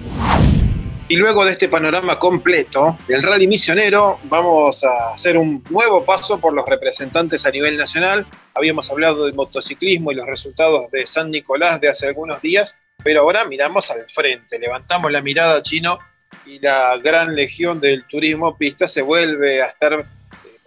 Y 1.08 1.18
luego 1.18 1.45
de 1.45 1.51
este 1.51 1.70
panorama 1.70 2.18
completo 2.18 2.97
del 3.08 3.22
rally 3.22 3.45
misionero, 3.45 4.20
vamos 4.24 4.84
a 4.84 5.14
hacer 5.14 5.38
un 5.38 5.64
nuevo 5.70 6.03
paso 6.03 6.39
por 6.39 6.51
los 6.51 6.66
representantes 6.68 7.45
a 7.45 7.51
nivel 7.51 7.78
nacional. 7.78 8.26
Habíamos 8.56 8.89
hablado 8.89 9.26
del 9.26 9.36
motociclismo 9.36 10.12
y 10.12 10.16
los 10.16 10.26
resultados 10.26 10.89
de 10.89 11.06
San 11.06 11.30
Nicolás 11.30 11.80
de 11.80 11.89
hace 11.89 12.08
algunos 12.08 12.41
días, 12.41 12.80
pero 13.03 13.22
ahora 13.22 13.45
miramos 13.45 13.91
al 13.91 14.10
frente, 14.10 14.58
levantamos 14.58 15.12
la 15.12 15.22
mirada 15.22 15.62
chino 15.62 15.99
y 16.43 16.58
la 16.58 16.97
gran 16.97 17.36
legión 17.36 17.80
del 17.80 18.06
turismo 18.06 18.58
pista 18.58 18.88
se 18.88 19.03
vuelve 19.03 19.62
a 19.62 19.68
estar 19.68 19.93
eh, 19.93 20.06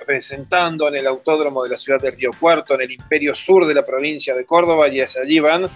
presentando 0.07 0.87
en 0.87 0.95
el 0.95 1.09
autódromo 1.09 1.65
de 1.65 1.71
la 1.71 1.79
ciudad 1.79 2.01
de 2.01 2.13
Río 2.13 2.31
Cuarto, 2.39 2.75
en 2.75 2.83
el 2.83 2.93
imperio 2.93 3.35
sur 3.35 3.67
de 3.67 3.75
la 3.75 3.85
provincia 3.85 4.37
de 4.37 4.45
Córdoba, 4.45 4.87
y 4.87 5.01
allí 5.01 5.41
van 5.41 5.65
eh, 5.65 5.69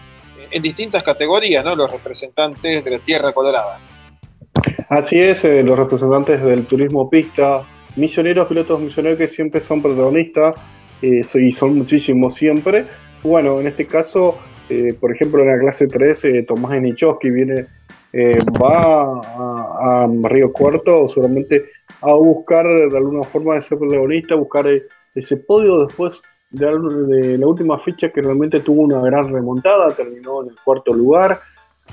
en 0.53 0.63
distintas 0.63 1.03
categorías, 1.03 1.65
¿no? 1.65 1.75
Los 1.75 1.91
representantes 1.91 2.85
de 2.85 2.91
la 2.93 3.01
Tierra 3.01 3.33
Colorada. 3.33 3.81
Así 4.89 5.19
es, 5.19 5.45
eh, 5.45 5.63
los 5.63 5.79
representantes 5.79 6.43
del 6.43 6.67
turismo 6.67 7.09
pista, 7.09 7.63
misioneros, 7.97 8.47
pilotos 8.49 8.81
misioneros 8.81 9.19
que 9.19 9.29
siempre 9.29 9.61
son 9.61 9.81
protagonistas 9.81 10.55
eh, 11.01 11.23
y 11.35 11.53
son 11.53 11.79
muchísimos 11.79 12.35
siempre. 12.35 12.87
Bueno, 13.23 13.61
en 13.61 13.69
este 13.69 13.87
caso, 13.87 14.39
eh, 14.69 14.95
por 15.01 15.15
ejemplo, 15.15 15.43
en 15.43 15.49
la 15.49 15.59
clase 15.59 15.87
3, 15.87 16.47
Tomás 16.47 16.75
Enichowski 16.75 17.31
viene, 17.31 17.67
va 18.61 19.23
a, 19.23 20.07
Río 20.25 20.53
Cuarto 20.53 21.09
seguramente 21.09 21.65
a 22.03 22.13
buscar 22.13 22.67
de 22.67 22.97
alguna 22.99 23.23
forma 23.23 23.55
de 23.55 23.63
ser 23.63 23.79
protagonista, 23.79 24.35
buscar 24.35 24.67
ese 25.15 25.37
podio 25.39 25.87
después 25.87 26.21
de, 26.51 26.67
de 26.67 27.39
la 27.39 27.47
última 27.47 27.79
fecha 27.79 28.11
que 28.11 28.21
realmente 28.21 28.61
tuvo 28.61 28.83
una 28.83 29.01
gran 29.01 29.33
remontada, 29.33 29.89
terminó 29.89 30.43
en 30.43 30.51
el 30.51 30.57
cuarto 30.63 30.93
lugar, 30.93 31.41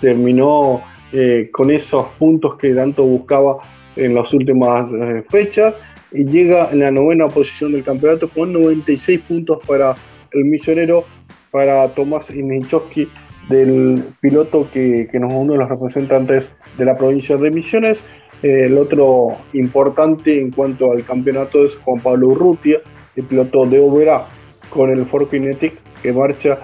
terminó 0.01 0.82
eh, 1.12 1.49
con 1.51 1.72
esos 1.72 2.07
puntos 2.20 2.55
que 2.57 2.74
tanto 2.74 3.03
buscaba 3.03 3.57
en 3.95 4.16
las 4.16 4.34
últimas 4.34 4.91
eh, 4.91 5.24
fechas 5.30 5.76
y 6.12 6.24
llega 6.26 6.70
en 6.72 6.80
la 6.80 6.91
novena 6.91 7.28
posición 7.28 7.72
del 7.72 7.84
campeonato 7.84 8.30
con 8.30 8.53
96 8.53 9.20
puntos 9.22 9.60
para 9.66 9.95
el 10.32 10.45
misionero, 10.45 11.05
para 11.51 11.88
Tomás 11.89 12.30
Inichowski, 12.30 13.07
del 13.49 14.03
piloto 14.22 14.68
que, 14.72 15.07
que 15.12 15.20
nos 15.20 15.34
uno 15.34 15.53
de 15.53 15.60
los 15.60 15.70
representantes 15.70 16.53
de 16.78 16.86
la 16.86 16.95
provincia 16.95 17.36
de 17.38 17.49
Misiones. 17.49 18.05
Eh, 18.43 18.66
el 18.66 18.78
otro 18.78 19.36
importante 19.53 20.39
en 20.39 20.51
cuanto 20.51 20.91
al 20.91 21.03
campeonato 21.03 21.66
es 21.66 21.76
Juan 21.78 21.99
Pablo 21.99 22.28
Urrutia, 22.30 22.80
el 23.16 23.24
piloto 23.24 23.66
de 23.66 23.80
Oberá 23.80 24.26
con 24.70 24.91
el 24.91 25.05
Ford 25.05 25.28
Kinetic 25.30 25.74
que 26.01 26.14
marcha 26.14 26.60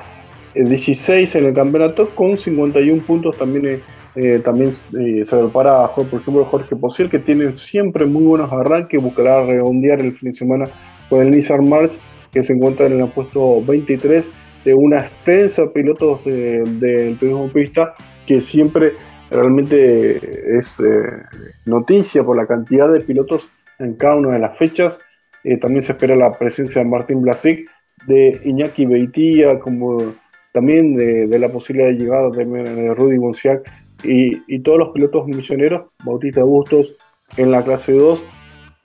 16 0.53 1.35
en 1.35 1.45
el 1.45 1.53
campeonato 1.53 2.09
con 2.09 2.37
51 2.37 3.03
puntos 3.03 3.37
también 3.37 3.81
eh, 4.15 4.39
también 4.39 4.71
eh, 4.97 5.25
se 5.25 5.37
prepara, 5.37 5.91
por 5.93 6.05
ejemplo, 6.05 6.45
Jorge 6.45 6.75
Posiel, 6.75 7.09
que 7.09 7.19
tiene 7.19 7.55
siempre 7.57 8.05
muy 8.05 8.23
buenos 8.23 8.51
arranques, 8.51 9.01
buscará 9.03 9.45
redondear 9.45 10.01
el 10.01 10.13
fin 10.13 10.31
de 10.31 10.37
semana 10.37 10.65
con 11.09 11.21
el 11.21 11.31
Nissan 11.31 11.67
March, 11.67 11.97
que 12.31 12.41
se 12.41 12.53
encuentra 12.53 12.85
en 12.85 13.01
el 13.01 13.09
puesto 13.09 13.61
23 13.65 14.29
de 14.63 14.73
una 14.73 15.01
extensa 15.01 15.63
pilotos 15.73 16.23
del 16.23 17.17
turismo 17.19 17.49
pista, 17.49 17.93
que 18.25 18.39
siempre 18.39 18.93
realmente 19.29 20.57
es 20.57 20.79
eh, 20.79 20.85
noticia 21.65 22.23
por 22.23 22.37
la 22.37 22.47
cantidad 22.47 22.91
de 22.91 23.01
pilotos 23.01 23.49
en 23.79 23.95
cada 23.95 24.15
una 24.15 24.31
de 24.31 24.39
las 24.39 24.57
fechas. 24.57 24.97
también 25.59 25.83
se 25.83 25.91
espera 25.91 26.15
la 26.15 26.31
presencia 26.31 26.81
de 26.81 26.89
Martín 26.89 27.21
Blasic, 27.21 27.69
de 28.07 28.39
Iñaki 28.45 28.85
Beitía, 28.85 29.59
como 29.59 29.97
también 30.53 30.95
de, 30.95 31.37
la 31.37 31.49
posibilidad 31.49 31.89
de 31.89 31.97
llegada 31.97 32.29
de 32.29 32.93
Rudy 32.93 33.17
Bonciac 33.17 33.69
y, 34.03 34.59
todos 34.59 34.77
los 34.77 34.89
pilotos 34.89 35.27
misioneros, 35.27 35.83
Bautista 36.03 36.43
Bustos 36.43 36.95
en 37.37 37.51
la 37.51 37.63
clase 37.63 37.93
2, 37.93 38.23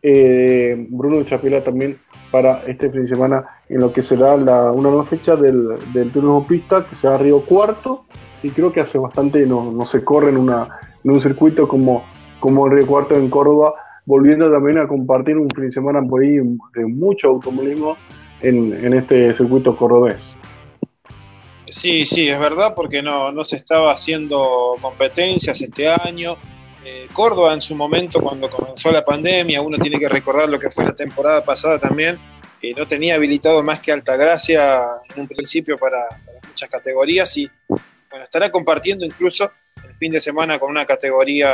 eh, 0.02 0.86
Bruno 0.88 1.22
Chapela 1.24 1.62
también 1.62 1.98
para 2.30 2.62
este 2.66 2.90
fin 2.90 3.02
de 3.02 3.08
semana 3.08 3.44
en 3.68 3.80
lo 3.80 3.92
que 3.92 4.02
será 4.02 4.36
la, 4.36 4.70
una 4.72 4.88
nueva 4.88 5.04
fecha 5.04 5.36
del, 5.36 5.78
del 5.92 6.10
turismo 6.10 6.46
pista 6.46 6.86
que 6.88 6.96
será 6.96 7.18
Río 7.18 7.44
Cuarto 7.44 8.04
y 8.42 8.50
creo 8.50 8.72
que 8.72 8.80
hace 8.80 8.98
bastante 8.98 9.44
no, 9.46 9.70
no 9.70 9.84
se 9.84 10.02
corre 10.04 10.30
en, 10.30 10.38
una, 10.38 10.68
en 11.04 11.10
un 11.10 11.20
circuito 11.20 11.68
como, 11.68 12.04
como 12.38 12.66
el 12.66 12.72
Río 12.72 12.86
Cuarto 12.86 13.14
en 13.14 13.28
Córdoba, 13.28 13.74
volviendo 14.06 14.50
también 14.50 14.78
a 14.78 14.88
compartir 14.88 15.36
un 15.36 15.48
fin 15.50 15.64
de 15.64 15.72
semana 15.72 16.02
por 16.02 16.22
ahí 16.22 16.36
de 16.36 16.86
mucho 16.86 17.28
automovilismo 17.28 17.96
en, 18.40 18.72
en 18.72 18.94
este 18.94 19.34
circuito 19.34 19.76
cordobés. 19.76 20.39
Sí, 21.70 22.04
sí, 22.04 22.28
es 22.28 22.38
verdad, 22.38 22.74
porque 22.74 23.00
no, 23.00 23.30
no 23.30 23.44
se 23.44 23.54
estaba 23.54 23.92
haciendo 23.92 24.76
competencias 24.80 25.60
este 25.62 25.88
año. 25.88 26.36
Eh, 26.84 27.06
Córdoba 27.12 27.54
en 27.54 27.60
su 27.60 27.76
momento, 27.76 28.20
cuando 28.20 28.50
comenzó 28.50 28.90
la 28.90 29.04
pandemia, 29.04 29.62
uno 29.62 29.78
tiene 29.78 30.00
que 30.00 30.08
recordar 30.08 30.48
lo 30.48 30.58
que 30.58 30.70
fue 30.70 30.84
la 30.84 30.94
temporada 30.94 31.44
pasada 31.44 31.78
también, 31.78 32.18
que 32.60 32.74
no 32.74 32.88
tenía 32.88 33.14
habilitado 33.14 33.62
más 33.62 33.80
que 33.80 33.92
Altagracia 33.92 34.82
en 35.14 35.20
un 35.20 35.28
principio 35.28 35.76
para, 35.78 36.08
muchas 36.48 36.68
categorías 36.68 37.36
y 37.36 37.48
bueno, 37.68 38.24
estará 38.24 38.50
compartiendo 38.50 39.04
incluso 39.06 39.52
el 39.84 39.94
fin 39.94 40.10
de 40.10 40.20
semana 40.20 40.58
con 40.58 40.70
una 40.70 40.84
categoría 40.84 41.52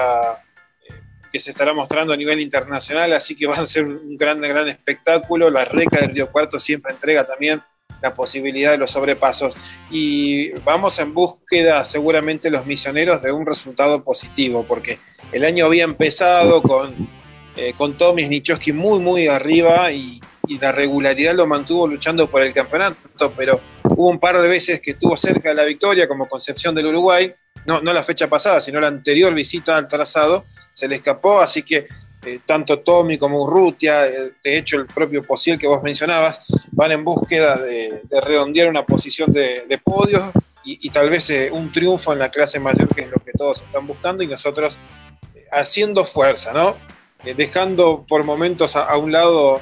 eh, 0.89 0.95
que 1.31 1.39
se 1.39 1.51
estará 1.51 1.75
mostrando 1.75 2.15
a 2.15 2.17
nivel 2.17 2.41
internacional, 2.41 3.13
así 3.13 3.37
que 3.37 3.47
va 3.47 3.57
a 3.57 3.67
ser 3.67 3.85
un 3.85 4.17
gran, 4.17 4.41
gran 4.41 4.67
espectáculo. 4.69 5.51
La 5.51 5.67
Reca 5.67 6.01
del 6.01 6.15
Río 6.15 6.33
Cuarto 6.33 6.59
siempre 6.59 6.95
entrega 6.95 7.27
también 7.27 7.61
la 8.03 8.15
posibilidad 8.15 8.73
de 8.73 8.79
los 8.79 8.91
sobrepasos. 8.91 9.57
Y 9.91 10.51
vamos 10.61 10.99
en 10.99 11.15
búsqueda 11.15 11.85
seguramente 11.85 12.51
los 12.51 12.67
misioneros 12.67 13.23
de 13.23 13.33
un 13.33 13.47
resultado 13.47 14.03
positivo 14.03 14.65
porque 14.67 14.99
el 15.33 15.45
año 15.45 15.67
había 15.67 15.85
empezado 15.85 16.63
con, 16.63 17.09
eh, 17.57 17.73
con 17.75 17.97
Tommy 17.97 18.25
Snichowski 18.25 18.73
muy 18.73 19.01
muy 19.01 19.29
arriba 19.29 19.91
y, 19.93 20.21
la 20.61 20.71
regularidad 20.71 21.35
lo 21.35 21.49
mantuvo 21.49 21.89
luchando 21.89 22.31
por 22.31 22.41
el 22.41 22.55
campeonato 22.55 23.33
pero 23.37 23.61
hubo 23.83 24.09
un 24.09 24.21
par 24.21 24.39
de 24.39 24.47
veces 24.47 24.81
que 24.81 24.93
estuvo 24.93 25.17
cerca 25.17 25.49
de 25.49 25.57
la 25.57 25.65
victoria 25.65 26.07
como 26.07 26.29
Concepción 26.29 26.73
del 26.73 26.87
Uruguay 26.87 27.35
no, 27.65 27.81
no 27.81 27.93
la 27.93 28.05
fecha 28.05 28.29
pasada 28.29 28.61
sino 28.61 28.79
la 28.79 28.87
anterior 28.87 29.35
visita 29.35 29.77
al 29.77 29.89
trazado 29.89 30.45
se 30.73 30.87
le 30.87 30.95
escapó 30.95 31.41
así 31.41 31.65
que 31.65 31.89
eh, 32.27 32.41
tanto 32.45 32.81
Tommy 32.81 33.19
como 33.19 33.43
Urrutia, 33.43 34.05
eh, 34.07 34.33
de 34.43 34.59
hecho 34.59 34.77
el 34.79 34.87
propio 34.87 35.23
Posiel 35.23 35.59
que 35.59 35.69
vos 35.69 35.83
mencionabas, 35.85 36.47
van 36.73 36.91
en 36.91 37.05
búsqueda 37.05 37.57
de, 37.57 38.03
redondear 38.21 38.69
una 38.69 38.85
posición 38.85 39.33
de, 39.33 39.81
podio 39.85 40.33
y, 40.65 40.91
tal 40.91 41.09
vez 41.09 41.31
eh, 41.31 41.51
un 41.53 41.73
triunfo 41.73 42.13
en 42.13 42.19
la 42.19 42.29
clase 42.29 42.59
mayor, 42.59 42.93
que 42.93 43.03
es 43.03 43.11
lo 43.11 43.23
que 43.25 43.31
todos 43.33 43.63
están 43.63 43.87
buscando, 43.87 44.25
y 44.25 44.27
nosotros 44.27 44.77
haciendo 45.53 46.05
fuerza, 46.05 46.53
¿no? 46.53 46.77
dejando 47.37 48.05
por 48.07 48.25
momentos 48.25 48.77
a 48.77 48.97
un 48.97 49.11
lado 49.11 49.61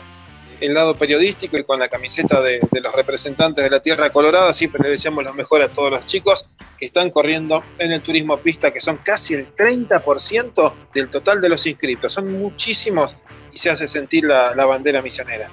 el 0.65 0.75
lado 0.75 0.97
periodístico 0.97 1.57
y 1.59 1.65
con 1.65 1.79
la 1.79 1.89
camiseta 1.89 2.41
de, 2.41 2.61
los 2.83 2.95
representantes 2.95 3.65
de 3.65 3.71
la 3.71 3.81
Tierra 3.81 4.11
Colorada, 4.11 4.53
siempre 4.53 4.83
le 4.83 4.91
deseamos 4.91 5.25
lo 5.25 5.35
mejor 5.35 5.63
a 5.63 5.69
todos 5.71 5.91
los 5.91 6.05
chicos 6.07 6.51
que 6.79 6.87
están 6.87 7.11
corriendo 7.11 7.63
en 7.79 7.93
el 7.93 8.03
turismo 8.03 8.37
pista, 8.39 8.73
que 8.73 8.81
son 8.81 8.99
casi 8.99 9.35
el 9.35 9.55
30% 9.55 10.73
del 10.95 11.11
total 11.11 11.41
de 11.41 11.49
los 11.49 11.67
inscritos. 11.67 12.13
Son 12.13 12.33
muchísimos 12.41 13.17
y 13.53 13.59
se 13.59 13.71
hace 13.71 13.87
sentir 13.87 14.25
la, 14.25 14.55
la 14.55 14.67
bandera 14.67 15.03
misionera. 15.03 15.51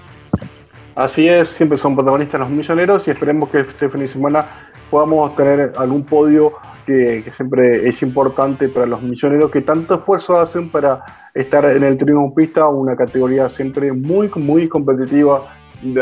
Así 0.96 1.28
es, 1.28 1.50
siempre 1.50 1.78
son 1.78 1.96
protagonistas 1.96 2.40
los 2.40 2.50
misioneros 2.50 3.04
y 3.08 3.12
esperemos 3.12 3.50
que 3.50 3.62
este 3.62 3.90
fin 3.90 4.02
de 4.02 4.08
semana 4.08 4.72
podamos 4.90 5.36
tener 5.36 5.72
algún 5.78 6.04
podio 6.04 6.54
que, 6.86 7.24
siempre 7.36 7.88
es 7.88 8.02
importante 8.02 8.68
para 8.70 8.86
los 8.86 9.02
misioneros 9.02 9.52
que 9.52 9.62
tanto 9.62 9.96
esfuerzo 9.96 10.40
hacen 10.40 10.70
para 10.70 11.04
estar 11.34 11.66
en 11.66 11.84
el 11.84 11.98
triunfo 11.98 12.36
pista, 12.36 12.68
una 12.68 12.96
categoría 12.96 13.50
siempre 13.50 13.92
muy, 13.92 14.30
muy 14.36 14.68
competitiva 14.68 15.54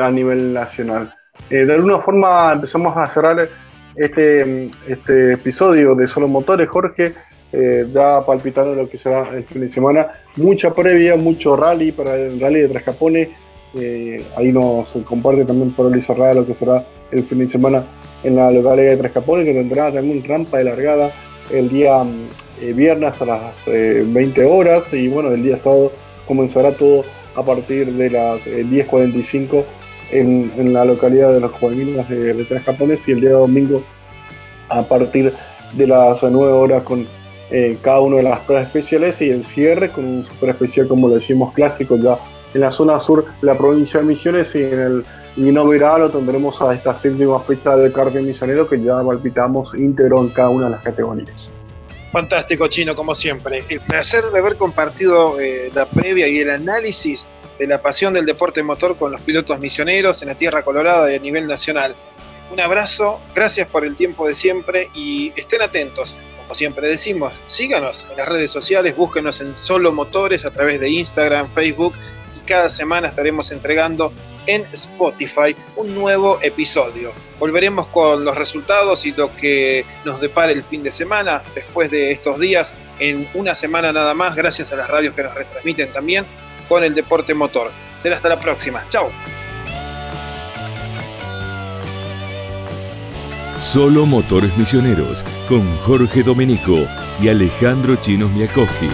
a 0.01 0.11
nivel 0.11 0.53
nacional. 0.53 1.13
Eh, 1.49 1.65
de 1.65 1.73
alguna 1.73 1.99
forma 1.99 2.53
empezamos 2.53 2.95
a 2.97 3.05
cerrar 3.05 3.47
este, 3.95 4.69
este 4.87 5.33
episodio 5.33 5.95
de 5.95 6.07
Solo 6.07 6.27
Motores, 6.27 6.67
Jorge, 6.69 7.13
eh, 7.51 7.87
ya 7.91 8.23
palpitando 8.25 8.75
lo 8.75 8.87
que 8.87 8.97
será 8.97 9.29
el 9.35 9.43
fin 9.43 9.61
de 9.61 9.69
semana. 9.69 10.07
Mucha 10.35 10.73
previa, 10.73 11.15
mucho 11.15 11.55
rally 11.55 11.91
para 11.91 12.15
el 12.15 12.39
rally 12.39 12.61
de 12.61 12.67
Tres 12.69 12.83
Capones. 12.83 13.29
Eh, 13.75 14.25
ahí 14.35 14.51
nos 14.51 14.91
comparte 15.03 15.45
también 15.45 15.71
por 15.71 15.93
el 15.93 16.01
Cerrada 16.01 16.33
lo 16.33 16.47
que 16.47 16.55
será 16.55 16.83
el 17.11 17.23
fin 17.23 17.39
de 17.39 17.47
semana 17.47 17.83
en 18.23 18.35
la 18.35 18.49
localidad 18.49 18.91
de 18.91 18.97
Tres 18.97 19.11
Capones, 19.11 19.45
que 19.45 19.53
tendrá 19.53 19.91
también 19.91 20.23
rampa 20.23 20.57
de 20.57 20.63
largada 20.63 21.11
el 21.51 21.69
día 21.69 22.03
mm, 22.03 22.29
eh, 22.61 22.73
viernes 22.73 23.21
a 23.21 23.25
las 23.25 23.65
20 23.65 24.41
eh, 24.41 24.45
horas. 24.45 24.93
Y 24.93 25.07
bueno, 25.07 25.31
el 25.31 25.43
día 25.43 25.57
sábado 25.57 25.91
comenzará 26.27 26.71
todo 26.71 27.03
a 27.35 27.43
partir 27.43 27.93
de 27.93 28.09
las 28.09 28.47
10.45 28.47 29.63
en, 30.11 30.73
la 30.73 30.83
localidad 30.85 31.31
de 31.31 31.39
los 31.39 31.51
juveniles 31.53 32.09
de, 32.09 32.33
de, 32.33 32.45
Tres 32.45 32.63
Capones. 32.63 33.07
Y 33.07 33.11
el 33.11 33.21
día 33.21 33.31
domingo 33.31 33.83
a 34.69 34.81
partir 34.81 35.31
de 35.73 35.87
las 35.87 36.23
9 36.23 36.51
horas 36.51 36.83
con 36.83 37.07
cada 37.81 37.99
una 37.99 38.17
de 38.17 38.23
las 38.23 38.39
pruebas 38.41 38.67
especiales 38.67 39.21
y 39.23 39.29
el 39.31 39.43
cierre 39.43 39.89
con 39.89 40.05
un 40.05 40.23
super 40.23 40.49
especial 40.49 40.87
como 40.87 41.07
lo 41.07 41.15
decimos 41.15 41.51
clásico 41.53 41.97
ya 41.97 42.19
en 42.53 42.61
la 42.61 42.71
zona 42.71 42.99
sur 42.99 43.25
de 43.25 43.47
la 43.47 43.57
provincia 43.57 43.99
de 43.99 44.05
Misiones 44.05 44.55
y 44.55 44.63
en 44.63 44.79
el 44.79 45.05
inaugural 45.37 46.11
tendremos 46.11 46.61
a 46.61 46.73
esta 46.73 46.93
séptima 46.93 47.39
fecha 47.41 47.75
del 47.75 47.93
cartel 47.93 48.23
misionero 48.23 48.67
que 48.67 48.81
ya 48.81 49.01
palpitamos 49.03 49.73
íntegro 49.75 50.21
en 50.21 50.29
cada 50.29 50.49
una 50.49 50.65
de 50.65 50.71
las 50.71 50.83
categorías. 50.83 51.49
Fantástico, 52.11 52.67
Chino, 52.67 52.95
como 52.95 53.13
siempre. 53.13 53.63
El 53.69 53.81
placer 53.81 54.25
de 54.31 54.39
haber 54.39 54.57
compartido 54.57 55.39
eh, 55.39 55.71
la 55.75 55.85
previa 55.85 56.27
y 56.27 56.39
el 56.39 56.49
análisis 56.49 57.27
de 57.59 57.67
la 57.67 57.81
pasión 57.81 58.13
del 58.13 58.25
deporte 58.25 58.63
motor 58.63 58.97
con 58.97 59.11
los 59.11 59.21
pilotos 59.21 59.59
misioneros 59.59 60.21
en 60.21 60.29
la 60.29 60.35
Tierra 60.35 60.63
Colorada 60.63 61.11
y 61.11 61.15
a 61.15 61.19
nivel 61.19 61.45
nacional. 61.45 61.95
Un 62.51 62.59
abrazo, 62.59 63.19
gracias 63.35 63.67
por 63.67 63.85
el 63.85 63.95
tiempo 63.95 64.27
de 64.27 64.33
siempre 64.33 64.89
y 64.95 65.31
estén 65.35 65.61
atentos. 65.61 66.15
Como 66.41 66.55
siempre 66.55 66.89
decimos, 66.89 67.39
síganos 67.45 68.07
en 68.09 68.17
las 68.17 68.27
redes 68.27 68.51
sociales, 68.51 68.95
búsquenos 68.95 69.39
en 69.41 69.53
Solo 69.53 69.91
Motores 69.91 70.45
a 70.45 70.51
través 70.51 70.79
de 70.79 70.89
Instagram, 70.89 71.53
Facebook 71.53 71.93
cada 72.49 72.67
semana 72.67 73.07
estaremos 73.09 73.51
entregando 73.51 74.11
en 74.47 74.65
Spotify 74.73 75.55
un 75.75 75.93
nuevo 75.93 76.39
episodio. 76.41 77.13
Volveremos 77.39 77.85
con 77.87 78.25
los 78.25 78.35
resultados 78.35 79.05
y 79.05 79.11
lo 79.11 79.35
que 79.35 79.85
nos 80.03 80.19
depara 80.19 80.51
el 80.51 80.63
fin 80.63 80.81
de 80.81 80.91
semana 80.91 81.43
después 81.53 81.91
de 81.91 82.09
estos 82.09 82.39
días 82.39 82.73
en 82.97 83.29
una 83.35 83.53
semana 83.53 83.93
nada 83.93 84.15
más, 84.15 84.35
gracias 84.35 84.73
a 84.73 84.77
las 84.77 84.89
radios 84.89 85.13
que 85.13 85.21
nos 85.21 85.35
retransmiten 85.35 85.91
también 85.91 86.25
con 86.67 86.83
el 86.83 86.95
deporte 86.95 87.35
motor. 87.35 87.71
Será 88.01 88.15
hasta 88.15 88.29
la 88.29 88.39
próxima. 88.39 88.83
Chao. 88.89 89.11
Solo 93.59 94.07
Motores 94.07 94.57
Misioneros 94.57 95.23
con 95.47 95.69
Jorge 95.85 96.23
Domenico 96.23 96.87
y 97.21 97.29
Alejandro 97.29 97.97
Chinos 97.97 98.31
Miakowski. 98.31 98.89